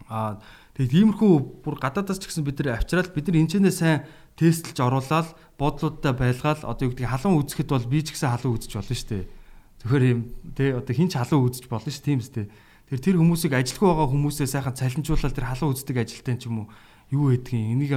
[0.09, 0.41] Аа
[0.79, 3.99] тэгээд иймэрхүү бүр гадаадаас ч гэсэн бид нэр авчираад бид нар энэчнээ сайн
[4.39, 8.73] тестлж оруулаад бодлуудаа байлгаал одоо юу гэдгийг халуун үзэхэд бол би ч гэсэн халуун үзэж
[8.77, 9.25] болно шүү дээ.
[9.83, 10.21] Зөвхөр юм
[10.57, 12.47] тэ одоо хинч халуун үзэж болно шүү тийм үстэй.
[12.87, 16.71] Тэр тэр хүмүүсийг ажилтгүй байгаа хүмүүсээ сайхан цалинжуулаад тэр халуун үздэг ажилтан ч юм уу
[17.11, 17.93] юу гэдгийг энийг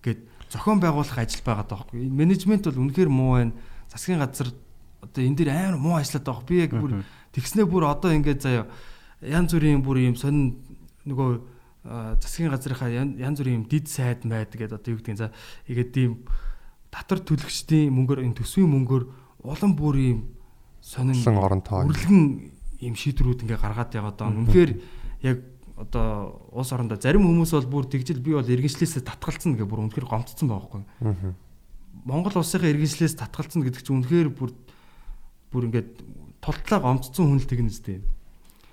[0.00, 2.08] ингээд зохион байгуулах ажил байгаа даахгүй.
[2.08, 3.52] Менежмент бол үнэхээр муу байна.
[3.92, 4.48] Засгийн газар
[5.04, 6.48] одоо энэ дээр амар муу ажиллаад байгаа.
[6.48, 7.04] Би яг бүр
[7.36, 8.64] тэгснээ бүр одоо ингээд заяа
[9.20, 10.56] янз бүрийн бүр юм сонин
[11.04, 11.30] нөгөө
[12.20, 15.32] засгийн газрынхаа янз бүрийн юм дид сайд байд гэдэг одоо юу гэдгийг за
[15.68, 16.24] игээд ийм
[16.92, 19.04] татвар төлөгчдийн мөнгөөр энэ төсвийн мөнгөөр
[19.44, 20.18] улам бүр ийм
[20.80, 22.20] сонин үрлэгэн
[22.80, 24.40] ийм шийдвэрүүд ингээ гаргаад яваад байгаа.
[24.40, 24.70] Үнэхээр
[25.24, 25.38] яг
[25.80, 30.08] одоо улс орондоо зарим хүмүүс бол бүр тэгжил би бол иргэншлээсээ татгалцсан гэх бүр үнэхээр
[30.08, 31.34] гомдсон байгаа байхгүй.
[32.04, 34.52] Монгол улсынхаа иргэншлээс татгалцсан гэдэг чинь үнэхээр бүр
[35.52, 35.90] бүр ингээд
[36.44, 38.00] тултлаа гомдсон хүн л тэгнэ зү.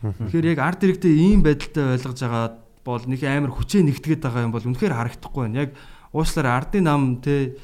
[0.03, 2.47] Тэгэхээр яг арт директор ийм байдалтай ойлгож байгаа
[2.83, 5.67] бол нэг амар хүчээ нэгтгээд байгаа юм бол үнэхээр харагдахгүй байна.
[5.67, 5.71] Яг
[6.13, 7.57] уучлаарай ардын нам те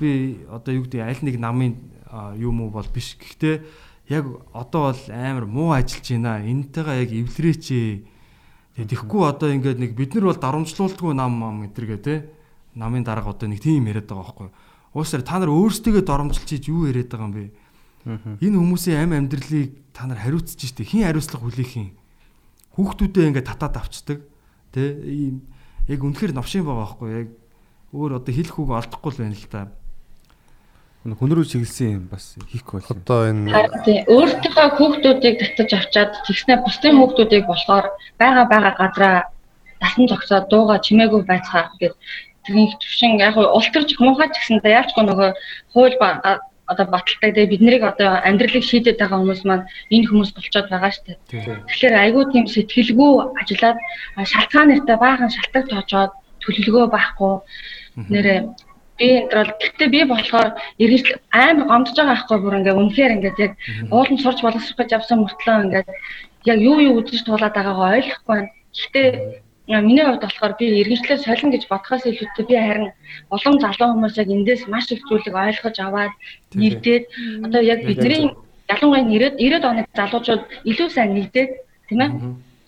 [0.00, 1.74] би одоо юу гэдэг аль нэг намын
[2.38, 3.14] юм уу бол биш.
[3.20, 3.60] Гэхдээ
[4.10, 6.42] яг одоо бол амар муу ажиллаж байна.
[6.42, 7.66] Энтэйгээ яг эвлэрээч.
[8.74, 12.14] Тэгэхгүй одоо ингээд нэг бид нар бол дарамжлуулдгүй нам ам гэдэргээ те
[12.74, 14.48] намын дарга одоо нэг тийм яриад байгаа байхгүй.
[14.94, 17.44] Уусаар та нар өөрсдөө доромжилж хийж юу яриад байгаа юм бэ?
[18.42, 20.82] Энэ хүмүүсийн ам амьдралыг та нар хариуцж штэ.
[20.82, 21.94] Хин хариуцлага хүлээх юм?
[22.74, 24.18] Хүүхдүүдээ ингээд татаад авчдаг.
[24.74, 25.46] Тэ ийм
[25.86, 27.28] яг үнэхээр новшин байгаа байхгүй яг
[27.94, 29.70] өөр одоо хэлэх үг олдохгүй л байна л та.
[31.00, 32.92] Хүн рүү чиглэсэн юм бас хийхгүй бол.
[32.92, 37.88] Одоо энэ өөртөө хүүхдүүдийг татаж авчаад тэгснэ бусдын хүүхдүүдийг болохоор
[38.20, 39.16] бага бага газараа
[39.80, 41.96] дасан зогсоод дууга чимээгүй байцгаа гэд
[42.44, 45.30] тэрний төвшин яг ултарч муухай ч гэсэн яачгүй нөгөө
[45.72, 45.96] хууль
[46.70, 47.32] одоо баталдаг.
[47.32, 51.18] Тэгээ бид нарыг одоо амьдралыг шийдээд байгаа хүмүүс маань энэ хүмүүс болцоод байгаа шүү дээ.
[51.64, 53.78] Тэгэхээр айгүй тийм сэтгэлгүй ажиллаад
[54.20, 56.12] шалтгаан нэртэй баахан шалтгаан тоочоод
[56.44, 57.32] төлөвлөгөө байхгүй
[58.12, 58.40] нэрээ
[59.00, 60.48] би энэ бол гэхдээ би болохоор
[60.84, 63.52] эргэж амар гомдож байгаа байхгүй бүр ингээ үнэхээр ингээ яг
[63.88, 65.84] уулын сурч боловсрох гэж явсан мөртлөө ингээ
[66.50, 68.52] яг юу юу үзэж туулаад байгаагаа ойлгохгүй байна.
[68.76, 69.08] Гэхдээ
[69.80, 72.88] миний хувьд болохоор би эргэншлээ солино гэж бодхоос илүүтэй би харин
[73.34, 76.12] олон залуу хүмүүс яг эндээс маш их зүйлийг ойлгож аваад
[76.60, 77.04] нэгдээд
[77.46, 78.34] одоо яг бидний
[78.68, 81.50] ялангуяа 90 90 оны залуучууд илүү сайн нэгдээд
[81.88, 82.10] тийм ээ?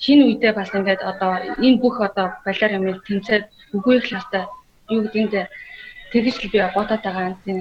[0.02, 1.32] Шинэ үедээ бас ингээд одоо
[1.66, 3.44] энэ бүх одоо балиар юм тэмцээд
[3.76, 4.46] үгүй их ласта
[4.90, 5.48] юу гэдгийг
[6.12, 7.58] тэгж л би бодоод байгаа юм тийм.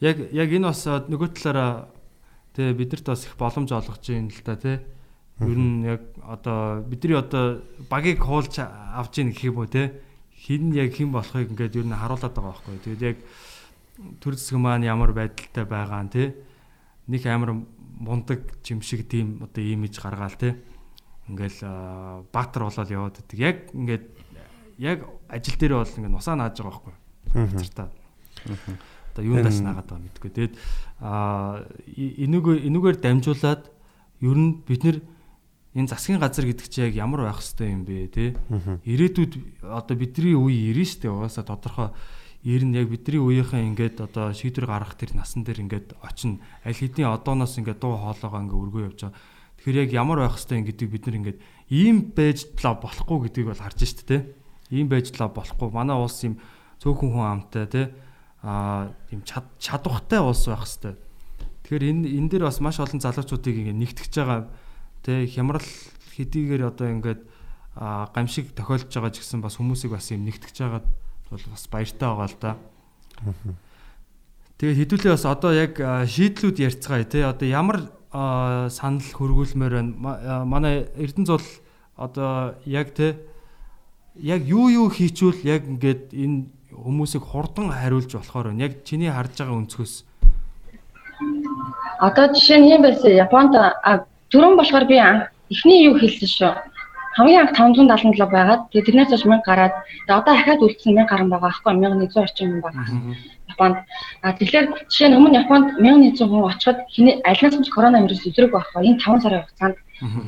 [0.00, 1.88] Яг яг энэ бас нөгөө талаараа
[2.54, 4.76] тэгээ бидэрт бас их боломж олгож байна л да тий.
[5.40, 9.96] Ер нь яг одоо бидний одоо багийг хуулж авч ийн гэх юм уу те
[10.36, 12.80] хин яг хэн болохыг ингээд ер нь харуулад байгаа байхгүй.
[12.84, 13.18] Тэгээд яг
[14.20, 16.36] төр зэсэг маань ямар байдалтай байгаа нь те
[17.08, 17.64] нэг амар
[17.96, 20.60] мундаг жимшиг тийм одоо имиж гаргаал те
[21.28, 23.38] ингээл баатар болоод яваад байдаг.
[23.40, 24.04] Яг ингээд
[24.78, 24.98] яг
[25.28, 26.94] ажил дээр бол ингээд нусаа нааж байгаа байхгүй.
[27.76, 27.92] Та.
[29.12, 30.30] Одоо юундаас нагаад байгаа мэдгүй.
[30.32, 30.54] Тэгээд
[31.00, 31.64] аа
[31.96, 33.62] энүүгээр энүүгээр дамжуулаад
[34.20, 34.98] ер нь бид нэр
[35.76, 38.36] энэ засгийн газар гэдэг чинь яг ямар байх хэвтэй юм бэ те?
[38.84, 41.92] Ирээдүйд одоо бидний үе ирнэ штэ угаасаа тодорхой.
[42.44, 47.12] Ирнэ яг бидний үеийнхээ ингээд одоо шийдвэр гаргах тэр насан дээр ингээд очино аль хэдийн
[47.12, 49.16] одооноос ингээд дуу хоолойгоо ингээд өргөө явж байгаа.
[49.60, 51.38] Тэгэхээр яг ямар байх хэвтэй гэдэг бид нар ингээд
[51.68, 54.16] ийм байж болохгүй гэдгийг бол харж штэ те?
[54.72, 55.68] Ийм байж болохгүй.
[55.72, 56.40] Манай улс юм
[56.82, 57.82] цөөхөн хүн амтай те
[58.42, 59.22] аа ийм
[59.58, 60.94] чадвартай улс байх хэвтэй
[61.64, 64.48] тэгэхээр энэ энэ дээр бас маш олон залуучуудыг ингээд нэгтгэж байгаа
[65.06, 65.22] Тэ?
[65.30, 65.62] Хямрал
[66.18, 67.22] хэдийгээр одоо ингээд
[67.78, 70.82] гамшиг тохиолдож байгаа ч гэсэн бас хүмүүсийг бас юм нэгтгэж байгаа
[71.30, 72.52] бол бас баяртай байгаа л да.
[74.58, 80.42] Тэгээд хэдүүлээ бас одоо яг шийдлүүд ярьцгаая тий одоо ямар санал хөргүүлмээр байна.
[80.42, 81.46] Манай Эрдэнэ зул
[81.94, 83.14] одоо яг тий
[84.18, 88.66] яг юу юу хийчүүл яг ингээд энэ хүмүүсийг хурдан хариулж болохоор байна.
[88.66, 89.94] Яг чиний харж байгаа өнцгөөс.
[92.00, 93.12] Одоо жишээ нь юм байсан.
[93.12, 93.54] Японд
[94.30, 94.98] Түрүүн болохоор би
[95.54, 96.52] эхний юу хэлсэн шүү.
[97.16, 99.74] Хамгийн анх 577 байгаад тэгээ тэрнээс хойш 1000 гараад
[100.10, 102.86] одоо дахиад үлдсэн 1000 гарсан байгаа аахгүй 1100 орчим хүн байгаа.
[103.54, 103.76] Японд.
[104.26, 108.82] А тэгэхээр жишээ нь өмнө Японд 1100 хүн очиход хиний алинаас ч коронавирус өдрөг байхгүй.
[108.82, 109.76] Энэ 5 сарын хугацаанд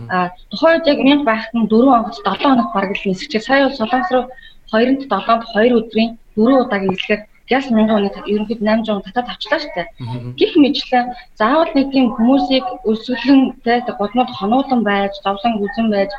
[0.09, 3.43] а тухайд яг 1000 байхад нь 4 хоногт 7 хоног бараг л нисчихээ.
[3.44, 4.24] Сая бол Солонгос руу
[4.73, 7.23] 2-нд 7-нд 2 өдрийн 4 удаагийн эхлэхээр
[7.56, 9.82] яг 1000 оны ерөнхийд 800 татаад авчлаа штэ.
[10.39, 11.02] Гэх мэтлээ
[11.40, 16.10] заавал нэг тийм хүмүүсийг өсвөлэн тэ годнууд хонуулан байж, зовлон үзэн байж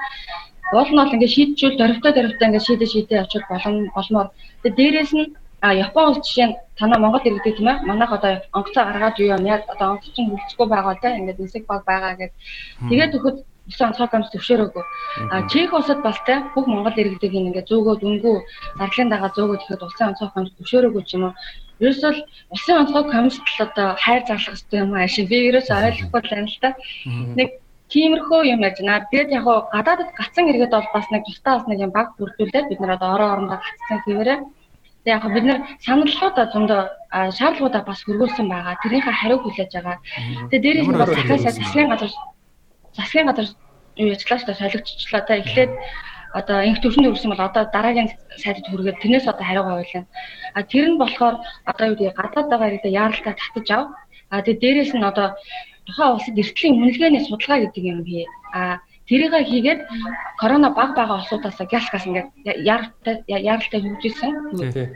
[0.73, 4.27] уул нь бол ингээд шийдчихвэл дөрвтөө дөрвтөө ингээд шийдэ шийдэ очих болом болмоор.
[4.61, 5.25] Тэгээ дээрээс нь
[5.61, 7.83] А Япон улс жишээ нь танаа Монгол иргэдэг тийм ээ.
[7.83, 11.63] Манайх одоо онцоо гаргаад юу юм яа одоо онцоо чинь хөлцгөө байгаа тийм ингээд нисэг
[11.67, 12.37] баг байгаа гэдэг.
[12.89, 13.37] Тэгээд төхөд
[13.69, 14.83] 9 онцгой гамж төвшөр өгөө.
[15.33, 18.37] А Чех улсад балтай бүх монгол иргэдэг юм ингээ зөөгөө дүнгүү
[18.79, 21.33] зарлын дагаа зөөгөө тэгэхэд улсын онцгой гамж төвшөр өгөө ч юм уу.
[21.79, 22.11] Ерөөсөө
[22.53, 25.29] улсын онцгой гамжт л одоо хайр зарлах хэрэгтэй юм аа шин.
[25.29, 26.69] Би ерөөсөө ойлгохгүй байна л та.
[27.37, 27.49] Нэг
[27.93, 29.05] тиймэрхүү юм яжнаа.
[29.09, 32.69] Тэгээд яг гоо гадаадд гацсан иргэд бол бас нэг тустай бас нэг юм баг бүрдүүлээд
[32.69, 34.39] бид нар одоо орон орондоо гацсан хэвээрээ
[35.05, 36.81] яг бид нар саналлуудаа зөндөө
[37.37, 38.75] шаардлагуудаа бас хөргүүлсэн байгаа.
[38.83, 39.97] Тэрийнхээ хариу хүлээж байгаа.
[40.51, 42.11] Тэгээд дээрээс нь бас захиалсан засгийн газар
[42.99, 43.47] засгийн газар
[44.01, 45.71] юу яжлаа шүү солигдчихлаа та эхлээд
[46.39, 50.05] одоо инх төвшөнд өрсөн бол одоо дараагийн сайдд хүргээд тэрнээс одоо хариугаа байлаа.
[50.53, 51.35] А тэр нь болохоор
[51.65, 53.85] одоо юу гэдэг гадаад байгаа иргэдэд яаралтай татаж ав.
[54.29, 55.27] А тэгээ дээрэс нь одоо
[55.89, 58.29] тухайн улсад эртлийн үнэлгээний судалгаа гэдэг юм бий.
[58.53, 58.77] А
[59.09, 59.81] тэрийг хийгээд
[60.37, 64.31] корона баг байгаа улсуудаас гяс гас ингээд яаралтай яаралтай хөгжүүлсэн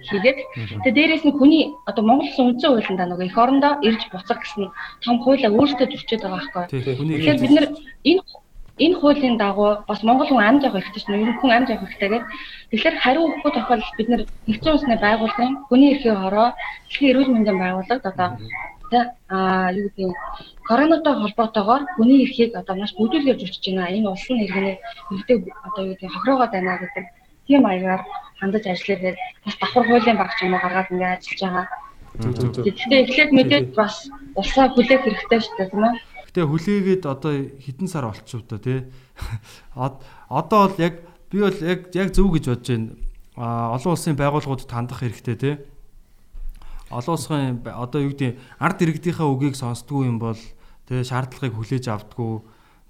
[0.10, 0.40] хийгээд.
[0.85, 4.69] Тэгээ дээрэс нь хүний одоо Монгол улсын үндсэн хуулиндаа нөгөө эх орондоо ирж буцах гэсэн
[5.03, 6.64] том хуулиа өөртөө зөрчиж байгаа байхгүй.
[6.69, 7.65] Тэгэхээр бид нэр
[8.10, 8.22] энэ
[8.77, 12.26] энэ хуулийн дагуу бас Монгол хүн амд явах хэрэгтэй чинь ерөнхөн амд явах хэрэгтэйгээд
[12.72, 16.49] тэгэхээр хариу өгөхгүй тохиолдолд бид нэр нэгдсэн улсны байгууллагын хүний эрхийн хороо
[16.90, 18.30] дэлхийн эрүүл мэндийн байгууллагад одоо
[19.30, 20.14] а юу гэдэг
[20.70, 23.94] коронавитой холбоотойгоор хүний эрхийг одоо маш бүдүүлгэж өчөж байна.
[23.94, 24.78] Энэ улсын иргэний
[25.11, 27.06] иргэдэг одоо юу гэдэг хохироогоо байна гэдэг
[27.48, 28.02] тийм маягаар
[28.40, 31.68] хандаж ажиллаад бас давхар хуулийн багч юм уу гаргаад ингээд ажиллаж байгаа.
[32.14, 33.95] Гэхдээ эхлээд мэдээд бас
[34.38, 35.94] улсаа хүлээх хэрэгтэй шүү дээ тийм ээ.
[36.30, 38.86] Гэтэ хүлээгээд одоо хэдэн сар болчихв та тий.
[39.74, 40.94] Одоо бол яг
[41.34, 42.90] би бол яг яг зөв гэж бодож байна.
[43.38, 45.53] А олон улсын байгууллагуудад хандах хэрэгтэй тий.
[46.94, 50.40] Олон улсын одоо юу гэдэг ард иргэдийнхээ үгийг сонсдгүй юм бол
[50.86, 52.34] тий шаардлагыг хүлээж авдаггүй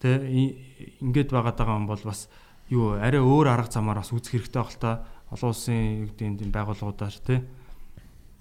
[0.04, 0.60] тий
[1.00, 2.28] ингээд байгаа юм бол бас
[2.68, 4.92] юу арай өөр арга замаар бас үүсэх хэрэгтэй баг л та.
[5.32, 7.40] Олон улсын юу гэдэг энэ байгууллагуудаар тий.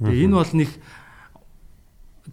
[0.03, 0.71] Тэгээ энэ бол нэг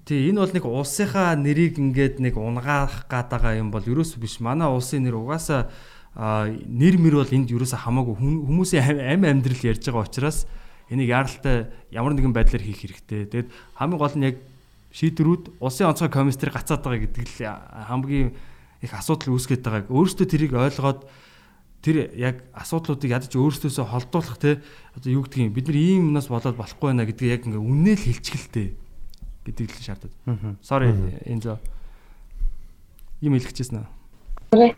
[0.05, 4.37] Тий, энэ бол нэг улсынхаа нэрийг ингээд нэг унгаах гад байгаа юм бол ерөөс биш.
[4.37, 5.73] Манай улсын нэр угаасаа
[6.13, 10.45] нэр мэр бол энд ерөөсөө хамаагүй хүмүүсийн амь амьдрал ярьж байгаа учраас
[10.89, 13.29] энийг яаралтай ямар нэгэн байдлаар хийх хэрэгтэй.
[13.29, 14.37] Тэгэд хамгийн гол нь яг
[14.93, 17.45] шийдвэрүүд улсын онцгой комиссар гацаад байгаа гэдэг л
[17.85, 18.33] хамгийн
[18.81, 21.05] их асуудал үүсгэж байгааг өөрөөсөө тэрийг ойлгоод
[21.85, 24.59] тэр яг асуудлуудыг ядаж өөрсдөөсөө холдуулах те
[24.97, 28.67] одоо юу гэдгийг бид нар ийм юмнаас болоод болохгүй байна гэдгийг яг ингээ үннээл хэлчихэлтэй
[29.47, 30.13] гэдгийг л шаардаад.
[30.59, 30.91] Sorry
[31.23, 31.57] энэ зөө.
[33.23, 33.87] Юм хэлчихсэн?
[34.51, 34.75] Үгүй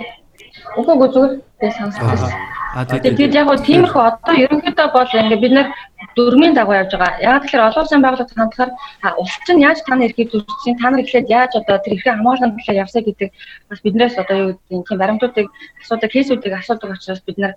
[0.93, 2.60] үгүй зүгээр би сонсчихсан.
[2.71, 5.67] А тэгээд яг гоо тиймэрхүү одоо ерөнхийдөө бол ингээ бид нар
[6.15, 7.19] дөрмийн дагуу явж байгаа.
[7.19, 8.71] Яг тэгэхээр олон улсын байгууллагад хандахаар
[9.19, 12.81] улс чинь яаж таны эрхийг зөрчсөн, та нар эхлээд яаж одоо тэр эрхээ хамгаалах төлөө
[12.83, 13.29] явсаа гэдэг
[13.67, 15.47] бас биднээс одоо юу гэдэг тийм баримтуудыг
[15.83, 17.53] асуудаг, кейсүүдийг асуудаг учраас бид нар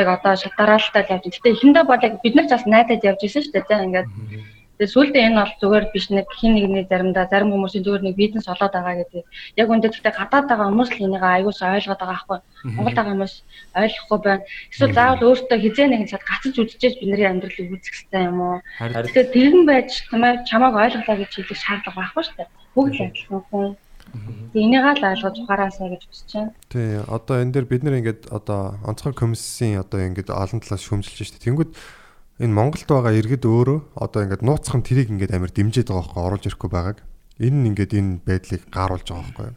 [0.00, 1.24] яг одоо шатараалтай явж.
[1.28, 3.84] Гэтэ эхэндээ бол яг бид нар ч бас найдаад явж ирсэн шүү дээ.
[3.84, 4.08] Ингээд
[4.74, 8.50] Тэгээ сүүлдээ энэ бол зүгээр биш нэг хин нэгний заримдаа зарим хүмүүсийн зүгээр нэг бизнес
[8.50, 9.22] олоод байгаа гэдэг.
[9.54, 12.38] Яг үндэ гэхдээ гадаад байгаа хүмүүс л энийг аягуус ойлгоод байгаа байхгүй.
[12.74, 13.34] Монгол байгаа хүмүүс
[13.78, 14.42] ойлгохгүй байна.
[14.74, 18.58] Эсвэл заавал өөртөө хизээ нэгэн цад гацж үдчихэж бидний амьдралыг үүсгэх хэрэгтэй юм уу?
[18.82, 22.50] Тэгэхээр тэрэн байж чамайг чамайг ойлголоо гэж хэлэх шаардлага байхгүй шүү дээ.
[22.74, 23.68] Бүгд л адилхан хүн.
[24.54, 26.52] Энийг л ойлгож ухаараасаа гэж хүсэж байна.
[26.70, 31.30] Тий, одоо энэ дээр бид нэр ингээд одоо онцгой комиссийн одоо ингээд олон талаас шүүмжилж
[31.30, 31.42] штэ.
[31.42, 31.74] Тэнгүүд
[32.42, 36.44] энэ Монголд байгаа иргэд өөрөө одоо ингээд нууцхан тэрийг ингээд амар дэмжиж байгаа байхгүй оруулж
[36.50, 36.98] ирэхгүй байгааг.
[37.38, 39.54] Энэ нь ингээд энэ байдлыг гааруулж байгаа байхгүй.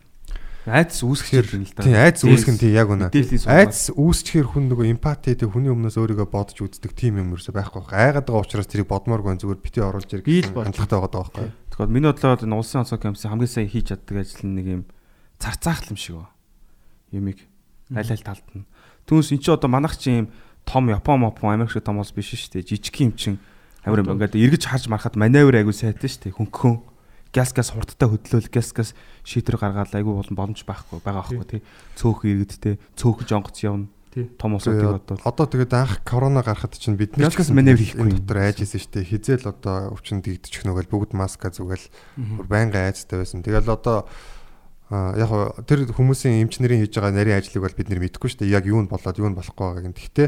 [0.67, 1.83] Айдас үүсгэхээр юм л да.
[1.87, 3.07] Тий, айц үүсгэн тий яг үнэ.
[3.47, 7.87] Айц үүсчихэр хүн нөгөө эмпати тий хүний өмнөөс өөрийгөө бодож үздэг тийм юм ерөөсөй байхгүй
[7.87, 7.95] байхгүй.
[7.95, 11.47] Айгаад байгаа учраас тэрийг бодмооргүй байна, зүгээр бити оруулж ирэх хандлагатай байгаа байхгүй.
[11.71, 14.83] Тэгэхээр миний бодлоор энэ улсын онцгой комиссын хамгийн сайн хийж чаддаг ажил нь нэг юм
[15.39, 16.27] царцаахл юм шиг ба.
[17.15, 17.39] Юмиг
[17.95, 18.67] аль аль талд нь.
[19.07, 20.27] Түүнээс эн чи одоо манайх чи юм
[20.67, 22.75] том Япон мопон Америк шиг том улс биш шүү дээ.
[22.75, 23.39] Жижиг юм чин
[23.87, 26.35] амар юм ингээд эргэж харж марахад маневр айгу сайтай шүү дээ.
[26.35, 26.83] Хөнгөн
[27.31, 28.89] газ газ хурдтай хөдлөөл газ газ
[29.23, 31.61] шийдвэр гаргаад айгу болон боломж байхгүй байгаа байхгүй тий.
[31.95, 33.87] Цөөх иргэдтэй цөөхж онгоц явна.
[34.41, 38.49] Том улсуудыг одоо Одоо тэгээд анх корона гарахад чинь бид нар Галкас маневр хийхгүй дотор
[38.49, 39.09] айж исэн шүү дээ.
[39.13, 41.85] Хизээл одоо өвчин дэгдчих нөгөөл бүгд маска зүгэл
[42.17, 43.45] бүр байнга айцтай байсан.
[43.45, 44.09] Тэгэл одоо
[44.87, 45.31] а яг
[45.67, 48.55] тэр хүмүүсийн эмчнэрийн хийж байгаа нарийн ажлыг бол бид нэр мэдэхгүй шүү дээ.
[48.55, 49.91] Яг юу нь болоод юу нь болохгүй байгааг.
[49.91, 50.27] Гэхдээ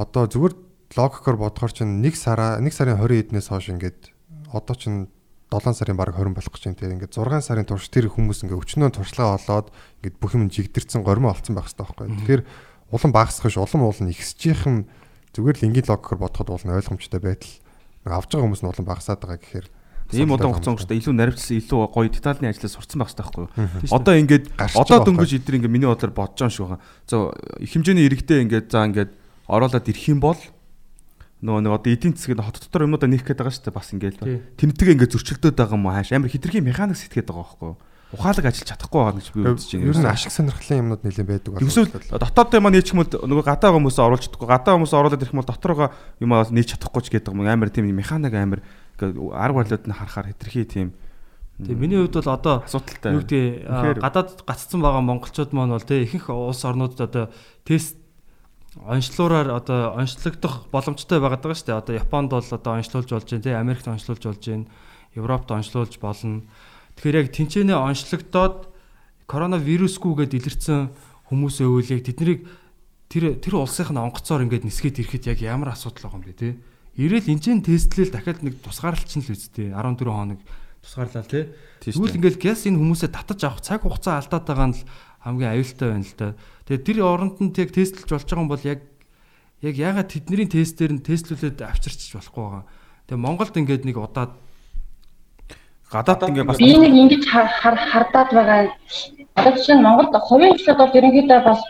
[0.00, 0.54] одоо зүгээр
[0.96, 4.16] логикоор бодохоор чинь 1 сараа 1 сарын 20 эднээс хойш ингээд
[4.48, 5.12] одоо чинь
[5.52, 6.78] 7 сарын баг 20 болох гэж байна.
[6.80, 9.68] Тэгээ ингээд 6 сарын турш тэр хүмүүс ингээд өчнөө туршлага олоод
[10.00, 12.06] ингээд бүх юм жигдэрсэн гормон олцсон байх хэрэгтэй байхгүй.
[12.16, 12.42] Тэгэхээр
[12.96, 14.88] улам багасгах ш улам уул нь ихсжийнхэн
[15.36, 17.54] зүгээр л энгийн логикоор бодоход уул нь ойлгомжтой байтал
[18.06, 19.66] нэг авж байгаа хүмүүс нь улам багасаад байгаа гэхээр
[20.14, 23.94] ийм удаан хугацаанд өнгөрсөн илүү наривчлсан илүү гоё детальны ажлаа сурцсан байх хэрэгтэй байхгүй юу?
[23.96, 26.78] Одоо ингээд одоо дөнгөж эдгээр ингээд миний бодлоор бодож байгаа шүү.
[27.10, 27.16] За
[27.58, 29.10] их хэмжээний иргэдээ ингээд за ингээд
[29.50, 30.38] ороолоод ирэх юм бол
[31.42, 34.18] нөгөө нэг одоо эдийн засгийн хот дотор юмудаа нээх гээд байгаа шүү дээ бас ингээд
[34.56, 37.78] тэнэтгээ ингээд зөрчилдөд байгаа юм уу хааш амар хитрхи механик сэтгээд байгаа байхгүй юу?
[38.16, 39.90] Ухаалаг ажиллаж чадахгүй байгаа гэж би үзэж байна.
[39.90, 41.66] ер нь ашиг сонирхлын юмнууд нэлээд байдаг байна.
[41.66, 45.34] Тэгвэл дотоод юм нээчих юм бол нөгөө гадаа хүмүүсээ оруулж чадахгүй гадаа хүмүүсээ оруулаад ирэх
[45.34, 45.88] юм бол дотороо
[46.22, 48.62] юм аа нээж чадахгүй ч гэдэг юм амар тийм механик амар
[49.02, 50.88] арга барилууд нь харахаар хитрхи тийм
[51.56, 53.16] Тэгээ миний хувьд бол одоо асуудалтай.
[53.16, 57.24] юу гэдэг гадаад гаццсан байгаа монголчууд маань бол тэгээ ихэнх улс орнуудад одоо
[57.64, 57.96] тест
[58.76, 61.80] онцлуураар одоо онцлогдох боломжтой байгаад байгаа шүү дээ.
[61.80, 64.68] Одоо Японд бол одоо онцлуулж болж байна, тэгээ Америкт онцлуулж болж байна,
[65.16, 66.44] Европт онцлуулж болно.
[67.00, 68.68] Тэгэхээр яг тэнцэнэ онцлогдоод
[69.24, 70.92] коронавирусгүйгээд илэрсэн
[71.32, 72.44] хүмүүсээ үйл яг тэднийг
[73.08, 76.48] тэр тэр улсынх нь онгоцоор ингээд нисгээд ирэхэд яг ямар асуудал байгаа юм бэ те.
[76.96, 80.40] Ирээл энэчэн тестлэл дахиад нэг тусгаарлалч нь л үсттэй 14 хоног
[80.80, 81.44] тусгаарлаа шүү
[81.84, 82.16] Тэгвэл дээ.
[82.16, 84.84] ингээд гэс энэ хүмүүсээ татаж авах цаг хугацаа алдаад байгаа нь л
[85.20, 86.28] хамгийн аюултай байна л да.
[86.64, 88.80] Тэгээ тэр оронд нь тэг тестлж болж байгаа юм бол яг
[89.60, 92.64] яг ягаад тэдний тестээр нь тестлүүлээд авчирч болохгүй байгаа.
[93.10, 94.32] Тэгээ Монголд ингээд нэг удаад
[95.90, 98.60] гадаад ингээ бас Би нэг ингэж хар- хар- хардаад байгаа.
[99.36, 101.60] Одоо жишээ нь Монголд хувийн хвшлүүд бол ерөнхийдөө бас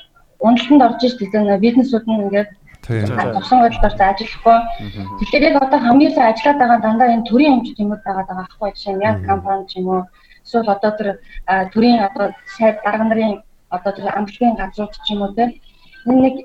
[0.40, 2.51] уналтанд орж иж тийм бизнесүүд нь ингээд
[2.88, 4.58] Байдлаар за ажиллахгүй.
[5.18, 8.70] Тэгэхээр яг одоо хамгийн сайн ажиллаад байгаа дандаа энэ төрийн өмчт юмуд байгаа даа аахгүй
[8.74, 9.04] жишээ нь.
[9.08, 10.02] Яг компани ч юм уу.
[10.44, 11.08] Эсвэл одоо тэр
[11.72, 12.26] төрийн одоо
[12.56, 13.42] сайд дарга нарын
[13.76, 15.34] одоо тэр амжилтын газрууд ч юм уу
[16.06, 16.36] энэ нэг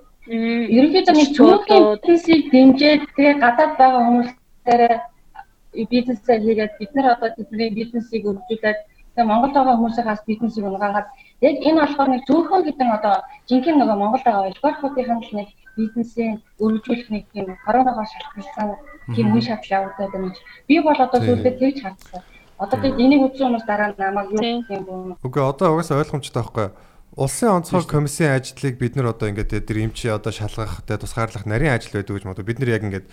[0.76, 4.82] ерөнхийдөө нэг цөөхөн бизнесийг дэмжиж тэгээ гадаад байгаа хүмүүстээр
[5.92, 8.80] бизнесээ хийгээд бид нар одоо тэдний бизнесийг өргөжүүлээд
[9.14, 11.08] тэгээ Монголд байгаа хүмүүсээс бизнесийг унгаагаад
[11.48, 13.16] яг энэ болохоор нэг зөөхөн гэдэг одоо
[13.50, 18.68] жинхэнэ нөгөө Монголд байгаа олигархуудын л нэг бизнесийн өргөжүүлэх нэг тийм коронавигоос шалтгаалсан
[19.16, 20.36] тийм үе шатлал явагдаад байна.
[20.68, 22.22] Би бол одоо сүүлдээ тэгж хардсан.
[22.62, 24.62] Одоо тэг энийг үзсэн хүмүүс дараа нь намайг юу Тийм.
[24.62, 25.26] гэх юм бэ?
[25.26, 26.68] Үгүй одоо угаасаа ойлгомжтой байхгүй.
[27.18, 31.76] Улсын онцгой комиссийн ажлыг бид нар одоо ингээд тэр эмчи одоо шалгах, тэ тусгаарлах нарийн
[31.76, 32.46] ажил байдаг гэж бодоо.
[32.46, 33.08] Бид нар яг ингээд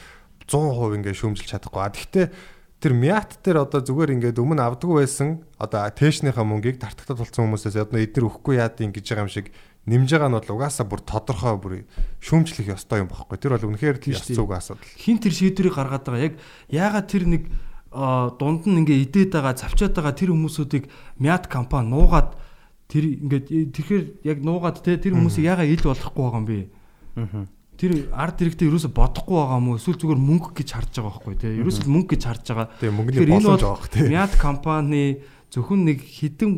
[0.46, 1.82] 100% ингээд шүүмжилж чадахгүй.
[1.82, 2.30] А тэгвэл
[2.78, 7.74] тэр мят дээр одоо зүгээр ингээд өмнө авдаггүй байсан одоо тэшнийхаа мөнгийг тартагтад болсон хүмүүсээс
[7.74, 9.50] одоо эдгээр өгөхгүй яад ингэж байгаа юм шиг
[9.88, 11.74] нэмж байгаа нь бол угаасаа бүр тодорхой бүр
[12.20, 13.40] шүүмжлэх ёстой юм багхгүй.
[13.40, 14.36] Тэр бол үнэхээр Тийм дээ.
[14.36, 14.84] зүг асуудал.
[15.00, 16.26] хин тэр шийдвэрийг гаргаад байгаа.
[16.28, 16.34] Яг
[16.68, 17.42] яагаад тэр нэг
[17.88, 20.84] дунд нь ингээ идээд байгаа, завчаад байгаа тэр хүмүүсүүдийг
[21.16, 22.36] мят компани нуугаад
[22.88, 26.60] тэр ингээд тэрхээр яг нуугаад те тэр хүмүүсийг яагаад ил болохгүй байгаа юм бэ?
[27.78, 29.78] Тэр ард иргэдээ ерөөсө бодохгүй байгаа юм уу?
[29.78, 31.48] Эсвэл зүгээр мөнгө гэж харж байгаа байхгүй те.
[31.62, 32.66] Ерөөсө мөнгө гэж харж байгаа.
[32.82, 34.10] Тэгээ мөнгөний боломж бол байгаа хэ.
[34.10, 35.02] Мят компани
[35.54, 36.52] зөвхөн нэг хідэн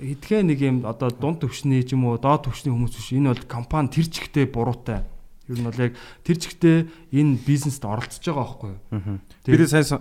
[0.00, 3.12] эдгээр нэг юм одоо дунд төвшний ч юм уу доод төвшний хүмүүс биш.
[3.12, 5.04] Энэ бол компани тэр чигтээ буруутай.
[5.46, 5.94] Ер нь бол яг
[6.24, 9.20] тэр чигтээ энэ бизнест оролцож байгаа байхгүй юу?
[9.44, 10.00] Тэр сайн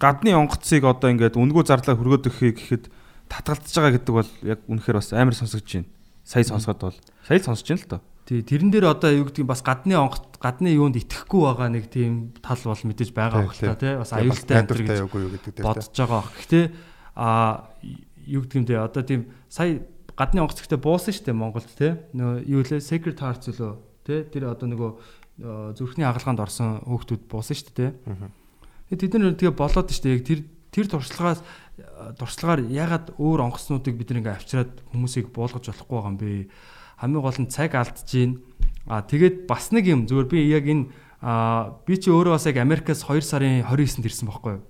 [0.00, 2.84] гадны онгоцыг одоо ингээд үнгүү зарлаа хөргөөд өгөхийг гэхэд
[3.28, 5.90] татгалзаж байгаа гэдэг бол яг үнэхээр бас амар сонсогдож байна.
[6.24, 6.98] Сая сонсоход бол
[7.28, 8.02] сая сонсож байна л доо.
[8.24, 12.32] Тий, тэрэн дээр одоо юу гэдгийг бас гадны онгот гадны юунд итгэхгүй байгаа нэг тийм
[12.40, 13.94] тал бол мэдээж байгаа байх л та тий.
[13.98, 16.22] Бас аюултай гэж гэдэг дээр бодож байгаа.
[16.38, 16.64] Гэхдээ
[17.18, 17.28] а
[18.30, 18.76] юу гэдэг юм бэ?
[18.78, 19.20] Одоо тийм
[19.50, 19.82] сая
[20.14, 21.98] гадны онгоц ихтэй буусан шүү дээ Монголд тий.
[22.14, 23.72] Нөгөө юу лээ Sacred Hearts лөө
[24.06, 24.22] тий.
[24.30, 27.90] Тэр одоо нөгөө э, зүрхний хагалгаанд орсон хүүхдүүд буусан шүү дээ тий.
[28.94, 30.14] Тэгээ тэд нар тэгээ болоод шүү дээ.
[30.14, 30.40] Яг тэр
[30.70, 31.42] тэр туршлагаас
[32.18, 36.50] туршлагаар ягаад өөр онгоцнуудыг бид нэг авчираад хүмүүсийг буулгаж болохгүй байгаа юм бэ?
[37.00, 38.42] Хамгийн гол нь цаг алдж гин.
[38.86, 40.90] А тэгээд бас нэг юм зүгээр би яг энэ
[41.20, 44.62] а би чи өөрөө бас яг Америкаас 2 сарын 29-нд ирсэн байхгүй юу?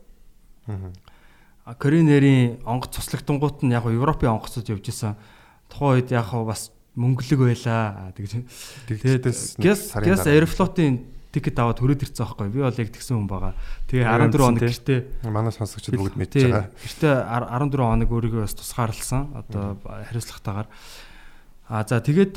[1.78, 5.14] Коринерийн онгоц цуслагдангууд нь яг нь Европын онгоцод явж исэн.
[5.68, 8.10] Тухайн үед яг бас мөнгөлөг байлаа.
[8.16, 8.42] Тэгж
[8.88, 12.50] Тэгтээс Гэс Аэрофлотын тикет аваад төрөөд ирсэн байхгүй?
[12.50, 13.54] Би бол яг тэгсэн хүн байгаа.
[13.86, 16.66] Тэгээ 14 хоног гэртээ манай сонсогчид бүгд мэдж байгаа.
[16.74, 19.22] Гэртээ 14 хоног өөрийгөө бас тусгаарлсан.
[19.38, 20.68] Одоо хариуцлагатаагаар.
[21.70, 22.34] А за тэгээд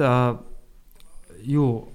[1.50, 1.90] юу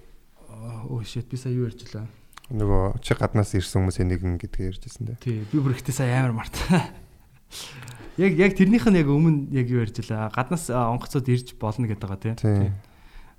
[0.50, 2.10] оо shit би сая юу ярьжлаа.
[2.50, 5.22] Нөгөө чи гаднаас ирсэн хүмүүсийн нэгэн гэдгийг ярьжсэн дээ.
[5.22, 6.56] Тий, би бүр ихтэй сая амар март.
[8.18, 10.30] Яг яг тэрнийх нь яг өмнө яг юу ярьжлаа.
[10.34, 12.34] Гаднаас а, онгоцод ирж болно гэдэг байгаа тий.
[12.34, 12.72] Тий.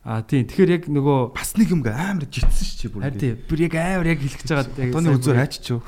[0.08, 3.04] А тий, тэгэхээр яг нөгөө Бас нэг юм амар житсэн ш чи бүр.
[3.04, 4.92] харин тий, бүр яг амар яг хэлэх гэж байгаа.
[4.96, 5.84] Тооны бүр- хайчих.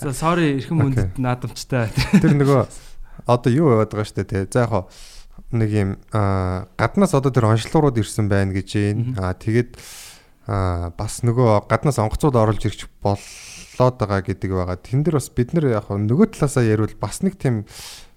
[0.00, 0.84] За sorry, эрхэм Окей.
[0.88, 1.92] хүндэт наадамчтай.
[2.24, 2.64] Тэр нөгөө
[3.28, 4.48] одоо юу яваад байгаа штэ тий.
[4.48, 4.88] За яг
[5.52, 9.12] нэг юм аа гаднаас одоо тэр онцлогрууд ирсэн байна гэж юм.
[9.20, 9.76] Аа тэгээд
[10.48, 12.88] аа бас нөгөө гаднаас онгоцууд оруулж ирч
[13.78, 14.76] болоод байгаа гэдэг байгаа.
[14.82, 17.62] Тэн дээр бас бид нэр яг нөгөө талаасаа ярил бас нэг тийм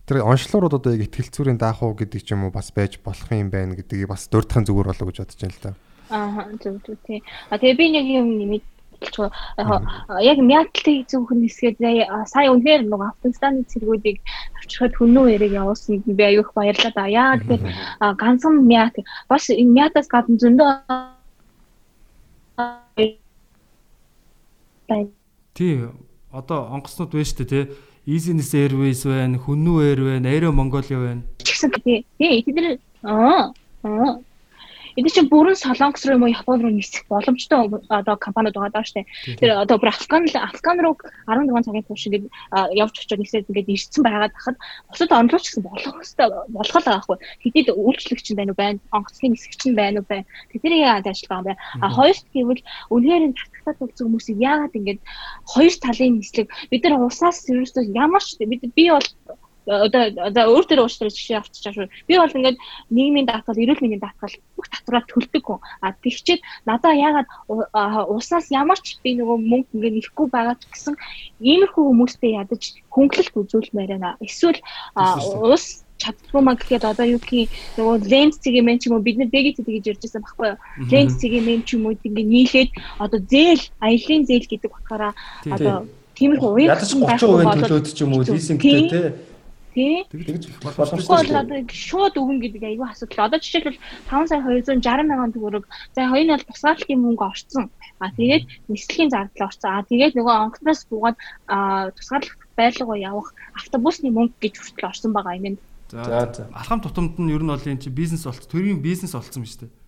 [0.09, 3.53] тэр онцлогрууд одоо яг ихтгэлцүүрийн даах уу гэдэг ч юм уу бас байж болох юм
[3.53, 5.71] байна гэдгийг бас дурдахын зүгээр болоо гэж бодож байна л да.
[6.09, 7.21] Аа зөв зөв тий.
[7.53, 8.65] А тэгээ би нэг юм нэмээд
[9.05, 9.29] хэлчихв.
[10.25, 11.77] Яг мятлыг зөвхөн нисгээд
[12.25, 14.17] сая үнээр нөгөө Афганистаны цэргүүдийг
[14.57, 17.38] авчирхад хүннүү яриг явуулсан би аюух баярлалаа да.
[17.38, 17.63] Тэгэхээр
[18.01, 18.97] а, ганцхан мят
[19.29, 20.69] бас энэ мятаас гадна зөндөө
[24.89, 25.20] байна.
[25.53, 25.88] Тий,
[26.32, 27.64] одоо онгоцнууд байна шүү дээ тий.
[28.07, 31.22] Easiness Airways байна, Хүннүү Air байна, Aero Mongolia байна.
[31.44, 32.06] ч гэсэн тий.
[32.18, 33.53] Тий эдгээр аа
[33.84, 34.10] аа
[34.97, 38.85] Эдгээр чинь бүрэн солонгос руу юм уу Япон руу нисэх боломжтой одоо компаниуд байгаа даа
[38.85, 39.07] штэ.
[39.39, 40.95] Тэр одоо бүр Афган Афган руу
[41.27, 42.26] 16 цагийн турш ингээд
[42.76, 44.57] явж очиод нисээд ингээд ирсэн байгаад хахад
[44.91, 47.18] бусад онлооч гэсэн болох хөстэй болох л байгаа хгүй.
[47.43, 50.27] Тэдэд үйлчлэгч нь байна уу байна, онгоцны нисгэгч нь байна уу байна.
[50.51, 51.53] Тэдний яаж ажиллагаа бэ?
[51.80, 55.01] А хоёрт гэвэл үнээр нь татгатад болсон хүмүүсийг яагаад ингээд
[55.53, 59.07] хоёр талын нислэг бид нар усаас ерөөсөө ямар ч бид би бол
[59.67, 61.88] одоо одоо өөр төр уучлаарай жишээ авчиж шүү.
[62.07, 62.57] Би бол ингээд
[62.89, 65.59] нийгмийн даатгал, эрүүл мэндийн даатгал бүх татвараа төлдөг хүн.
[65.85, 67.27] А тэгчээд надаа яагаад
[68.09, 70.95] уснаас ямар ч би нөгөө мөнгө ингээд нэхгүй байгаа ч гэсэн
[71.45, 74.17] иймэрхүү хүмүүстэй ядаж хөнгөлөлт үзүүлмээр байна.
[74.25, 74.59] Эсвэл
[74.97, 79.21] ус чаддгүй маа гэхэд одоо юу гэх нөгөө ленз цэгийн мэн ч юм уу бид
[79.21, 80.57] нар дэгит гэж ярьж байсан байхгүй юу?
[80.89, 85.13] Ленз цэгийн мэн ч юм уу ингээд нийлээд одоо зээл аялын зээл гэдэг утгаараа
[85.45, 85.53] Тий.
[85.53, 85.75] одоо
[86.17, 89.01] тиймэрхүү уян Ядаж 30% төлөөд ч юм уу лизингтэй те.
[89.73, 91.41] Тий Тэгж Тэгвэл боломжтой шүү.
[91.41, 93.26] одоо шууд өгнө гэдэг айгүй асуудал.
[93.27, 95.65] Одоо жишээлбэл 5 сая 260 мянган төгрөг.
[95.95, 97.65] За хоёр нь бол тусгаарлалтын мөнгө орцсон.
[97.99, 99.72] А тэгээд нислэгийн зардал орцсон.
[99.72, 101.18] А тэгээд нөгөө онгоцноос буугаад
[101.48, 105.57] а тусгаарлалт байлгаа явах автобусны мөнгө гэж хүртэл орсон байгаа юм.
[105.91, 106.48] За за.
[106.56, 109.60] Алхам тутамд нь ер нь бол энэ чи бизнес болт, төрийн бизнес болцсон ба шүү
[109.68, 109.81] дээ.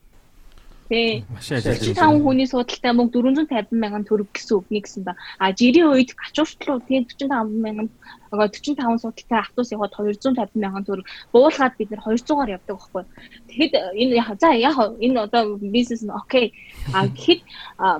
[0.89, 1.23] Тий.
[1.39, 5.15] 45 хүний судалтай мөнгө 450 мянган төгрөг гэсэн үг нэг гэсэн ба.
[5.39, 7.87] А жирийн үед ачуурчлуу тэгээд 45 мянган
[8.33, 13.03] нөгөө 45 судалтай автобус яваад 250 мянган төгрөг буулгаад бид нар 200-аар явдаг байхгүй.
[13.47, 16.51] Тэгэхэд энэ яг за яг энэ одоо бизнес нь окей.
[16.91, 17.41] А гэхэд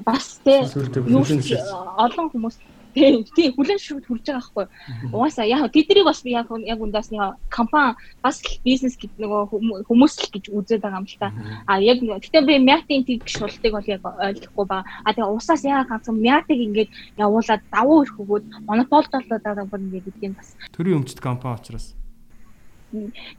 [0.04, 1.56] бас тий ч,
[1.96, 2.58] олон хүмүүс
[2.94, 4.66] тий тий хүлэн шүрд хүрж байгаа байхгүй.
[5.14, 10.14] Угаасаа яг тэднийг бас яг яг ундаас нэг компани бас бизнес гэдэг нөгөө хүм- хүмүүс
[10.22, 11.30] л гэж үзээд байгаа юм л та.
[11.68, 14.84] А яг гэтээ би мятын тэг шултыг бол яг ойлгохгүй ба.
[15.04, 19.82] А тэгээ усаас яа ганцхан мятыг ингээд явуулаад давуу ирэх өгөөд монопол толоод байгаа бүр
[19.82, 21.96] ингээд гэдэг нь бас Төрийн өмчт компани учраас.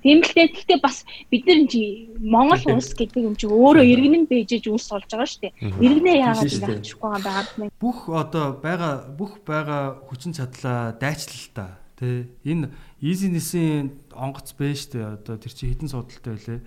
[0.02, 0.50] Тийм л дээ.
[0.50, 4.90] Гэхдээ бас бид нар чи Монгол улс гэдэг юм чи өөрөө иргэн нь бэжэж үс
[4.90, 5.54] болж байгаа шүү дээ.
[5.78, 7.48] Иргэнээ яагаад ингэ авчихгүй байгаа байгаад
[7.78, 11.66] Бүх одоо байгаа бүх байгаа хүчин чадлаа дайчлал та.
[11.94, 15.06] Тэ энэ Easy-несийн онгоц байна шүү дээ.
[15.22, 16.60] Одоо тэр чи хитэн судалтай байлээ.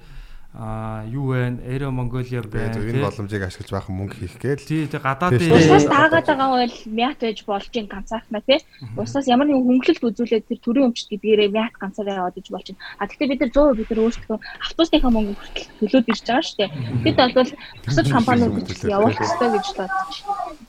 [0.58, 1.62] Аа юу вэ?
[1.70, 2.82] Aero Mongolia байна.
[2.82, 4.66] Энэ боломжийг ашиглаж байх мөнгө хийх гээл.
[4.66, 8.66] Тий, Тий, Усаас Э, даагаад байгаа бол мят байж болж ин ганцаархна тий.
[8.98, 12.82] Усаас ямар нэгэн хөнгөлөлт үзүүлээд тэр төрийн өмчт гэдгээрээ мят ганцаараа яваад иж болж байна.
[12.98, 16.58] А тэгэхээр бид нар 100% бид нар өөрсдөө автобусныхаа мөнгө хүртэл төлөөд ирж байгаа шүү
[16.58, 16.70] дээ.
[17.06, 17.52] Бид бол
[17.86, 20.16] бусад компаниуд явуулах хэрэгтэй гэж бодож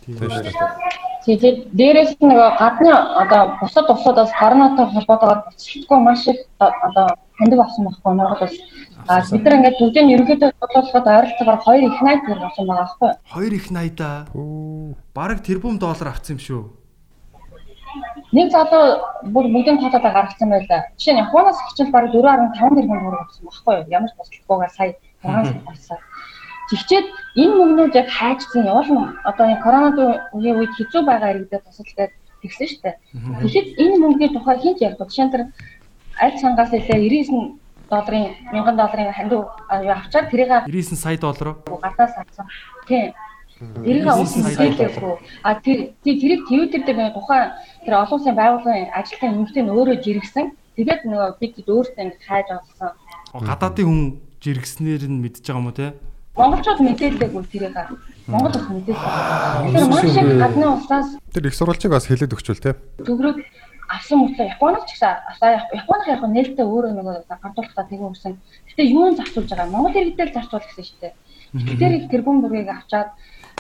[0.05, 1.09] дээ.
[1.25, 7.85] Тэгээд дээрээс нөгөө гадны одоо бусад улсуудаас коронавитой холбоотойгоор буцалтгүй маш их одоо таньдаг болсон
[7.85, 8.53] байхгүй Монгол
[8.99, 9.11] улс.
[9.11, 12.85] А бид нар ингээд бүгдийг нь ерөнхийдөө бодлоход ойролцоогоор 2 их 80 төгрөг болсон байгаа
[12.85, 13.11] байхгүй.
[13.35, 14.11] Хоёр их 80-да.
[15.15, 16.63] Бараг тэрбум доллар авцсан юм шүү.
[18.33, 18.85] Нэг залуу
[19.33, 20.81] бүр бүгдийн тоолоод гаргацсан байлаа.
[20.99, 23.91] Жишээ нь Японоос хичээл бараг 4.5 тэрбум төгрөг авсан байхгүй юу?
[23.97, 24.93] Ямар ч буцалтгүйгээр сая
[25.25, 25.99] 6 сар болсон.
[26.69, 27.07] Тэгчээд
[27.41, 32.13] энэ мөнгнүүд яг хайчсан явуулна одоо энэ коронавигийн үед хэцүү байгаа иргэдэд тусалдаг
[32.45, 32.97] тэгсэн шүү дээ.
[33.41, 35.49] Тэгэхэд энэ мөнгөний тухай хинт ярих жишээ нь
[36.21, 37.57] аль цангаас илээ 99
[37.91, 41.81] долларын 1000 долларын хандив авчаад тэрийг 99 сая доллар уу?
[41.83, 42.47] гадаас авсан.
[42.87, 43.13] Тийм.
[43.59, 45.15] Тэрийг авсан хэлээгүй.
[45.43, 47.51] А тэр тэрийг Twitter дээр тухайн
[47.85, 50.47] тэр олон улсын байгууллагын ажилтны нэмэлтийг өөрөө жиргсэн.
[50.77, 52.93] Тэгээд нөгөө бид өөрсдөө хайж авсан.
[53.35, 54.01] Гадаадын хүн
[54.39, 55.93] жиргснээр нь мэдж байгаа юм уу те?
[56.39, 57.99] Монголчууд мэдээлдэггүй тэрийг.
[58.31, 59.75] Монгол улс мэдээлсэн.
[59.75, 62.79] Тэр маш их гадны улсаас Тэр их сурвалжийг бас хэлээд өгчүүл те.
[63.03, 63.43] төгрөг
[63.89, 68.35] авсан мөртлөө Японоч ч гэсэн асаа Японых яг нээлттэй өөрөө нөгөө гардуулахтаа тэгэн өгсөн.
[68.69, 69.73] Гэтэ юун зарцуулж байгаа?
[69.73, 71.15] Монгол иргэдээр зарцуул гэсэн шүү дээ.
[71.57, 73.09] Тэгэхээр их тэрбум бүрийг авчаад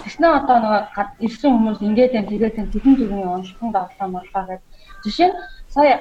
[0.05, 0.83] тэгснэ одоо нөгөө
[1.25, 4.61] ирсэн хүмүүс ингээд юм тэгээд юм тэдэн төрний онцлогонд авлаа морлаа гэж.
[5.05, 5.37] Жишээ нь
[5.73, 5.97] сая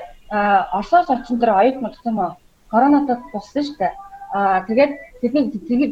[0.75, 2.35] Оросоос очсон тэр оюутнууд гэсэн мө
[2.67, 3.93] коронавитод туссан шүү дээ.
[4.35, 4.91] Аа тэгээд
[5.23, 5.43] тэдний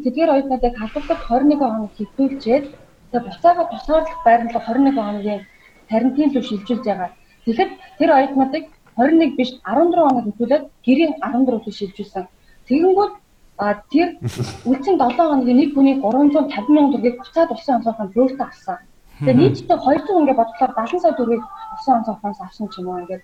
[0.03, 5.41] тэдгээр оюутнуудыг халдварт 21 хоног хэвдүүлжээд тэгээд буцаага тусгаарлах байрлал 21 хоногийн
[5.90, 7.10] карантин руу шилжүүлж байгаа.
[7.45, 8.65] Тэгэхэд тэр оюутнуудыг
[8.97, 12.26] 21 биш 14 хоног хэвдүүлээд гэрийн 14 руу шилжүүлсэн.
[12.67, 13.13] Тэгэнгүүт
[13.57, 14.07] а тэр
[14.69, 18.80] үлцэн 7 хоногийн нэг хүний 350 мянган төгрөгийг буцаад усан онцгойгоо бөөртө авсан.
[19.19, 21.43] Тэгээ нийтдээ 200 ингээ бодлоор 70 сая төгрөгийг
[21.77, 23.23] усан онцгойгоос авсан ч юм уу ингээд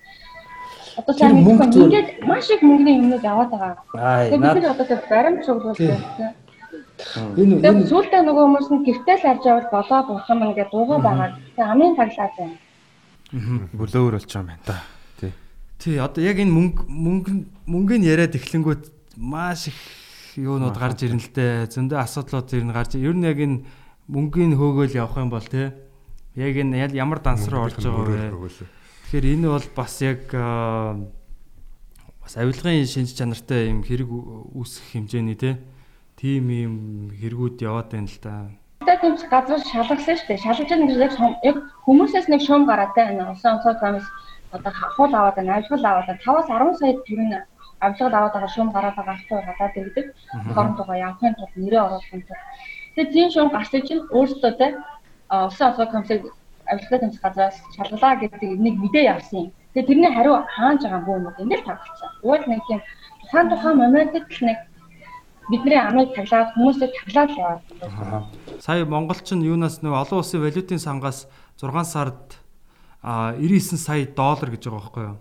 [0.98, 3.76] Одоо сайн мэдгүй ингээд маш их мөнгөний юмнууд яваад байгаа.
[3.96, 6.32] Аа, Тэгээ бид одоо тэр баримт шуглуулдаг тийм.
[7.60, 11.28] Тэгээ сүүлдээ нөгөө хүмүүс нь гэртээ л авч явал болоо бурхан мэн гэдэг дуугаа байгаа.
[11.56, 12.56] Тэгээ амын таглаад байна.
[13.32, 14.76] Бөлөөр болж байгаа юм байна та.
[15.20, 15.32] Тий.
[15.80, 17.32] Тий, одоо яг энэ мөнгө мөнгө
[17.64, 19.78] мөнгөний яриад эхлэнгүүт маш их
[20.36, 21.68] юунууд гарч ирэн л дээ.
[21.72, 23.00] Зөндөө асуудлууд ирнэ гарч.
[23.00, 23.64] Ер нь яг энэ
[24.08, 25.72] мөнгөний хөөгөл явах юм бол те.
[26.36, 28.52] Яг энэ ямар данс руу орж байгаа вэ?
[29.08, 30.28] Тэгэхээр энэ бол бас яг
[32.20, 35.60] бас авилгын шинж чанартай юм хэрэг үүсэх хэмжээний те.
[36.20, 36.76] Тим юм
[37.16, 38.52] хэрэгүүд яваад байна л да.
[38.82, 40.42] Тэгээ тийм ч газар шалгалсан шүү дээ.
[40.42, 41.56] Шалгаж байгаа нь яг
[41.86, 43.30] хүмүүсээс нэг шуум гараад байна.
[43.30, 44.06] Усан онцгой комисс
[44.50, 46.24] одоо хахуул аваад байна, авилгал аваад байна.
[46.26, 47.30] 5-аас 10 сая төгрөг
[47.84, 50.06] авилгал аваад байгаа шуум гараад байгаа авто гадаад ирдэг.
[50.54, 52.42] Хоронтойгоо явахын тулд нэрээ оруулахын тулд.
[52.94, 54.66] Тэгээ тийм шуум гарсан чинь өөртөө те
[55.30, 56.20] усан онцгой комиссыг
[56.66, 59.48] авилгалаа тэмцэх газраас шалгалаа гэдэг нэг мэдээ явсан юм.
[59.74, 62.10] Тэгээ тэрний хариу хаанж байгаа бүү юм ингээд тавцсан.
[62.26, 62.80] Уул нэг тийм
[63.22, 64.58] тухайн тухайн моментод л нэг
[65.50, 67.62] бидний амыг таглаад хүмүүсээ таглаад яваад.
[68.60, 71.26] Сая Монголч нь юунаас нэг олон улсын валютын сангаас
[71.58, 72.38] 6 сард
[73.02, 75.18] а 99 сая доллар гэж байгаа байхгүй юу?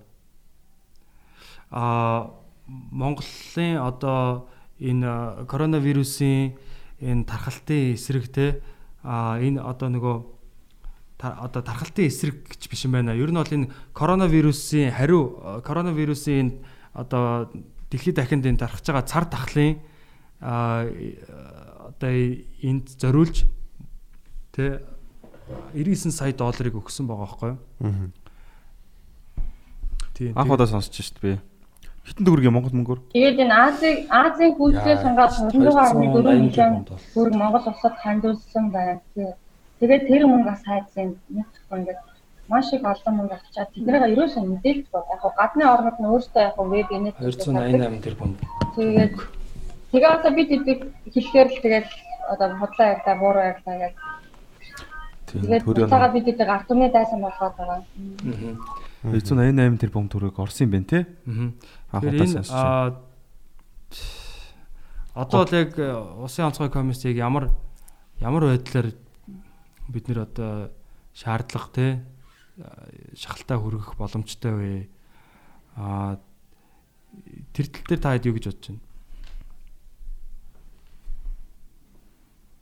[1.71, 2.31] А
[2.67, 4.47] Монголын одоо
[4.79, 6.53] энэ коронавирусын
[7.01, 8.61] энэ тархалтын эсрэг те
[9.03, 10.15] а энэ одоо нөгөө
[11.17, 13.17] одоо тархалтын эсрэг гэж биш юм байна.
[13.17, 16.53] Ер нь бол энэ коронавирусын хариу коронавирусын энэ
[16.93, 17.49] одоо
[17.89, 19.81] дэлхийд дахинд энэ тархаж байгаа цар тахлын
[20.41, 20.89] а
[21.87, 22.11] одоо
[22.65, 23.45] энд зориулж
[24.51, 24.81] тэ
[25.73, 28.11] 99 сая долларыг өгсөн байгаа байхгүй юу?
[30.17, 30.33] Тийм.
[30.35, 31.37] Анх удаа сонсч шít би.
[32.05, 32.99] Хитэн төгрөгийн Монгол мөнгөөр.
[33.13, 39.01] Тэгээд энэ Азийн Азийн хүйсээ сангаад 26.4 мянган төгрөг Монгол улсад хандуулсан байна.
[39.79, 42.01] Тэгээд тэр мөнгөөс хайцсан нэг зөвхөн ингээд
[42.49, 45.05] маш их олон мөнгө авчаад тэднийг ерөөсөө мэдээлж бод.
[45.13, 48.31] Яг гадны орнууд нь өөрсдөө яг веб инет 288 тэрбум.
[48.75, 49.13] Тэгээд
[49.91, 50.79] тэгээ одоо бид эдийг
[51.13, 51.87] хэлэхээр л тэгээд
[52.31, 53.95] одоо бодлоо ярьдаа бууруу ярьдаа яг
[55.27, 55.41] Тийм.
[55.47, 57.83] тэгээд буцаага бид эдийг ард түмний дайсан болгоод байгаа.
[59.03, 60.99] 288 тэрбум төгрөг орсон юм байна те.
[62.51, 62.99] Аа.
[65.15, 65.91] Одоо л яг э,
[66.23, 67.49] усын онцгой комиссийг ямар
[68.19, 68.93] ямар байдлаар
[69.89, 70.71] бид нэр одоо
[71.11, 71.87] шаардлага те
[72.61, 74.87] э, шахалтаа хүргэх боломжтой вэ?
[75.75, 76.19] Аа
[77.51, 78.90] тэр тал дээр та хэд юу гэж бодож байна?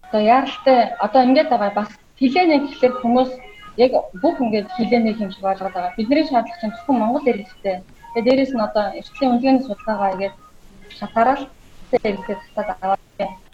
[0.09, 3.31] Одоо яаралтай одоо ингэж байгаа бас хилэнэ гэхэлэр хүмүүс
[3.77, 3.91] яг
[4.21, 5.97] бүх ингэж хилэнэ юм шиг ойлгоод байгаа.
[5.97, 7.77] Бидний шаардлага чинь зөвхөн Монгол иргэдтэй.
[8.17, 10.33] Тэгээ дээрэс нь одоо эртний үнэлгээний судалгаагаа ингэж
[10.97, 11.45] шатаарал
[11.93, 12.99] иргэдэд татаад аваад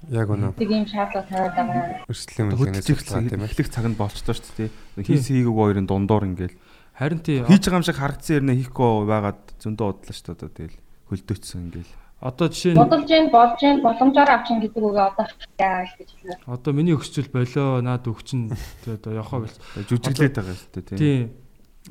[0.06, 0.54] Яг үнэ.
[0.56, 2.06] тэг ийм шаардлага тавиад байгаа.
[2.08, 4.70] Өрсөлдөлийн мэлгэнээс Хөдөлгөх судалгаа тийм эхлэх цаганд болчтой шүү дээ.
[5.02, 6.56] Хийс хийгээгүй хоёрын дундуур ингээл
[6.96, 10.56] Харин тий хийж байгаа юм шиг харагдсан ярина хийхгүй байгаад зөндөө удлаа шүү дээ.
[10.56, 10.78] Тэгэл
[11.12, 11.92] хөлдөөцсөн ингээл.
[12.21, 15.27] Одоо жишээ нь Бодолж जैन болж जैन боломжоор авчин гэдэг үгээ одоо
[15.57, 16.37] яа гэж хэлнэ.
[16.53, 18.53] одоо миний өгчөл болоо наад өгчин
[18.85, 19.57] тэгээ одоо явахаа гэлж.
[19.89, 20.99] жүжиглээд байгаа шүү дээ тийм.
[21.01, 21.25] Тийм.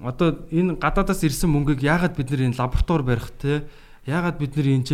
[0.06, 3.66] Одоо энэ гадаадаас ирсэн мөнгийг яагаад бид нэр энэ лаборатори барих те?
[4.06, 4.92] Яагаад бид нэр энэ ч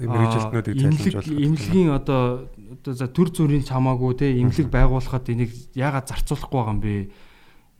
[0.00, 1.28] Мэргэжилтнүүдийг цайлуулж болох.
[1.28, 6.72] Имлэгийн одоо одоо за төр зүрийн ч хамаагүй те имлэг байгуулахад энийг яагаад зарцуулахгүй байгаа
[6.72, 7.12] юм бэ?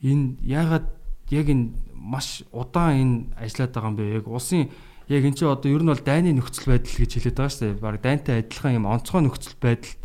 [0.05, 0.87] Энэ яагаад
[1.33, 4.05] яг энэ маш удаан энэ ажиллаад байгаа юм бэ?
[4.21, 4.69] Яг улсын
[5.10, 7.84] яг энэ чинь одоо ер нь бол дайны нөхцөл байдал гэж хэлээд байгаа шүү дээ.
[7.84, 10.00] Бараг дайнтай адилхан юм онцгой нөхцөл байдалд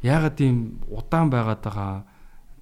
[0.00, 1.92] яагаад ийм удаан байгаад байгаа?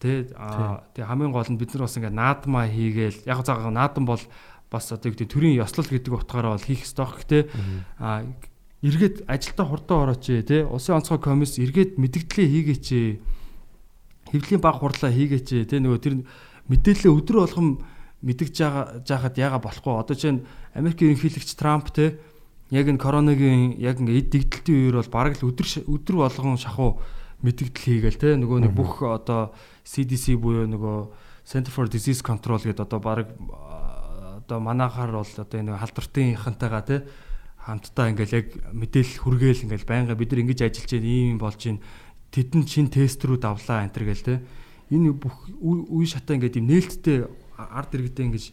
[0.03, 3.25] Тэ аа тэг хамгийн гол нь бид нар бас ингээд наадмаа хийгээл.
[3.31, 4.23] Яг заагаа наадам бол
[4.71, 7.07] бас одоо гэдэг төрийн ёслол гэдэг утгаараа бол хийх ёстой.
[7.07, 7.43] Гэхдээ
[8.03, 8.27] аа
[8.83, 12.87] эргээд ажилдаа хурдан орооч те улсын онцгой комисс эргээд мэдгдлээ хийгээч
[14.35, 16.15] хэвлийн баг хурлаа хийгээч те нөгөө тэр
[16.69, 17.69] мэдээлэл өдрө болгон
[18.27, 19.95] мэдгэж байгаа жахад яага болохгүй.
[19.95, 20.43] Одоо чинь
[20.75, 22.19] Америкийн ерөнхийлөгч Трамп те
[22.75, 26.99] яг энэ коронавигийн яг ингээд дэгдэлтийн үеэр бол бараг л өдөр өдөр болгон шахуу
[27.47, 28.35] мэдгдэл хийгээл те.
[28.35, 29.55] Нөгөө нэг бүх одоо
[29.87, 30.99] CDC буюу нөгөө
[31.47, 33.31] Center for Disease Control гэдэг одоо баг
[34.43, 37.07] одоо манайхаар бол одоо энэ халдвартынхантайгаа те
[37.63, 41.83] хамтдаа ингээл яг мэдээлэл хүргээл ингээл байнга бид нар ингэж ажиллаж байна ийм болж байна.
[42.35, 44.35] Тэдэн чин тестрүүд авлаа энэ төр гээл те.
[44.91, 48.45] Энэ бүх үе шатаа ингээд юм нээлттэй ард иргэдээ ингэж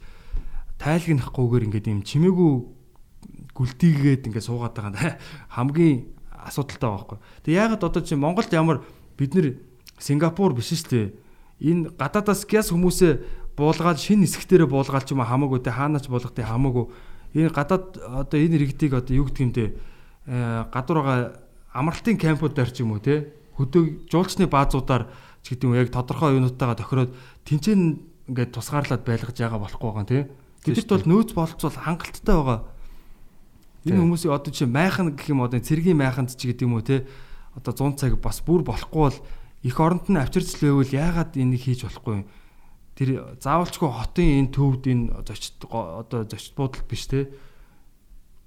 [0.79, 2.51] тайлгнахгүйгээр ингээд юм чимээгүй
[3.53, 5.19] гүлтийгээд ингээд суугаад байгаа
[5.55, 7.17] хамгийн асуудалтай байхгүй.
[7.45, 8.83] Тэг яагаад одоо чи Монголд ямар
[9.17, 9.47] бид нэр
[9.99, 11.05] Сингапур биш шүү дээ.
[11.63, 16.89] Энэ гадаадаас гяс хүмүүсээ буулгаад шин хэсэгтэрээ буулгаад ч юм хамаагүй те хаанаач болгохтой хамаагүй.
[17.37, 19.77] Энэ гадаад одоо энэ иргэдийг одоо юу гэдэг юм те
[20.27, 21.19] гадуур байгаа
[21.71, 25.07] амралтын кампуудаар ч юм уу те хөдөө жуулчны баазуудаар
[25.45, 27.11] ч гэдэг юм яг тодорхой юунуудтайгаа тохироод
[27.45, 30.19] тэнцэн ингээд тусгаарлаад байлгаж байгаа болохгүй байгаа те.
[30.63, 32.59] Гэдэгт бол нөөц болцвол хангалттай байгаа.
[33.83, 37.03] Энэ хүмүүсийн одоо чи майхан гэх юм одоо цэргийн майханд ч гэдэг юм уу те
[37.57, 39.19] одоо 100 цаг бас бүр болохгүй бол
[39.63, 42.23] их оронд нь авчирч лээвэл яагаад энийг хийж болохгүй?
[42.23, 42.25] Юм
[42.95, 47.27] тэр заавалчгүй хотын энэ төвд энэ зочд одоо зочд буудал биш те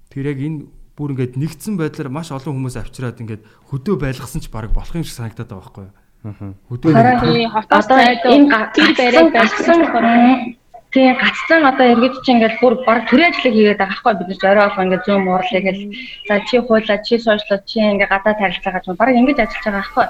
[0.09, 4.47] тэр яг энэ бүр ингээд нэгдсэн байдлаар маш олон хүмүүс авчираад ингээд хөдөө байлгасан ч
[4.47, 5.93] баг болох юм шиг санагдаад байгаа байхгүй юу
[6.69, 6.91] хөдөө
[7.55, 8.37] хотоос зайдуу
[8.75, 9.81] тэр барайг байлгасан
[10.91, 14.57] Тийм гацсан одоо эргэж чи ингээл бүр баг төрийн ажлыг хийгээд байгаа байхгүй бид нар
[14.57, 15.81] орой болго ингээд зүүн муурлаа гэл
[16.27, 20.05] за чи хуулаа чи сошиаллаа чи ингээ гадаа тарилцаагаа ч баг ингэж ажиллаж байгаа байхгүй.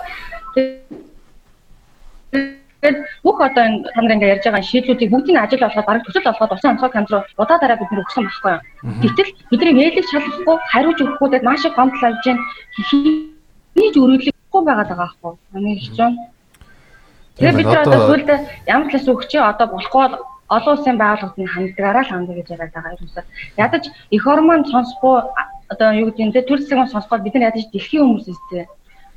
[2.77, 6.29] Тэгээд бүх одоо энэ та нар ингээ ярьж байгаа шийдлүүдийг бүгдийг ажил болгоод баг төсөл
[6.29, 8.61] болгоод усан онцгой камер руу удаа дараа бид нар өгсөн байхгүй юу.
[9.01, 12.37] Гэтэл бидний мэйлийг шалгахгүй хариуж өгөхгүй тэгээд маш их гомдол авж जैन
[12.77, 15.33] хийж өргөдлөхгүй байгаад байгаа байхгүй.
[15.53, 16.09] Хамгийн хэцүү.
[17.37, 20.03] Тэгээд бид одоо сүлдээ ямар ч л өгч одоо болохгүй
[20.49, 23.25] олон улсын байгууллагууд нь хандгаараа л ханддаг гэж яриад байгаа юм шиг.
[23.57, 25.15] Ядаж эх хормон сонсохгүй
[25.69, 28.65] одоо юу гэдэг нь те төр засгийн сонсохгүй бид нар ядаж дэлхийн хүмүүс үстэй.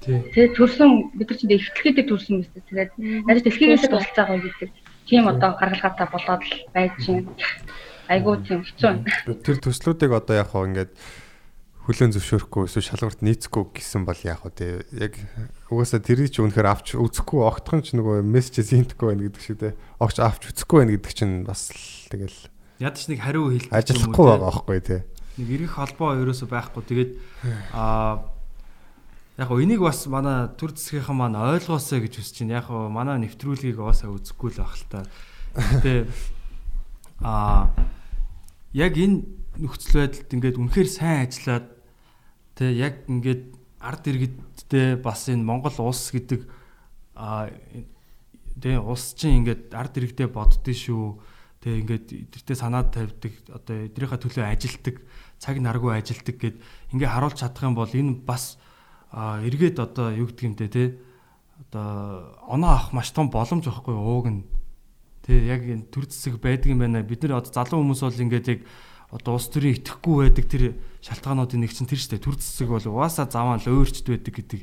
[0.04, 2.62] Тэгээ төрсөн бид нар чинь ихтлэхтэй төрсөн үстэй.
[2.68, 2.90] Тэгээд
[3.30, 4.70] ядаж дэлхийгээс тусалцаа гоё гэдэг.
[5.08, 7.24] Тийм одоо гаргалгаатай болоод л байж чинь.
[8.10, 8.92] Айгуу тийм хэцүү.
[9.46, 10.90] Тэр төслүүдийг одоо яг хаа ингээд
[11.90, 14.78] хүлэн зөвшөөрөхгүй эсвэл шалгуурт нийцэхгүй гэсэн бол яг хөө тий.
[14.94, 15.18] Яг
[15.66, 19.72] угаасаа тэрийг ч үнэхээр авч үзэхгүй огтхон ч нөгөө мессеж зинтэхгүй байна гэдэг шиг тий
[19.98, 21.68] огч авч үзэхгүй байна гэдэг чинь бас
[22.08, 22.38] тэгэл
[22.80, 25.00] ядч нэг хариу хэлдэг ажиллахгүй байгаа байхгүй тий.
[25.36, 26.82] Нэг эргэх холбоо ерөөсөө байхгүй.
[26.88, 27.10] Тэгээд
[27.76, 28.24] аа
[29.36, 32.62] яг гоо энийг бас манай төр засгийнхан маань ойлгоосоо гэж хүсэж байна.
[32.62, 35.00] Яг гоо манай нэвтрүүлгийг угаасаа үзэхгүй л байх л та.
[35.58, 36.00] Гэтээ
[37.20, 37.68] аа
[38.72, 39.26] яг энэ
[39.60, 41.66] нөхцөл байдалд ингээд үнэхээр сайн ажиллаад
[42.60, 46.44] Тэ яг ингээд ард иргэдтэй бас энэ Монгол улс гэдэг
[47.16, 47.48] а
[48.60, 51.16] тэ улс чинь ингээд ард иргэдэд боддгий шүү.
[51.64, 55.00] Тэ ингээд эдгэртээ санаад тавьдаг одоо эдрийнхаа төлөө ажилтдаг
[55.40, 56.56] цаг наргүй ажилтдаг гэд
[56.92, 58.60] ингээ харуулж чадах юм бол энэ бас
[59.16, 61.00] эргээд одоо юу гэдэг юм те тэ
[61.72, 64.44] одоо оноо авах маш том боломж واخгүй ууг нь
[65.20, 67.04] Тэ яг энэ төр зэсэг байдаг юм байна.
[67.04, 68.60] Бид нэр одоо залуу хүмүүс бол ингээд яг
[69.10, 70.64] одоо улс төрийн итгэхгүй байдаг тэр
[71.02, 74.60] шалтгаануудын нэг чинь тэр штэ төр зэсэг бол угаасаа заваа л өөрчд байдаг гэдэг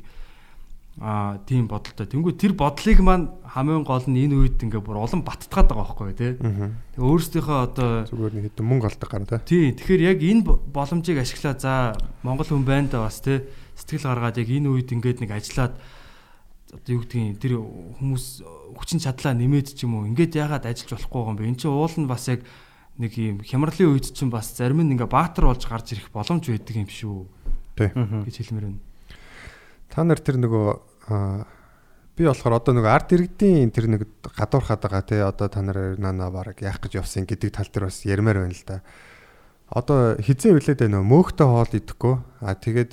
[0.98, 2.10] аа тийм бодолтой.
[2.10, 6.14] Тэнгүү тэр бодлыг маань хамгийн гол нь энэ үед ингээ бүр улам баттгаад байгаа байхгүй
[6.18, 6.32] тий.
[6.98, 9.38] Өөрсдийнхөө одоо зүгээр нэг хэдэн мөнгө олдог гар тий.
[9.46, 9.64] Тий.
[9.78, 11.94] Тэгэхээр яг энэ боломжийг ашиглаа за
[12.26, 13.46] Монгол хүн байна да бас тий
[13.78, 15.78] сэтгэл гаргаад яг энэ үед ингээд нэг ажиллаад
[16.74, 17.62] одоо юу гэдгийг тэр
[18.02, 18.42] хүмүүс
[18.74, 21.46] хүчин чадлаа нэмээд ч юм уу ингээд яагаад ажиллаж болохгүй юм бэ?
[21.46, 22.42] Энд чинь уул нь бас яг
[22.98, 26.74] нэг юм хямралын үед чинь бас зарим нь ингээ баатар болж гарч ирэх боломж байдаг
[26.74, 27.26] юм шүү.
[27.78, 27.90] Тий.
[27.94, 28.82] гэж хэлмээр байна.
[29.88, 30.66] Та нар тэр нөгөө
[32.18, 36.26] би болохоор одоо нөгөө арт иргэдийн тэр нэг гадуурхаад байгаа тий одоо та нар нана
[36.34, 38.82] бараг яах гэж явсан гэдэг тал дээр бас ярмаар байна л да.
[39.70, 42.92] одоо хизээ үлээд байна нөө мөөхтэй хоол идэхгүй а тэгээд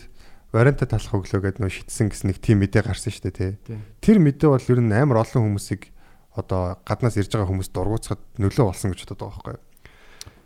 [0.54, 3.82] варианта талах өглөө гэдэг нөө шитсэн гэсэн нэг тийм мэдээ гарсан шүү дээ тий.
[4.00, 5.90] Тэр мэдээ бол ер нь амар олон хүмүүсийг
[6.38, 9.75] одоо гаднаас ирж байгаа хүмүүс дургуутсахад нөлөө болсон гэж боддог байгаа байхгүй юу.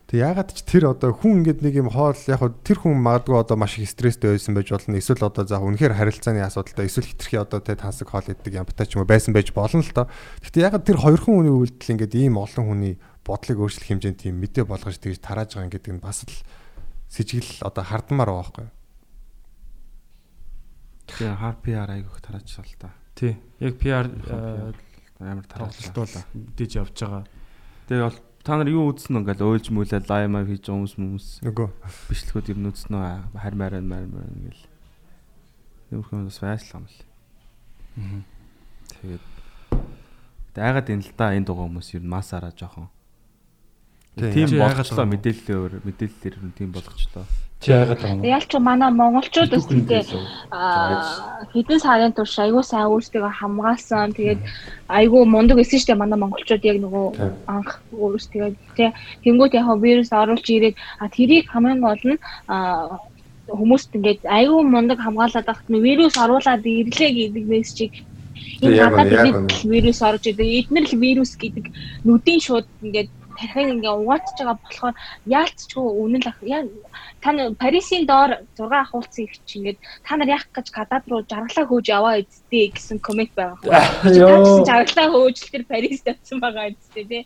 [0.09, 3.53] Тэг ягаад ч тэр одоо хүн ингээд нэг юм хоол яг тэр хүн магадгүй одоо
[3.61, 4.97] маш их стресстэй байсан байж болно.
[4.97, 8.97] Эсвэл одоо за үнэхээр харилцааны асуудалтай эсвэл хитрхи одоо тэ тансаг хоол иддэг ямтай ч
[8.97, 10.09] юм уу байсан байж болно л доо.
[10.41, 14.41] Гэхдээ ягаад тэр хоёр хүн хүний үйлдэл ингээд ийм олон хүний бодлыг өөрчлөх хэмжээнд тийм
[14.41, 16.33] мэдээ болгож тэгж тарааж байгаа гэдэг нь бас л
[17.13, 18.73] сэжигэл одоо хардмаар байгаа байхгүй юу.
[21.05, 22.89] Тэгээ хар PR айгүйх тараачсан л та.
[23.13, 23.37] Тий.
[23.61, 24.09] Яг PR
[25.21, 25.93] Амар тараачсан.
[25.93, 27.29] тоглолтууд мэдээж явж байгаа.
[27.85, 31.27] Тэгээ бол та нар юу үзсэн ингээл ойлж мүлээ лайв маяг хийж байгаа хүмүүс хүмүүс
[31.43, 31.67] Нөгөө
[32.07, 33.05] бичлэгүүд ер нь үзсэн үү
[33.35, 34.65] харь мараа мараа мараа ингээл.
[35.91, 36.97] Нүүрхэн бас байшлаа юм л.
[38.95, 39.25] Тэгээд
[40.55, 42.87] дайгаад энэ л да энэ дугаа хүмүүс ер нь масаараа жоохон.
[44.15, 45.13] Тийм, байгаа юм?
[45.15, 47.27] мэдээлэлээр мэдээлэлээр нь тийм болгочлоо.
[47.59, 48.23] Чи яагаад байгаа юм?
[48.23, 54.15] Ялч манай монголчууд аа хэдэн сарын турш айгүй сайн өөрсдөө хамгаалсан.
[54.15, 54.41] Тэгээд
[54.87, 57.05] айгүй мундаг эсэн штэ манай монголчууд яг нөгөө
[57.51, 58.55] анх өөрсдөө.
[58.79, 58.89] Тий
[59.23, 60.79] тэнгуут яг вирус оруулж ирээд
[61.15, 62.19] тэрийг хамгийн гол нь
[63.59, 67.93] хүмүүст ингээд айгүй мундаг хамгаалаад байхад нь вирус оруулаад ирлээ гэдэг мессежийг
[68.63, 70.47] энэ бид вирус орж идэг.
[70.59, 71.65] Эднэр л вирус гэдэг
[72.07, 73.09] нүдийн шууд ингээд
[73.39, 74.95] тархийг ингээ угаатж байгаа болохоор
[75.25, 76.61] яалтчгүй үнэн л ах- яа
[77.23, 81.23] та нар Парисын доор 6 ахуулсан их чи ингээд та нар яах гэж гадаад руу
[81.23, 83.71] жаргалаа хөөж яваа эцтэй гэсэн комент байгаа байхгүй.
[84.43, 87.23] Гэсэн жаргалаа хөөж тэр Парис тавьсан байгаа эцтэй тий.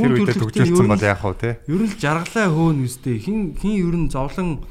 [0.00, 1.50] тэр үедээ төгжүүлсэн бол яах вэ те?
[1.68, 3.16] Ер нь л жаргалаа хөөн үстэй.
[3.20, 4.64] Хин хин ер нь зовлон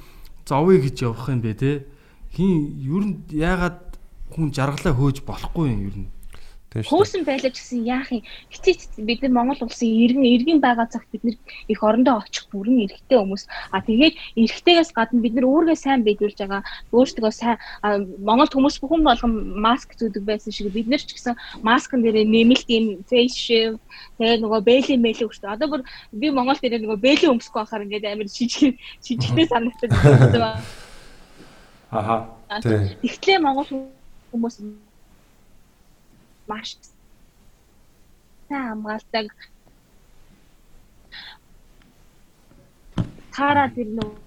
[0.46, 1.72] зовъё гэж явах юм бэ те.
[2.34, 2.52] Хин
[2.82, 3.80] ер нь яагаад
[4.34, 6.10] хүн жаргалаа хөөж болохгүй юм ер нь.
[6.74, 8.26] Хөөсөн байлаа ч гэсэн яах юм.
[8.50, 11.38] Хичээч бид нар Монгол улсын иргэн иргэн байгаа цагт бид нар
[11.70, 13.46] их орондоо очих бүрэн эрэгтэй хүмүүс.
[13.70, 16.66] А тэгээд эрэгтэйгээс гадна бид нар өөргөө сайн биелүүлж байгаа.
[16.90, 17.58] Өөрсдөө сайн
[18.26, 22.66] Монголд хүмүүс бүхэн болгон маск зүүдэг байсан шиг бид нар ч гэсэн маскын дээр нэмэлт
[22.74, 23.78] юм face shield
[24.18, 25.54] тэгээд нөгөө бэйли мэйлээ өгчтэй.
[25.54, 30.58] Одоо бүр би Монгол дээр нөгөө бэйли өмсөхгүй байхаар ингээд амар шижиг шижигтэй санагддаг байна.
[31.94, 32.34] Аха.
[32.50, 33.70] Тэгтлээ Монгол
[34.34, 34.58] хүмүүс
[36.48, 36.78] маш
[38.48, 39.28] сайн хамгаалдаг.
[43.34, 44.24] Таараа тэр нөгөө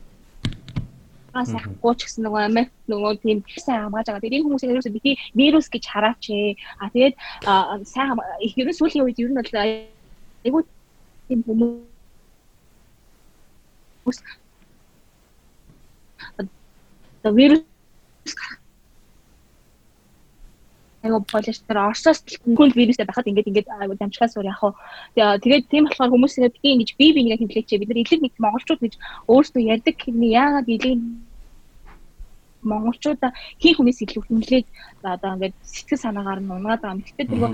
[1.37, 4.25] гаас ахгүй ч гэсэн нөгөө Америк нөгөө тийм сайн хамгааж байгаа.
[4.25, 6.57] Тэр энэ хүмүүсийг ерөөсөө бити вирус гэж хараач ээ.
[6.81, 7.15] А тэгээд
[7.85, 10.63] сайн их ерөн сүүлийн үед ер нь бол айгуу
[11.29, 11.85] тийм хүмүүс
[17.37, 17.61] вирус
[21.07, 24.75] айгу полистер орсоос хүн вирустэй байхад ингээд ингээд айгу дамжихаас өөр яг хаа
[25.43, 28.81] тэгээд тийм болохоор хүмүүс ингээд би ингэж бие биенээ хэмлээч бид нар элэг нэг монголчууд
[28.83, 28.95] гэж
[29.33, 30.99] өөрсдөө ярьдаг хэрний яагаад элэг
[32.67, 33.31] монголчуудаа
[33.63, 34.67] хин хүнээс илүү хэмлээд
[35.03, 37.03] одоо ингээд сэтгэл санаагаар нь унгаад байгаа юм.
[37.07, 37.51] Гэхдээ тэргөө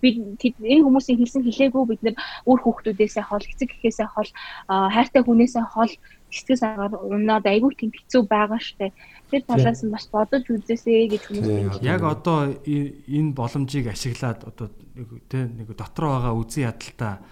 [0.00, 2.16] бид энэ хүмүүсийн хэлсэн хэлээгүй бид нар
[2.48, 4.30] өөр хүүхдүүдээсээ хол эцэг гэхээсээ хол
[4.68, 5.92] хайртай хүнээсээ хол
[6.30, 8.94] сэтгэл санаагаар унаад айгүй тийм хэцүү байгаа штэ.
[9.30, 15.08] Тэр талаас нь бас бодож үзээсэй гэж хүмүүс Яг одоо энэ боломжийг ашиглаад одоо нэг
[15.26, 17.22] тэ нэг дотор байгаа үзэн ядалтаа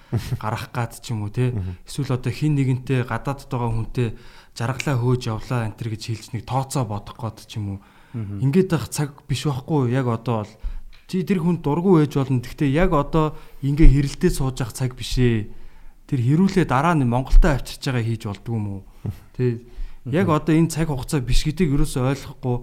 [0.42, 1.54] гарах гад ч юм уу те
[1.86, 4.08] эсвэл одоо хин нэгэнтэй гадаадд байгаа хүнтэй
[4.58, 7.80] жаргалаа хөөж явлаа энэ төр гэж хэлж нэг тооцоо бодох гээд ч юм уу.
[8.14, 10.52] Ингээд байх цаг биш байхгүй яг одоо бол
[11.06, 12.42] чи тэр хүн дургу ээж болно.
[12.42, 15.50] Гэхдээ яг одоо ингээ хэрэлдээ сууж явах цаг биш ээ
[16.08, 18.82] тэр хэрүүлээ дараа нь Монголтой авчирч байгаа хийж болдгүй юм уу?
[19.36, 19.68] Тэг
[20.08, 22.56] яг одоо энэ цаг хугацаа биш гэдгийг ерөөсөй ойлгохгүй.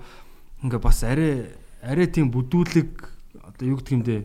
[0.65, 1.53] Ингээ бас арай
[1.85, 2.89] арай тийм бүдүүлэг
[3.38, 4.17] одоо юу гэдэг юм бэ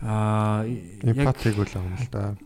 [0.00, 2.36] аа Эмпатиг үл юм л да.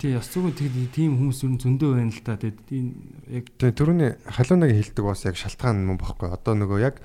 [0.00, 2.92] тий яс зүгэн тэг тийм хүмүүс ер нь зөндөө байна л да тэгээд энэ
[3.36, 6.28] яг Тэгээ түрүүний халуунаг хэлдэг бас яг шалтгаан юм багхгүй.
[6.32, 7.00] Одоо нөгөө яг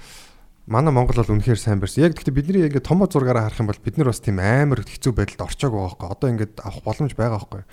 [0.66, 2.10] манай Монгол бол үнэхээр сайн барьсан.
[2.10, 5.14] Яг гэхдээ бидний ингээд томоо зургаараа харах юм бол бид нар бас тийм амар хэцүү
[5.14, 6.10] байдалд орчоог байгаа байхгүй.
[6.10, 7.64] Одоо ингээд авах боломж байгаа байхгүй.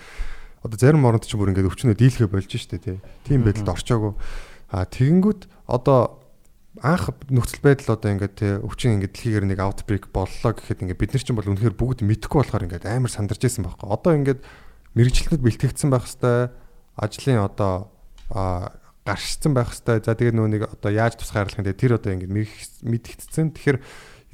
[0.62, 2.98] Одоо зарим оронд ч бүр ингээд өвчнөө дийлхэ болж штэ тий.
[3.24, 4.20] Тийм байдалд орчоог.
[4.69, 6.20] А тэгэнгүүт одоо
[6.81, 11.12] анх нөхцөл байдал одоо ингээд тий өвчин ингээд дэлхийгээр нэг аутбрейк боллоо гэхэд ингээд бид
[11.12, 13.89] нар ч юм бол үнэхээр бүгд мэдхгүй болохоор ингээд амар сандарч байсан байхгүй.
[13.93, 14.40] Одоо ингээд
[14.97, 16.48] мэрэгчлэнэд бэлтгэгдсэн байх хэвээр
[16.97, 17.93] ажлын одоо
[19.03, 22.33] гаршсан байх хэвээр за тэгээ нөгөө нэг одоо яаж тусгаарлах юм те тэр одоо ингээд
[22.87, 23.79] мэдгдсэн тэгэхээр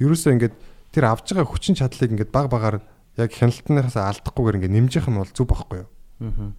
[0.01, 0.55] ерөөсөө ингээд
[0.93, 2.85] тэр авж байгаа хүчин чадлыг ингээд баг багаар
[3.17, 5.89] яг хяналтныхаас алдахгүйгээр ингээд нэмжих нь бол зүг байхгүй юу
[6.19, 6.51] Аа.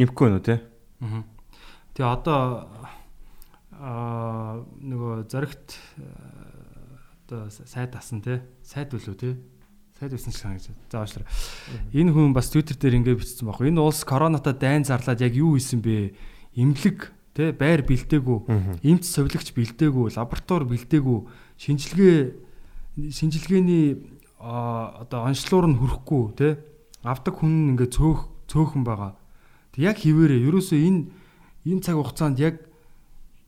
[0.00, 0.64] Нэмэхгүй нөө те.
[1.04, 1.28] мгм.
[1.92, 2.40] тэгээ одоо
[3.76, 6.96] аа нөгөө зоригт аа,
[7.28, 9.36] одоо сайд асан те сайд үлүү те
[10.00, 10.72] сайд байсан шиг санагдаж.
[10.88, 11.28] За уушлаа.
[11.92, 13.68] Энэ хүн бас Twitter дээр ингэ бичсэн байхгүй.
[13.68, 16.16] Энэ улс коронавитой дайн зарлаад яг юу хийсэн бэ?
[16.54, 18.38] Имлэг тэ байр бэлдээгүй,
[18.84, 21.18] эмч совилогч бэлдээгүй, лаборатори бэлдээгүй,
[21.56, 22.18] шинжилгээ
[22.96, 24.04] шинжилгээний
[24.36, 26.48] одоо онцлуур нь хүрэхгүй тэ
[27.00, 29.16] авдаг хүн ингээ цөөх цөөхөн байгаа.
[29.72, 31.00] Тэг яг хിവэрээ ерөөсөө энэ
[31.64, 32.60] энэ цаг хугацаанд яг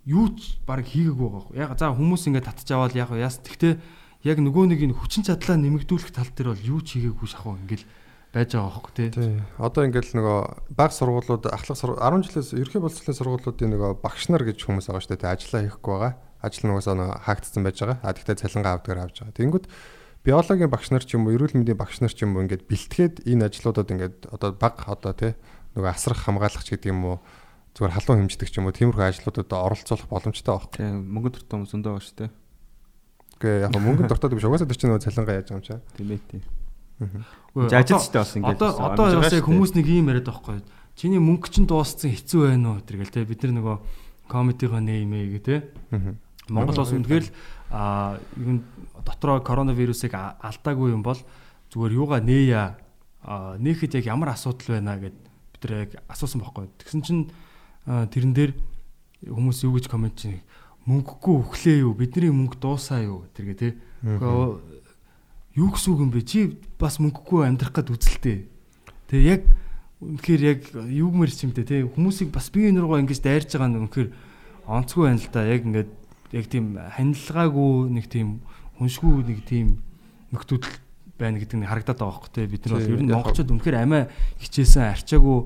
[0.09, 1.53] юу ч баг хийгээгүй байгаа.
[1.61, 3.37] Яг за хүмүүс ингээ татж аваад яг яас.
[3.43, 3.77] Тэгтээ
[4.25, 7.85] яг нөгөө нэг энэ хүчин чадлаа нэмэгдүүлэх тал дээр бол юу ч хийгээгүй шахав ингээл
[8.35, 9.09] байж байгаа байхгүй тий.
[9.15, 9.39] Тий.
[9.63, 10.39] Одоо ингээл нөгөө
[10.75, 15.15] баг сургуулиуд ахлах 10 жилээс ерхий боловсролын сургуулиудын нөгөө багш нар гэж хүмүүс байгаа шүү
[15.15, 15.35] дээ.
[15.39, 16.13] Ажлаа хийхгүй байгаа.
[16.43, 17.99] Ажил нугасаа нөгөө хаагдсан байж байгаа.
[18.03, 19.39] А тэгтээ цалингаа авдгаар авч байгаа.
[19.39, 19.67] Тэнгүүд
[20.27, 23.15] биологийн багш нар ч юм уу, эрүүл мэндийн багш нар ч юм уу ингээд бэлтгээд
[23.23, 25.33] энэ ажлуудад ингээд одоо баг одоо тий
[25.79, 27.17] нөгөө асрах хамгаалагч гэдэг юм уу
[27.77, 30.79] зүгээр халуун хэмждэг ч юм уу тиймэрхүү ажлуудад оролцуулах боломжтой байхгүй.
[30.81, 32.31] тий мөнгө дуртай хүмүүс өндөө байгаа шүү дээ.
[33.35, 35.81] Гэхдээ яг мөнгө дуртай биш угаасаа тэр чинь нөгөө цалингаа яаж юм чаа.
[35.99, 36.43] Тийм ээ тий.
[37.01, 40.63] Ажилцтай бас ингээд Одоо одоо бас яг хүмүүс нэг ийм яриад байхгүй.
[40.95, 43.27] Чиний мөнгө чинь дууссан хэцүү байна уу гэдэг л те.
[43.27, 43.77] Бид нар нөгөө
[44.31, 45.57] комитиго нэмээ гэ те.
[46.49, 47.31] Монгол улс үнэхээр л
[47.75, 48.63] а юу
[49.03, 51.19] дотроо коронавирусыг алдаагүй юм бол
[51.75, 52.79] зүгээр юугаа нээя?
[53.59, 56.71] Нээхэд яг ямар асуудал байна гэд бид нар яг асуусан байхгүй.
[56.79, 57.23] Тэгсэн чинь
[57.87, 58.53] тэрэн дээр
[59.27, 60.45] хүмүүс юу гэж комент чинь
[60.85, 61.97] мөнгөгүй өглөө юу?
[61.97, 63.75] Бидний мөнгө дуусаа юу тэргээ те.
[64.05, 64.74] Гэхдээ
[65.55, 66.23] юу гэсэн үг юм бэ?
[66.27, 68.39] Чи бас мөнгөгүй амьдрах гээд үзэлтэй.
[69.11, 69.43] Тэгээ яг
[70.03, 70.61] үнэхээр яг
[70.91, 74.09] юу гэмэр ч юм те хүмүүсийг бас биеийн нургаа ингэж дайрж байгаа нь үнэхээр
[74.67, 75.47] онцгүй байна л да.
[75.47, 75.91] Яг ингээд
[76.35, 78.29] яг тийм ханилгаагүй нэг тийм
[78.83, 79.79] хүншгүй нэг тийм
[80.35, 80.67] нөхдөл
[81.15, 84.11] байна гэдэг нь харагдаад байгаа байхгүй те бид нар бол ер нь монголчууд үнэхээр амиа
[84.43, 85.39] хичээсэн арчаагүй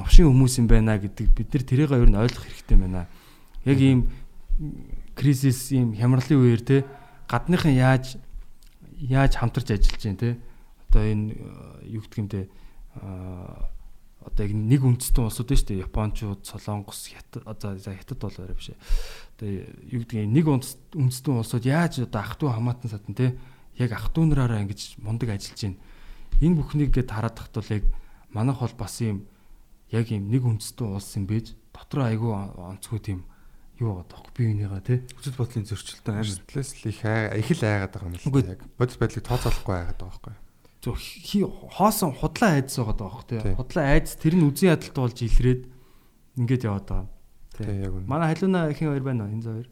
[0.00, 3.04] новшин хүмүүс юм байна гэдэг бид нар тэрийг ер нь ойлгох хэрэгтэй байна.
[3.68, 4.08] Яг ийм
[5.12, 6.76] кризис ийм хямралын үеэр те
[7.28, 8.16] гадныхан яаж
[8.99, 10.29] яаж хамтарч ажиллаж байна те
[10.89, 12.49] одоо энэ э, юу гэдэг юм те
[12.95, 13.69] а,
[14.25, 18.33] одоо яг нэг үндэстэн улсууд байна шүү дээ Япончууд, Солонгос, Хятад одоо за Хятад бол
[18.39, 18.71] арай биш.
[19.37, 19.47] Одоо
[19.85, 23.37] юу гэдэг юм нэг үндэс- үндэстэн улсууд яаж одоо ах トゥ хамаатан садан те
[23.77, 25.77] яг ах トゥ нараараа ингэж мундаг ажиллаж байна.
[26.41, 27.83] Энэ бүхнийг гээд хараад тахт бол яг
[28.33, 29.29] манайх бол бас юм
[29.91, 33.19] яг юм нэг үндэстэн улс юм бэж дотроо айгүй онцгүй тийм
[33.80, 37.48] юу байгаа тоххой бие бинийгаа те хүсэл бодлын зөрчилтэй харин Эрсдлээс л их аа- их
[37.50, 38.52] л айгаад байгаа юм л да.
[38.54, 40.34] Яг бодис байдлыг тооцоолохгүй айгаад байгаа байхгүй.
[40.80, 40.96] зөв
[41.76, 43.54] хоосон худлаа айдас байгаа даа бох те Тий.
[43.56, 45.62] худлаа айдас тэр нь үзэн ядалт болж илрээд
[46.40, 47.08] ингээд яваад байгаа.
[47.56, 48.06] Тий яг үнэ.
[48.08, 49.68] Манай халиуна ихэн хоёр байна энэ хоёр.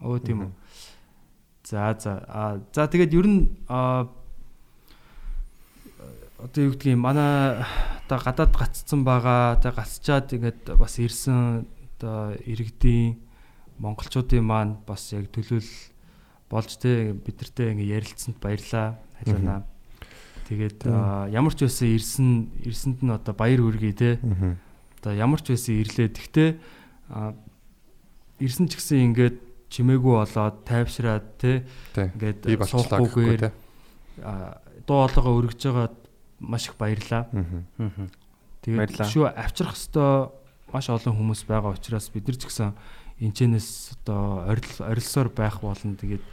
[0.00, 0.52] Оо тийм үү.
[1.66, 2.12] За за
[2.72, 4.06] за тэгээд ер нь а
[6.44, 7.60] одоо юу гэдгийг манай
[8.06, 11.66] одоо гадаад гаццсан байгаа одоо гацчаад ингээд бас ирсэн
[11.98, 13.20] одоо иргэдийн
[13.78, 15.70] монголчуудын маань бас яг төлөөл
[16.50, 19.62] болж те бидэртээ ингээ ярилцсанд баярлаа халиунаа.
[20.48, 20.82] Тэгээд
[21.30, 22.28] ямар ч байсан ирсэн
[22.66, 24.56] ирсэнд нь одоо баяр хүргэе те Аа.
[24.98, 26.08] одоо ямар ч байсан ирлээ.
[26.10, 26.50] Тэгтээ
[28.40, 29.36] ирсэн ч гэсэн ингээд
[29.70, 31.62] чимээгүй болоод тайвшраад Тий.
[32.10, 32.50] ингээд
[34.26, 35.88] а, дуу хоолойгоо өргөж байгаа
[36.40, 37.28] маш их баярлаа.
[37.78, 38.08] Аа.
[38.64, 40.32] Тэгээд шүү авчрах хэвээр
[40.72, 42.72] маш олон хүмүүс байгаа учраас бид нар ч гэсэн
[43.20, 45.96] энэчнээс одоо орил орилсоор байх болно.
[45.96, 46.24] Тэгээд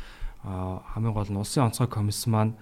[0.43, 2.55] хамгийн гол нь улсын онцгой комисс маань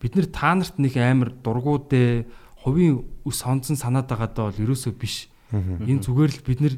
[0.00, 2.28] бид нар та нарт нэг амар дургуудээ
[2.62, 5.32] хувийн ус сонцсон санаад байгаадаа бол ерөөсөө биш.
[5.52, 6.74] Энэ зүгээр л бид нар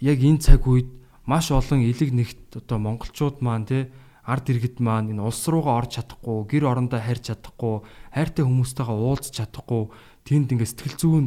[0.00, 0.90] яг энэ цаг үед
[1.24, 3.88] маш олон элэг нэгт одоо монголчууд маань те
[4.32, 7.84] ард иргэд маань энэ улс руугаа орж чадахгүй, гэр орондоо харьж чадахгүй,
[8.16, 9.82] хайртай хүмүүстэйгээ уулзах чадахгүй,
[10.24, 11.26] тэнд ингээ сэтгэл зүйн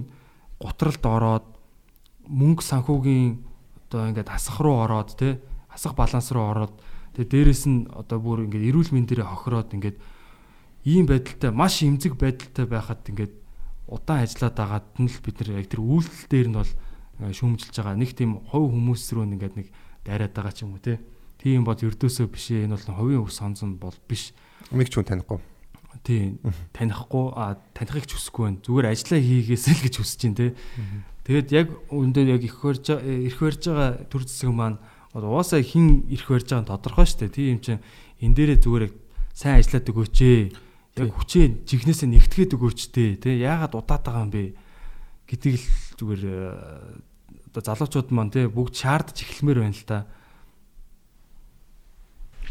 [0.58, 1.48] гутралд ороод
[2.26, 3.44] мөнгө санхүүгийн
[3.90, 6.74] одоо ингээд хасах руу ороод те хасах баланс руу ороод
[7.14, 9.98] тэгээ дээрэс нь одоо бүр ингээд эрүүл мэндэрээ хохироод ингээд
[10.90, 13.34] ийм байдалтай маш эмзэг байдалтай байхад ингээд
[13.88, 16.74] удаан ажиллаад байгаад нь л бид нар яг тэр үйлдэл дээр нь бол
[17.22, 19.68] э, шүүмжилж байгаа нэг тийм хувь хүмүүс рүү ингээд нэг
[20.02, 20.98] дайраад байгаа ч юм уу те
[21.46, 22.66] тийм бол ердөөсөө биш ээ.
[22.66, 24.34] Энэ бол хувийн ус сонзон бол биш.
[24.74, 25.38] Миг ч хүн танихгүй.
[26.02, 26.42] тий
[26.74, 27.26] танихгүй.
[27.38, 28.62] А танихыг ч хүсэхгүй байна.
[28.66, 30.48] Зүгээр ажиллаа хийгээсэй л гэж хүсэж байна те.
[31.30, 34.82] Тэгээд яг өндөө яг их байгаа- ирэх барьж байгаа төр зэсэг маань
[35.14, 37.38] угаасаа хин ирэх барьж байгаа нь тодорхой шүү дээ.
[37.38, 37.82] Тийм чинь
[38.26, 38.94] энэ дээрээ зүгээр яг
[39.38, 40.42] сайн ажиллаад өгөөч ээ
[40.98, 43.30] яг хүчээ жигнэсээ нэгтгээд өгөөч дээ те.
[43.38, 44.44] Яагаад удаад байгаа юм бэ?
[45.30, 46.42] Гэдгийг л зүгээр э,
[47.54, 49.98] одоо залуучууд маань те бүгд шаардж эхлэмээр байна л та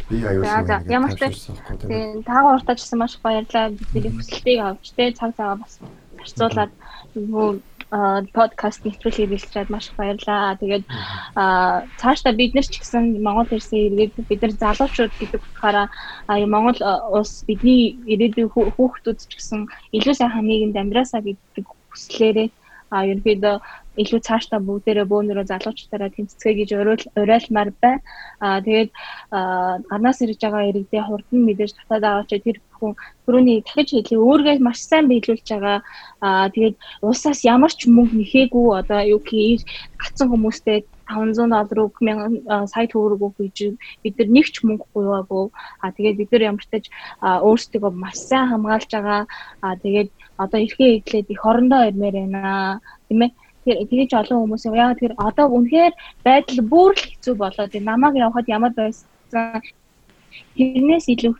[0.08, 1.56] Би за, ямар ч байсан.
[1.80, 3.72] Тэгээ таагаа уртаж гэсэн маш их баярлалаа.
[3.72, 5.80] Бидний хүсэлтийг авч тэ цаг цагаа бас
[6.20, 6.72] зарцуулаад
[7.16, 7.48] нөгөө
[8.36, 10.58] подкаст нэвтрүүлгийг бэлтжээд маш их баярлаа.
[10.60, 10.84] Тэгээд
[11.40, 15.88] аа цаашдаа бид нар ч гэсэн Монгол ирсэн иргэд бид нар залуучууд гэдэг утгаараа
[16.28, 16.78] Монгол
[17.16, 19.60] улс бидний ирээдүйн хүүхдүүд ч гэсэн
[19.96, 22.48] илүү сайхан нийгэмд амьдраасаа гэдэг хүслээрээ
[22.92, 23.56] ерөнхийдөө
[24.02, 26.70] илүү цаашдаа бүгдээрээ бөөнөрөө залуучуудаараа тэмцэцгээ гэж
[27.20, 27.96] уриалмаар бай.
[28.44, 28.90] Аа тэгээд
[29.90, 32.92] гарнаас ирж байгаа иргэдээ хурдан мэдээж татаад аваач тэр хүн
[33.24, 35.78] түрүүний дахиж хэлээ өөргөө маш сайн биелүүлж байгаа.
[36.26, 36.76] Аа тэгээд
[37.06, 39.62] уусаас ямар ч мөнгө нэхээгүй одоо юу гэх
[40.02, 44.86] гацсан хүмүүстэй 500 доллар үг 1000 сая төгрөг үг гэж бид нар нэг ч мөнгө
[44.94, 45.44] гуйваагүй.
[45.84, 46.84] А тэгээд бид нар ямар ч тач
[47.20, 49.22] өөрсдөө маш сайн хамгаалж байгаа.
[49.60, 50.10] А тэгээд
[50.40, 52.80] одоо эрхээ идлээд их орондоо ирмээр байна.
[53.08, 53.30] Тийм ээ
[53.64, 55.92] тэр тэгэж олон хүмүүс яагаад тэр одоо үнэхээр
[56.24, 57.90] байдал бүр л хэцүү болоод байна.
[57.90, 59.62] Намайг явахад ямар байсан
[60.56, 61.34] тэрнээс илүү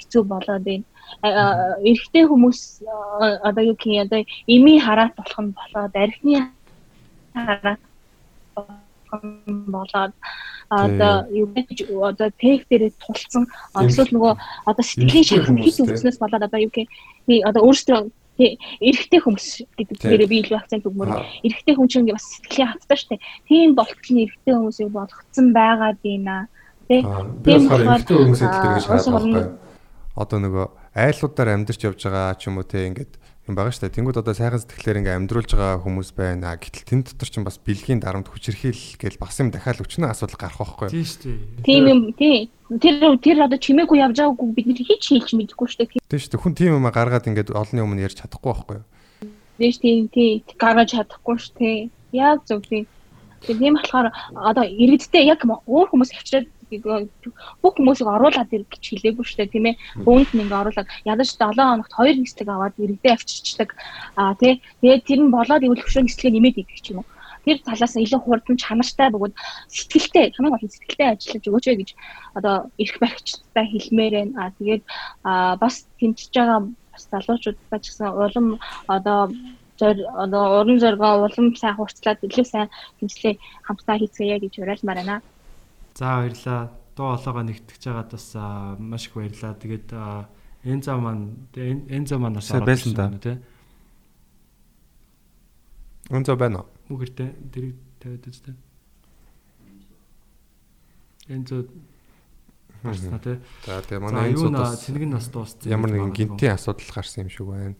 [0.00, 0.84] хэцүү болоод байна.
[1.84, 2.60] Эрэгтэй хүмүүс
[3.44, 6.40] одоо юу гэх юм одоо эми хараат болох нь болоод архины
[7.34, 7.80] хараат
[9.74, 10.12] болоод
[10.70, 14.32] одоо юу гэж одоо тег дээрээ тулцсан онцлог нөгөө
[14.70, 16.86] одоо сэтгэлийн шахам хит өгснөөс болоод одоо юу гэх
[17.42, 17.62] одоо
[18.40, 19.46] өөрөөсөө эрэгтэй хүмүүс
[19.76, 21.12] гэдэг дээрээ би илүү акцент өгмөр.
[21.44, 23.20] Эрэгтэй хүн чинь бас сэтгэлийн хаттай штэ.
[23.48, 26.48] Тийм болтол нь эрэгтэй хүмүүсийг болгоцсон байгаа дийна.
[26.88, 27.04] Тэ.
[27.44, 29.48] Тийм болохоор эрэгтэй хүмүүсийн тал дээр гэж хараад байгаа.
[30.16, 33.12] Одоо нөгөө айлуудаар амьдарч явж байгаа ч юм уу те ингээд
[33.50, 33.96] юм байгаа шүү дээ.
[33.98, 36.54] Тэнгүүд одоо сайхан сэтгэлээр ингээм амьдруулж байгаа хүмүүс байна.
[36.54, 40.58] Гэтэл тэн дотор ч бас бэлгийн дарамт хүчирхийл гэл бас юм дахиад өчнөө асуудал гарах
[40.62, 40.88] байхгүй.
[40.94, 41.66] Тийм шүү дээ.
[41.66, 42.38] Тийм юм тий.
[42.70, 46.02] Тэр тэр одоо чимээгүй явж байгаагүй бид нар хийч хийлч мэдэхгүй шүү дээ.
[46.06, 46.42] Тийм шүү дээ.
[46.46, 48.86] Хүн тийм юм гаргаад ингээд олонний өмнө ярьж чадахгүй байхгүй юу?
[49.58, 50.30] Тийм шүү тийм тий.
[50.54, 51.76] Гаргаж чадахгүй шүү тий.
[52.14, 52.86] Яг зөв тий.
[53.42, 56.46] Тийм болохоор одоо иргэдтэй яг өөр хүмүүс авчираад
[56.78, 59.80] бүх хүмүүсийг оруулаад ир гэж хэлээгүй дээ тийм ээ.
[60.06, 63.70] Бүүнд нь ингээ оруулаад ядаж 7 хоногт 2 нислэг аваад иргэдээ авчирчдаг.
[64.14, 64.62] Аа тий.
[64.80, 67.08] Тэгээд тэр нь болоод ивэл хөшөө нислэгээ нэмээд идэх юм уу?
[67.44, 69.34] Тэр талаас нь илүү хурдан чанартай бөгөөд
[69.74, 71.90] сэтгэлтэй хамгийн гол нь сэтгэлтэй ажиллаж өгөөч вэ гэж
[72.36, 74.32] одоо эрх баригчтай хэлмээр байна.
[74.38, 74.82] Аа тэгээд
[75.24, 76.60] аа бас тэмцэж байгаа
[76.92, 78.46] бас залуучуудаа ч гэсэн улам
[78.92, 79.32] одоо
[79.80, 82.68] зөр одоо уран зоргоо улам сайн хурцлаад илүү сайн
[82.98, 83.34] хэмжлээ
[83.66, 85.16] хамтдаа хийцгээе гэж уриалмаар байна.
[85.94, 86.72] За баярлаа.
[86.96, 88.26] Дуу хоолойгоо нэгтгэж байгаад бас
[88.78, 89.54] маш их баярлаа.
[89.54, 89.88] Тэгээд
[90.64, 93.38] Энза маань Энза манаас байсан да тий.
[96.10, 96.64] Энза байна.
[96.88, 98.54] Үгэртэй дэрэг тавиад үзтээ.
[101.28, 101.64] Энза
[102.82, 103.36] Барсна тий.
[103.66, 105.68] За тэгээ манай Энзудаас цэнийг нь бас дууссан.
[105.68, 107.76] Ямар нэгэн гинтийн асуудал гарсан юм шиг байна.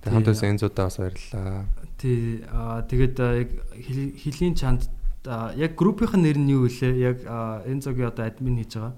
[0.00, 1.68] Тэгээ хамтаас Энзудаа бас баярлаа.
[2.00, 2.40] Тий.
[2.48, 4.88] Аа тэгээд яг хилийн чанд
[5.26, 6.88] яг группийн нэр нь юу вэ?
[6.94, 7.18] Яг
[7.66, 8.94] Энзогийн одоо админ хийж байгаа.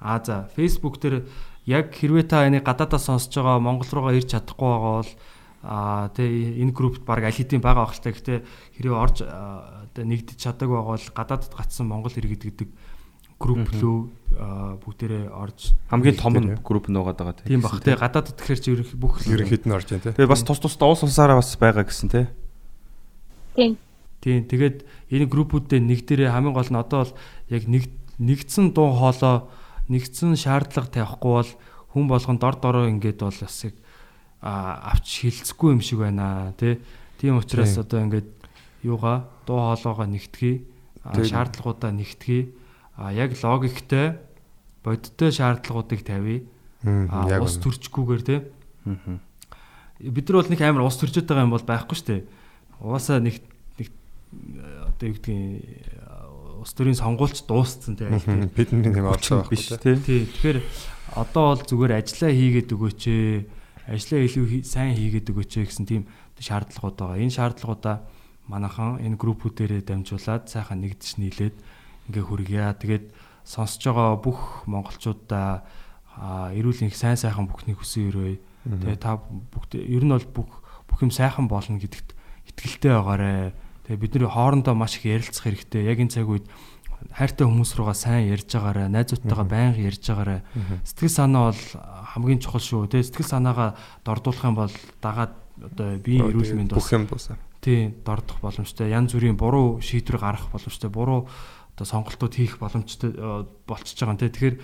[0.00, 1.26] А за Facebook дээр
[1.66, 5.12] яг хэрвээ та энийг гадаадаас сонсож байгаа Монгол руугаа ирж чадахгүй байгаа бол
[5.62, 8.14] а тэгээ энэ группт баг аль хэдийн байгаа байх л та.
[8.14, 8.34] Гэтэ
[8.78, 12.68] хэрвээ орж одоо нэгдэж чаддаг байгаа бол гадаадд гацсан Монгол иргэд гэдэг
[13.38, 13.98] групп лөө
[14.82, 17.82] бүгдээрээ орж хамгийн том нь групп нуугаад байгаа тийм баг.
[17.82, 20.14] Тэгээ гадаадд тэгэхээр чи бүх ерөнхийд нь орж байна тий.
[20.14, 22.26] Тэгээ бас тус тусдаа уус усаараа бас байгаа гэсэн тий.
[23.58, 23.74] Тийм.
[24.22, 24.46] Тийм.
[24.46, 27.14] Тэгээд энэ группүүдтэй нэг дээрээ хамгийн гол нь одоо бол
[27.50, 27.90] яг нэг
[28.22, 29.50] нэгдсэн дуу хоолой
[29.90, 31.50] нэгдсэн шаардлага тавихгүй бол
[31.90, 33.74] хүн болгон дор дороо ингээд бол бас яг
[34.38, 36.78] авч хилцэхгүй юм шиг байна тий.
[37.18, 38.30] Тийм учраас одоо ингээд
[38.86, 40.62] юугаа дуу хоолойгоо нэгтгэе
[41.26, 42.46] шаардлагуудаа нэгтгэе
[42.94, 44.18] а яг логиктэй
[44.84, 46.42] бодиттой шаардлагуудыг тавья
[46.86, 48.38] а ус төрчгүүгээр тий
[49.98, 52.22] бид нар бол нэг амар ус төрчөд байгаа юм бол байхгүй шүү дээ
[52.80, 53.42] угаасаа нэг
[53.78, 53.88] нэг
[54.88, 58.10] одоо юу гэдгийг ус төрийн сонгуульч дууссан тий
[58.54, 60.58] бидний нэг орцоо биш тий тэгэхээр
[61.16, 63.02] одоо бол зүгээр ажиллаа хийгээд өгөөч
[63.88, 66.02] ажлаа илүү сайн хийгээд өгөөч гэсэн тийм
[66.36, 67.22] шаардлагууд байгаа.
[67.24, 67.96] Энэ шаардлагуудаа
[68.44, 71.56] манайхан энэ группүүдээрээ дамжуулаад сайхан нэгдэж нийлээд
[72.12, 72.68] ингээ хүргье.
[72.76, 73.06] Тэгээд
[73.48, 75.64] сонсож байгаа бүх монголчуудаа
[76.52, 78.36] эрүүл их сайн сайхан бүхнийг хүсэн өрөө.
[78.68, 80.50] Тэгээ та бүгд ер нь бол бүх
[80.84, 82.12] бүх юм сайхан болно гэдэгт
[82.58, 83.54] итгэлтэй байгаарэ.
[83.86, 85.86] Тэгээ бид нэр хоорондоо маш их ярилцах хэрэгтэй.
[85.86, 86.50] Яг энэ цаг үед
[87.14, 90.42] хайртай хүмүүс руугаа сайн ярьж байгаарэ, найзуудтайгаа байнга ярьж байгаарэ.
[90.82, 91.62] Сэтгэл санаа бол
[92.18, 92.90] хамгийн чухал шүү.
[92.90, 95.32] Тэгээ сэтгэл санаагаа дордуулах юм бол дагаад
[95.62, 97.38] одоо биеийн эрүүл мэнд бүх юм дуусаа.
[97.62, 98.90] Тий, дордох боломжтой.
[98.90, 100.90] Янз бүрийн буруу шийдвэр гаргах боломжтой.
[100.90, 101.30] Буруу
[101.74, 103.14] одоо сонголтууд хийх боломжтой
[103.66, 104.30] болчихж байгаа юм те.
[104.30, 104.56] Тэгэхээр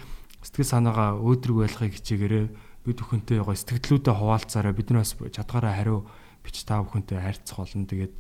[0.43, 2.47] сэтгэл санаагаа өөдрөг байлгахыг хичээгээрээ
[2.85, 6.05] бид бүхэнтэй гоё сэтгэлдлүүдэд хуваалцаараа бид нар бас чадгаараа хариу
[6.45, 7.89] бич та бүхэнтэй харьцах болно.
[7.89, 8.15] Тэгээд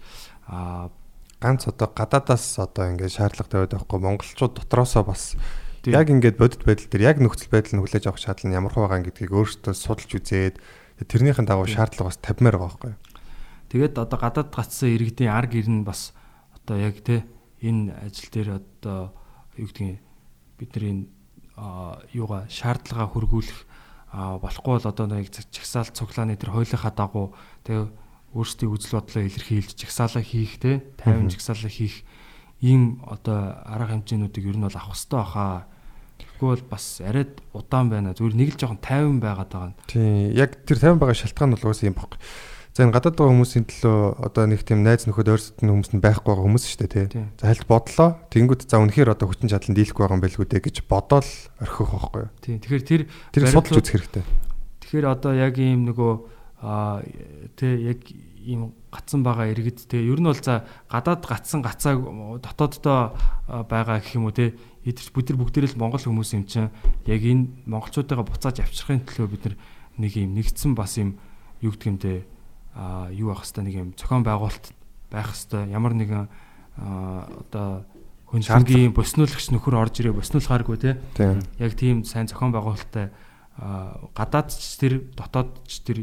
[0.48, 0.90] аа
[1.38, 5.36] ганц одоо гадаадаас одоо ингээд шаардлага тавиад байхгүй монголчууд дотроосоо бас
[5.84, 9.05] яг ингээд бодит байдал дээр яг нөхцөл байдал нь хүлээж авах шаардлага нь ямар байгаа
[9.05, 10.56] гэдгийг өөрсдөө судалж үзээд
[10.94, 12.94] Тэрнийхэн дагуу шаардлага бас 50-аар байгаа байхгүй?
[13.74, 16.14] Тэгээд одоо гадаад гацсан иргэдийн арг ирнэ бас
[16.55, 17.26] одоо яг те
[17.59, 19.10] энэ ажил дээр одоо
[19.59, 19.98] юу гэдгийг
[20.55, 21.10] бидний
[22.14, 23.59] юугаа шаардлагаа хөргүүлэх
[24.14, 27.34] болохгүй бол одоо нэг чагсаал цуглааны тэр хуулийнхаа дагуу
[27.66, 27.90] тэгээ
[28.35, 32.02] өөрсдийн үзэл бодлоо илэрхийлж чагсаалаа хийх те 50 чагсаалаа хийх
[32.61, 35.66] ийм одоо арга хэмжээнүүдийг ер нь бол авах хэрэгтэй баха.
[36.19, 38.15] Тэгэхгүй бол бас арайд удаан байна.
[38.15, 39.78] Зүгээр нэг л жоохон 50 байгаад байгаа нь.
[39.86, 40.35] Тийм.
[40.35, 42.19] Яг тэр 50 байгаа шалтгаан нь уус юм баггүй.
[42.74, 46.27] За энэ гадаад байгаа хүмүүсийн төлөө одоо нэг тийм найз нөхөд ойрсодны хүмүүс нь байхгүй
[46.27, 47.23] байгаа хүмүүс шүү дээ тий.
[47.39, 48.09] За хальт бодлоо.
[48.35, 51.31] Тэнгүүд за үнэхээр одоо хүчин чадланд дийлэхгүй байгаа юм байлгүй дээ гэж бодоол
[51.62, 52.31] орхих байхгүй юу?
[52.43, 52.59] Тийм.
[52.59, 54.24] Тэгэхээр тэр Тэр судалж үзэх хэрэгтэй.
[54.82, 56.12] Тэгэхээр одоо яг ийм нөгөө
[56.64, 57.04] аа
[57.60, 58.00] тэ яг
[58.44, 61.98] ийм гацсан байгаа иргэд те ер нь бол за гадаад гацсан гацааг
[62.40, 63.16] дотооддоо
[63.48, 66.72] а, байгаа гэх юм уу те эдгэж бид нар бүгдээрээ л монгол хүмүүс юм чинь
[67.08, 69.56] яг энэ монголчуудаа буцааж авчрахын төлөө бид нар
[69.96, 71.16] нэг юм нэгдсэн бас юм
[71.64, 72.12] юу гэдэг юм те
[72.76, 74.66] а юу байх хэвээр нэг юм зохион байгуулалт
[75.08, 76.28] байх хэвээр ямар нэгэн
[76.76, 77.88] а, одоо
[78.28, 80.90] хөндлөнгийн боснуулагч нөхөр орж ирээ боснуулахааргүй те
[81.56, 83.08] яг тийм сайн зохион байгуулалттай
[83.56, 85.98] а, гадаад ч тэр дотоод ч тэр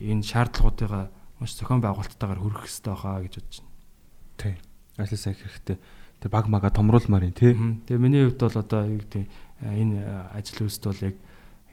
[0.00, 1.10] энэ шаардлагуудыгаа
[1.40, 3.72] маш зохион байгуулалттайгаар хүрэх хэрэгтэй байхаа гэж бодож байна.
[4.38, 4.54] Тий.
[4.98, 5.76] Ажил сайн хэрэгтэй.
[6.22, 7.52] Тэг баг мага томруулмаар юм тий.
[7.54, 9.24] Тэгээ миний хувьд бол одоо юу гэдэг
[9.62, 9.98] энэ
[10.34, 11.16] ажил үйлсд бол яг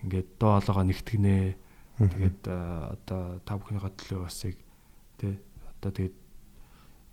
[0.03, 1.56] ингээд доо олоогоо нэгтгэнэ.
[2.02, 4.57] Тэгээд одоо та бүхнийхээ төлөө бас яг
[5.22, 5.38] тий
[5.77, 6.15] одоо тэгээд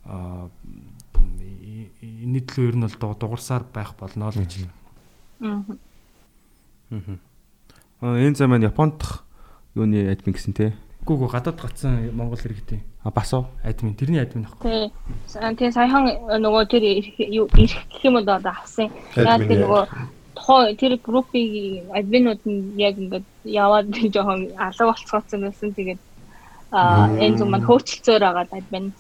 [0.09, 0.49] а
[2.01, 4.65] энэ төлөө ер нь бол дуг- дугарсаар байх болно л гэж.
[5.45, 5.65] Аа.
[8.01, 9.05] Аа энэ зам маань Японд
[9.77, 10.73] юуны админ гэсэн тий.
[11.09, 13.47] Гүг гадаад гацсан Монгол иргэдийн А бас уу.
[13.65, 14.61] админ тэрний админ ахгүй.
[14.69, 14.93] Тий.
[15.27, 17.17] Са- Тэгээ саяхан э, нөгөө тэр ирэх
[17.89, 18.93] гэх юм бол одоо авсан.
[19.17, 19.83] Яг тэр нөгөө
[20.37, 25.73] тухайн тэр группийн админууд нь яг ингээд яваад жоохон алга болцгооцсон байсан.
[25.73, 26.01] Тэгээд
[26.77, 28.93] аа энэ зүг маань хөөцөлцөөр агаад админ.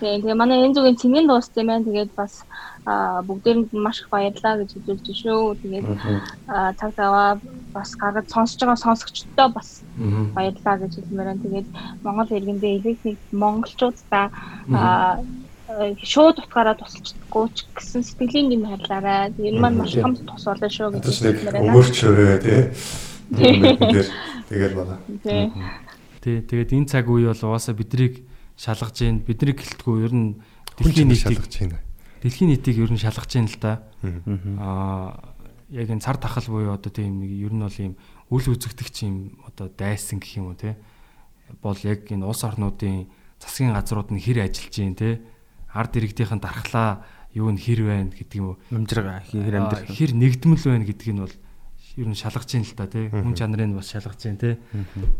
[0.00, 1.86] Тэгээ тэгээ манай энэ зүгийн цэнгийн дууссан юм байна.
[1.86, 2.34] Тэгээд бас
[3.28, 5.58] бүгдээрэнд нь маш их баярлалаа гэж хэлж шүү.
[5.62, 5.86] Тэгээд
[6.78, 7.40] цаг таваа
[7.74, 9.82] бас гаргаж сонсож байгаа сонсогчдоо бас
[10.36, 11.44] баярлалаа гэж хэлмээр байна.
[11.44, 11.68] Тэгээд
[12.04, 14.26] Монгол иргэндээ нэг монголчуудаа
[14.72, 15.20] аа
[16.00, 19.36] шууд утгаараа тусалчихгүй ч гэсэн сэтгэлийн юм хайрлаарай.
[19.36, 21.72] Энэ маань маш том тус болно шүү гэж хэлмээр байна.
[21.76, 22.60] өгөрчөөрөө тий.
[24.48, 24.72] Тэгээд.
[25.20, 25.52] Тий.
[26.24, 28.24] Тий тэгээд энэ цаг үе бол угаасаа бидрийг
[28.58, 29.22] шалгаж гин.
[29.22, 30.42] Бидний гэлтгүү ер нь
[30.76, 31.80] дэлхийн нийтийг шалгаж байна.
[32.20, 33.86] дэлхийн нийтийг ер нь шалгаж гин л да.
[34.02, 35.38] Аа
[35.70, 37.94] яг энэ цар тахал буюу одоо тийм нэг ер нь бол ийм
[38.32, 40.76] үл үзэгдэгч юм одоо дайсан гэх юм уу те
[41.60, 43.08] бол яг энэ улс орнуудын
[43.38, 45.20] засгийн газрууд нь хэр ажиллаж гин те
[45.68, 47.04] ард иргэдийнхэн дархлаа
[47.36, 48.58] юу нь хэр байна гэдэг юм уу?
[48.72, 49.92] Амжирга хэр амьдрах.
[49.92, 51.36] хэр нэгдмэл байна гэдгийг нь бол
[52.00, 54.56] ер нь шалгаж гин л да тий хүн чанарыг нь бас шалгаж гин тий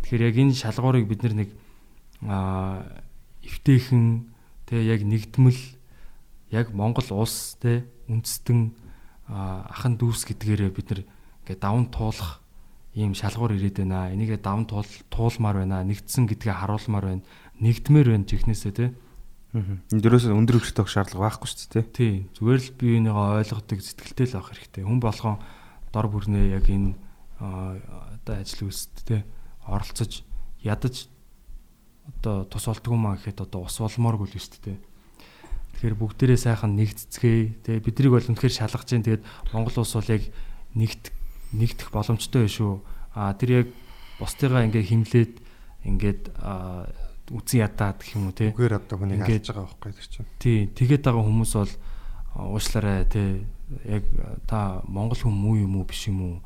[0.02, 1.52] тэгэхээр яг энэ шалгуурыг бид нэг
[2.24, 3.04] аа
[3.48, 4.28] эвтэйхэн
[4.68, 5.62] тий яг нэгдмэл
[6.52, 8.76] яг Монгол улс тий үндэстэн
[9.32, 11.00] аа, ахан дүүс гэдгээрээ бид нар
[11.48, 12.44] ингээд даван туулах
[12.98, 14.12] ийм шалгуур ирээд байна.
[14.12, 15.84] Энийгээ даван туул туулмаар байна.
[15.86, 17.24] Нэгдсэн гэдгээ харуулмаар байна.
[17.60, 18.90] Нэгдмээр байна чихнээсээ тий.
[19.54, 21.86] Энд дөрөөс өндөр хөвчтэй шаардлага байхгүй шүү дээ.
[21.94, 22.12] Тий.
[22.36, 24.82] Зүгээр л биенийгаа ойлгодог зэтгэлтэй л авах хэрэгтэй.
[24.84, 25.36] Хүн болгон
[25.92, 26.96] дор бүрнээ яг энэ
[27.40, 27.78] аа,
[28.18, 29.20] одоо ажил үйлсэд тий
[29.64, 30.26] оролцож
[30.60, 31.08] ядаж
[32.08, 34.78] одоо тус болдгоо маа гэхэд одоо ус болмооргүй л шүү дээ.
[35.78, 37.44] Тэгэхээр бүгдээрээ сайхан нэгцэцгээе.
[37.62, 39.06] Тэгээ бидрийг бол үнэхээр шалгаж जैन.
[39.06, 39.22] Тэгээд
[39.54, 40.24] Монгол улс бол яг
[40.74, 41.14] нэгт
[41.54, 42.82] нэгдэх боломжтой байх шүү.
[43.14, 43.68] А тэр яг
[44.18, 45.32] бусдыгаа ингээ химлээд
[45.86, 46.22] ингээд
[47.30, 48.50] үзэн ядаад гэх юм уу те.
[48.50, 50.28] Үгээр одоо хүнийг алж байгаа байхгүй тэр чинь.
[50.40, 51.72] Тий, тэгээд байгаа хүмүүс бол
[52.56, 53.44] уушлаарай те.
[53.84, 54.04] Яг
[54.48, 56.36] та монгол хүн муу юм уу биш юм уу?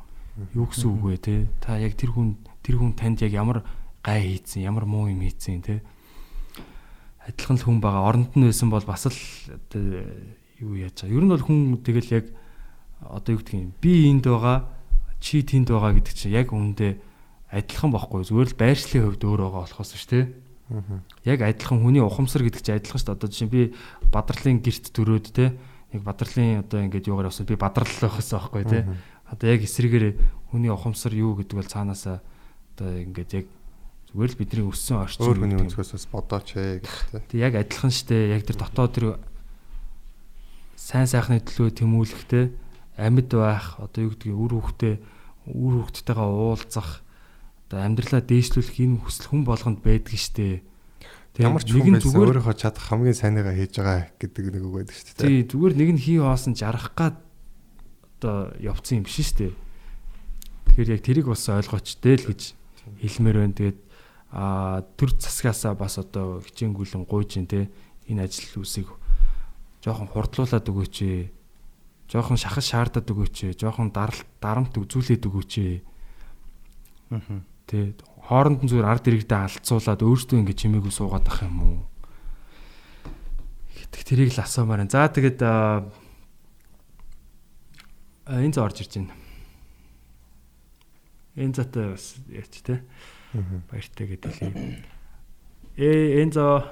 [0.53, 1.35] Юу гэсэн үг вэ те?
[1.63, 3.63] Та яг тэр хүн тэр хүн танд яг ямар
[4.03, 5.81] гай хийцэн, ямар муу юм хийцэн те.
[7.23, 8.03] Адилхан л хүн байгаа.
[8.03, 9.15] Оронд нь байсан бол бас л
[10.59, 11.15] юу яаж байгаа.
[11.15, 12.25] Ер нь бол хүн тэгэл яг
[12.99, 13.71] одоо юу юм.
[13.79, 14.67] Би энд байгаа,
[15.23, 16.99] чи тэнд байгаа гэдэг чинь яг үүндээ
[17.47, 18.27] адилхан байхгүй.
[18.27, 20.25] Зүгээр л байршлын хувьд өөр байгаа болохоос шүү дээ.
[21.23, 23.17] Яг адилхан хүний ухамсар гэдэг чинь адилхан шүү дээ.
[23.17, 23.61] Одоо жишээ би
[24.11, 25.55] бадралын герт төрөөд те
[25.93, 28.79] яг бадралын одоо ингээд юугаар явсан би бадрал байхсан байхгүй те.
[29.29, 30.05] Одоо яг эсрэгээр
[30.49, 32.19] хүний ухамсар юу гэдэг бол цаанаасаа
[32.73, 33.45] одоо ингээд яг
[34.13, 37.21] зүгээр л бидний өссөн орчин Өөр хүний өнцгөөс бас бодооч ээ гэхдээ.
[37.33, 39.05] Тэг яг адилхан штэ яг тэр дотоод тэр
[40.77, 42.45] сайн сайхны төлөө тэмүүлэхтэй
[43.01, 44.93] амьд байх одоо юу гэдгийг үр хөвгтэй
[45.49, 47.01] үр хөвгттэйгээ уулзах
[47.65, 50.61] одоо амьдралаа дээшлүүлэх энэ хүсэл хүн болгонд байдаг штэ.
[51.33, 54.93] Тэг Ямар ч хүн байсан өөрийнхөө чадах хамгийн сайныгаа хийж байгаа гэдэг нэг үг байдаг
[54.93, 55.25] шүү дээ.
[55.25, 57.17] Тий зүгээр нэг нь хий хоосон жарах гад
[58.21, 59.57] одоо явцсан юм биш штэ.
[60.69, 62.41] Тэгэхээр яг тэрийг бас ойлгооч дээ л гэж
[63.01, 63.57] хэлмээр байна.
[63.57, 63.79] Тэгээд
[64.33, 67.69] а төр засгаасаа бас одоо хичээнгүйлэн гуйж ин те
[68.09, 68.89] энэ ажил үсийг
[69.85, 71.29] жоохон хурдлуулад өгөөч ээ.
[72.09, 73.59] Жоохон шахаж шаардаад өгөөч ээ.
[73.61, 75.75] Жоохон даралт дарамт үзүүлээд өгөөч ээ.
[77.13, 77.45] Аа.
[77.69, 77.93] Тэ
[78.25, 81.79] хооронд нь зүгээр ард иргэдээ алдцуулаад өөртөө ингэ чимээгүй суугаад ах юм уу?
[83.75, 84.95] Гэтэх тэрийг л асуумаар байна.
[84.95, 85.39] За тэгээд
[88.33, 89.13] энэ зөө орж ирж байна.
[91.35, 92.81] Энэ затай бас яач те.
[93.33, 94.85] Баяртай гэдэг хэлье.
[95.73, 96.69] Э энэ зөө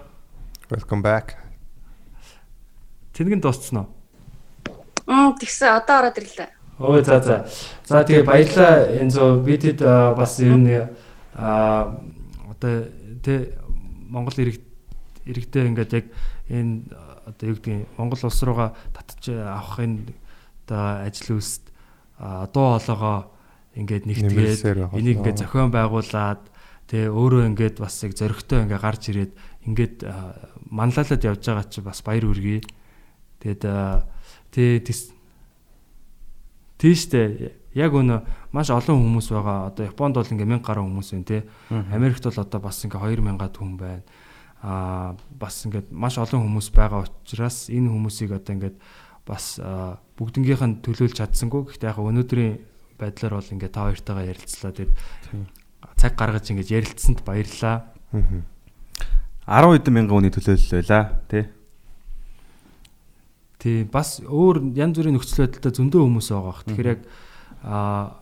[0.70, 1.34] Welcome back.
[3.18, 3.88] Тэнэгэн дууссан уу?
[5.10, 6.54] Мм тэгсэн одоо ороод ирлээ.
[6.78, 7.38] Өө за за.
[7.82, 9.82] За тэгээ баярлаа энэ зөө бидэд
[10.14, 10.70] бас ер нь
[11.34, 11.98] а
[12.54, 12.86] одоо
[13.26, 13.58] тэ
[14.06, 16.06] Монгол иргэдээ ингээд яг
[16.46, 16.94] энэ
[17.26, 20.14] одоо юу гэдгийг Монгол улс руугаа татж авахын
[20.70, 21.74] одоо ажил үйлсд
[22.54, 23.34] дуу хоолойгоо
[23.74, 26.51] ингээд нэгтгээд энийг ингээд зохион байгуулад
[26.92, 29.32] тэгээ өөрөө ингээд бас яг зөрөгтэй ингээд гарч ирээд
[29.64, 29.96] ингээд
[30.68, 32.60] манлайлаад явж байгаа чи бас баяр хүргэе.
[33.40, 33.64] Тэгэд
[34.52, 34.84] тий
[36.82, 38.20] тийштэй яг өнө
[38.52, 39.72] маш олон хүмүүс байгаа.
[39.72, 41.40] Одоо Японд бол ингээ 1000 гаруй хүмүүс байна те.
[41.72, 44.04] Америкт бол одоо бас ингээ 2000-аад хүн байна.
[44.60, 48.78] Аа бас ингээд маш олон хүмүүс байгаа учраас энэ хүмүүсийг одоо ингээд
[49.24, 49.62] бас
[50.20, 51.72] бүгднгийнх нь төлөөлж чадсангүй.
[51.72, 52.60] Гэхдээ яг өнөөдрийн
[53.00, 54.74] байдлаар бол ингээ та хоёртойгоо ярилцлаа.
[54.76, 54.92] Тэгээд
[56.02, 57.86] цаг гаргаж ингэж ярилцсанд баярлалаа.
[58.12, 58.42] 10
[59.46, 61.46] хэдэн мянган хүний төлөөлөл байла тий.
[63.62, 66.66] Тий бас өөр янз бүрийн нөхцөл байдалтай зөндөө хүмүүс байгаа бах.
[66.66, 67.02] Тэгэхээр яг
[67.62, 68.18] а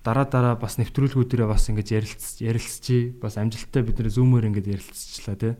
[0.00, 5.36] дараа дараа бас нэвтрүүлгүүдэрээ бас ингэж ярилцж ярилцчи бас амжилттай бид нэр зүүмээр ингэж ярилцчихлаа
[5.36, 5.54] тий.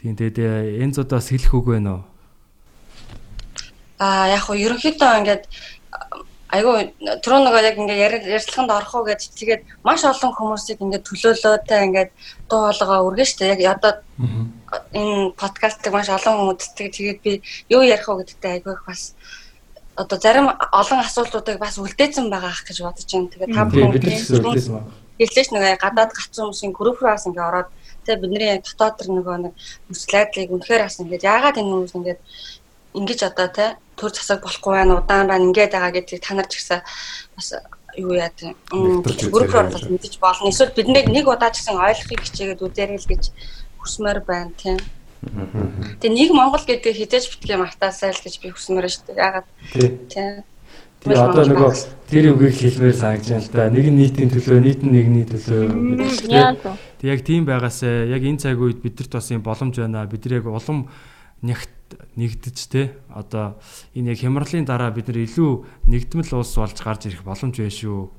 [0.00, 2.04] Тийм тэгээд энэ зодоос хэлэх үг байна уу?
[4.00, 5.44] Аа яг хуу ерөнхийдөө ингээд
[6.50, 11.80] айгүй түрүү нөгөө яг ингээд ярилцлаганд орох уу гэж тэгээд маш олон хүмүүсийг ингээд төлөөлөөтэй
[11.86, 12.10] ингээд
[12.50, 13.54] дуу хоолойгоо үргэн штэ.
[13.54, 13.92] Яг одоо
[14.90, 17.32] энэ подкастыг маш олон хүн үздэг тэгээд би
[17.70, 19.14] юу ярих уу гэдэгтээ айгүй их бас
[19.94, 23.30] одоо зарим олон асуултуудыг бас үлдээсэн байгаа ах гэж бодож байна.
[23.30, 23.90] Тэгээд та бүхэн
[25.20, 27.68] хэллээч нөгөө гадаад гацсан хүмүүсийн групп руу бас ингээд ороод
[28.08, 29.54] тэгээ бидний дотоод төр нөгөө нэг
[29.92, 32.20] слайдлыг үнэхээр бас ингээд яагаад энэ хүмүүс ингээд
[32.94, 36.58] ингэж одоо те төр засаг болохгүй байна удаан байна ингээд байгаа гэдгийг та нар ч
[36.58, 36.80] гэсэн
[37.36, 37.48] бас
[37.96, 40.48] юу яа тийм руу бас мэдэж болно.
[40.50, 43.22] Эсвэл бидний нэг удаа ч гэсэн ойлгохыг хичээгээд үзээрэй л гэж
[43.78, 44.78] хүсмээр байна тийм.
[46.00, 49.20] Тэгээ нэг Монгол гэдэг хизээж битгий магтаасай л гэж би хүсмээр шүү дээ.
[49.20, 49.46] Ягаад
[50.08, 50.44] тийм.
[51.00, 51.72] Тэгээ одоо нөгөө
[52.08, 53.68] тэр үгийг хэлмээр санагдаж байна л да.
[53.72, 56.60] Нэг нь нийтийн төлөө, нийт нь нэгний төлөө гэдэг.
[57.00, 60.04] Тэг яг тийм байгаасаа яг энэ цаг үед бидэрт бас юм боломж байна.
[60.04, 60.88] Бид яг улам
[61.42, 61.72] нягт
[62.16, 63.58] нэгдэж те одоо
[63.96, 68.10] энэ яг хямралын дараа бид нар илүү нэгдмэл улс болж гарч ирэх боломж байна шүү.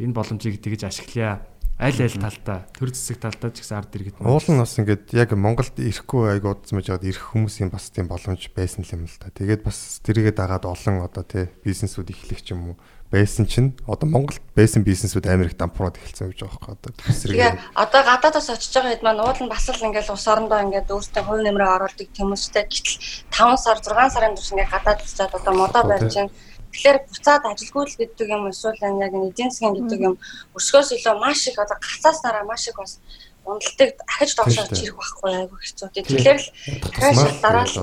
[0.00, 1.44] Энэ боломжийг тэгж ашиглая.
[1.80, 4.20] Аль аль талдаа төр зэсэг талдаа ч гэсэн ард иргэд.
[4.20, 8.04] Уул нь бас ингээд яг Монголд ирэхгүй айгу удсан байж байгаад ирэх хүмүүсийн бас тийм
[8.04, 9.32] боломж байсан юм л та.
[9.32, 12.76] Тэгээд бас тэрийгэ дагаад олон одоо тий бизнесүүд эхлэх юм уу
[13.10, 17.34] байсан чинь одоо Монголд байсан бизнесүүд Америк дампуураад эхэлсэн гэж байгаа байхгүй одоо эсрэг.
[17.34, 20.94] Тэгээ одоо гадаадаас очиж байгаа хэд маань уул нь бас л ингээл ус орондоо ингээд
[20.94, 23.02] өөртөө хувь нэмрээ оруулдаг хүмүүстэй гэтэл
[23.34, 26.30] 5 сар 6 сарын турш ингээд гадаад очиад одоо модоо барьж байна.
[26.70, 30.14] Тэгэхээр буцаад ажилгүй л гэдэг юм эсвэл яг эдийн засгийн гэдэг юм
[30.54, 33.02] өсгөөс илүү маш их одоо гацааснараа маш их бас
[33.42, 35.88] ундалтыг дахиж доошоо чирэх байхгүй айгүй хэцүү.
[35.98, 36.46] Тэгэхээр л
[36.94, 37.74] дахиж дараа л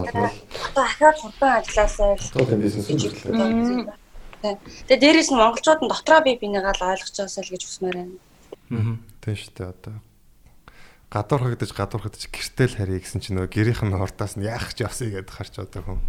[0.72, 4.07] одоо ахиад хурдан ажилласаа л бизнес үйлчлээ.
[4.42, 8.16] Тэгээ дээрээс нь монголчууд нь дотроо бие бинийгаа л ойлгож байгаасаа л гэж хүсмээр байна.
[8.70, 8.96] Аа.
[9.24, 9.96] Тийм шүү дээ одоо
[11.10, 15.36] гадуурхагдаж гадуурхагдаж гэртэл харьяа гэсэн чинь нөгөө гэрийнх нь хортоос нь яах ч явсыг гэдээ
[15.40, 16.00] харч одоо хүн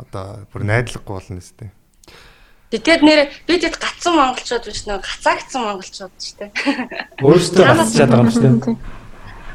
[0.00, 1.70] одоо бүр найдлаггүй болно нэстэй.
[2.72, 6.50] Тэгээд нэр бид хэд гацсан монголчууд биш нөгөө гацаагцсан монголчууд ч тийм.
[7.20, 8.76] Өөрөөсөө гацчаад байгаа юм шүү дээ.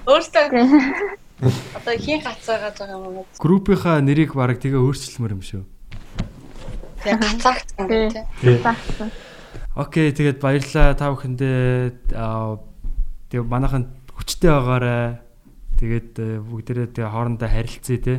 [0.05, 0.43] Өөрөөсөө
[1.81, 3.27] одоо хин гацаагаад байгаа юм уу?
[3.41, 5.63] Группийнхаа нэрийг баг тэгээ өөрчлөлмөр юм шүү.
[7.06, 9.10] Тэгээ гацаагцсан тийм.
[9.77, 15.22] Окей, тэгээд баярлалаа та бүхэндээ тэгээ манайхан хүчтэй байгаарай.
[15.77, 16.11] Тэгээд
[16.49, 18.15] бүгдээрээ тэгээ хоорондоо харилцъя те.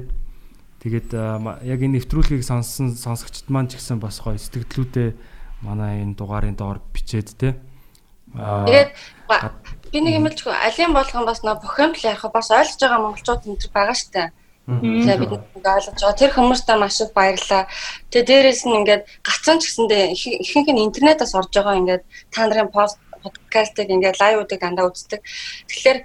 [0.85, 1.11] Тэгээд
[1.67, 5.09] яг энэ нэвтрүүлгийг сонссон сонсогчд маань ч гэсэн бас гоё сэтгэлдлүүдээ
[5.67, 7.59] манай энэ дугаарын доор бичээд те.
[8.37, 8.93] Тэгээд
[9.91, 10.53] би нэг юм хэлчихв.
[10.53, 14.31] Алийн болгон бас нөө бухимдал ярих бас ойлгож байгаа монголчууд энэ төр байгаа штэ.
[14.67, 16.19] Тэгээ бид ойлгож байгаа.
[16.19, 17.71] Тэр хүмүүстээ маш их баярлаа.
[18.11, 20.05] Тэгээ дээрээс нь ингээд гацсан ч гэсэндээ
[20.43, 22.03] ихэнх нь интернетээс орж байгаа ингээд
[22.35, 25.23] та нарын пост подкастыг ингээд лайвуудыг дандаа үздэг.
[25.71, 25.99] Тэгэхээр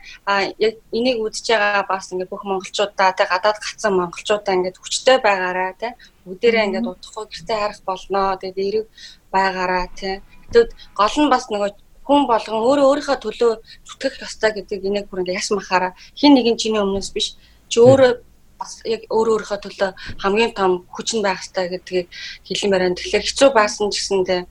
[0.61, 5.73] яг энийг үзэж байгаа бас ингээд бүх монголчуудаа тэг гадаад гацсан монголчуудаа ингээд хүчтэй байгаараа
[5.81, 5.97] тэг
[6.29, 8.38] бүгдээрээ ингээд удахгүй гэртээ харах болноо.
[8.38, 8.85] Тэгээд эрэг
[9.33, 10.21] байгаараа тэг.
[10.53, 11.71] Тэгэд гол нь бас нөгөө
[12.05, 13.51] хүн болгон өөрөө өөрийнхөө төлөө
[13.89, 17.38] зүтгэх ёстой гэдэг энийг бүр ингээ яс махаараа хин нэгэн чиний өмнөөс биш
[17.71, 18.31] чи өөрөө
[18.61, 22.07] бас яг өөрөө өөрийнхөө төлөө хамгийн том хүч нь байх ёстой гэдгийг
[22.45, 22.97] хэлмээр байна.
[23.01, 24.41] Тэгэхээр хэцүү баасан ч гэсэндээ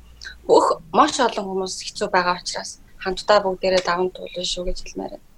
[0.50, 5.28] бүх маш олон хүмүүс хэцүү байгаа учраас хамтдаа бүгдээрээ даван туулна шүү гэж хэлмээр байна.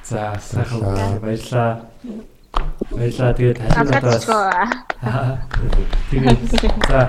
[0.00, 0.80] За сайхан
[1.20, 1.84] баярлаа.
[2.90, 3.32] Баярлаа.
[3.36, 4.24] Тэгээд хажуудаас
[6.08, 6.40] Тэгээд
[6.88, 7.00] за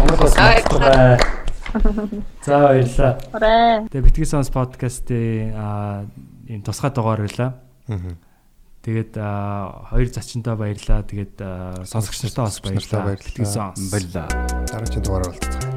[0.00, 1.20] Монгол бас бай.
[2.40, 3.12] За баярлаа.
[3.92, 6.08] Тэгээд Битгий Сонс подкастын аа
[6.48, 7.60] ийм тусгай дугаар байлаа.
[8.86, 11.02] Тэгээд хоёр зочинтой баярлаа.
[11.02, 11.34] Тэгээд
[11.90, 12.62] сонсогч нартаа бас.
[12.62, 13.18] Баярлалаа.
[13.90, 14.28] Баярлаа.
[14.70, 15.75] Дараагийн дугаараар уулзцгаая.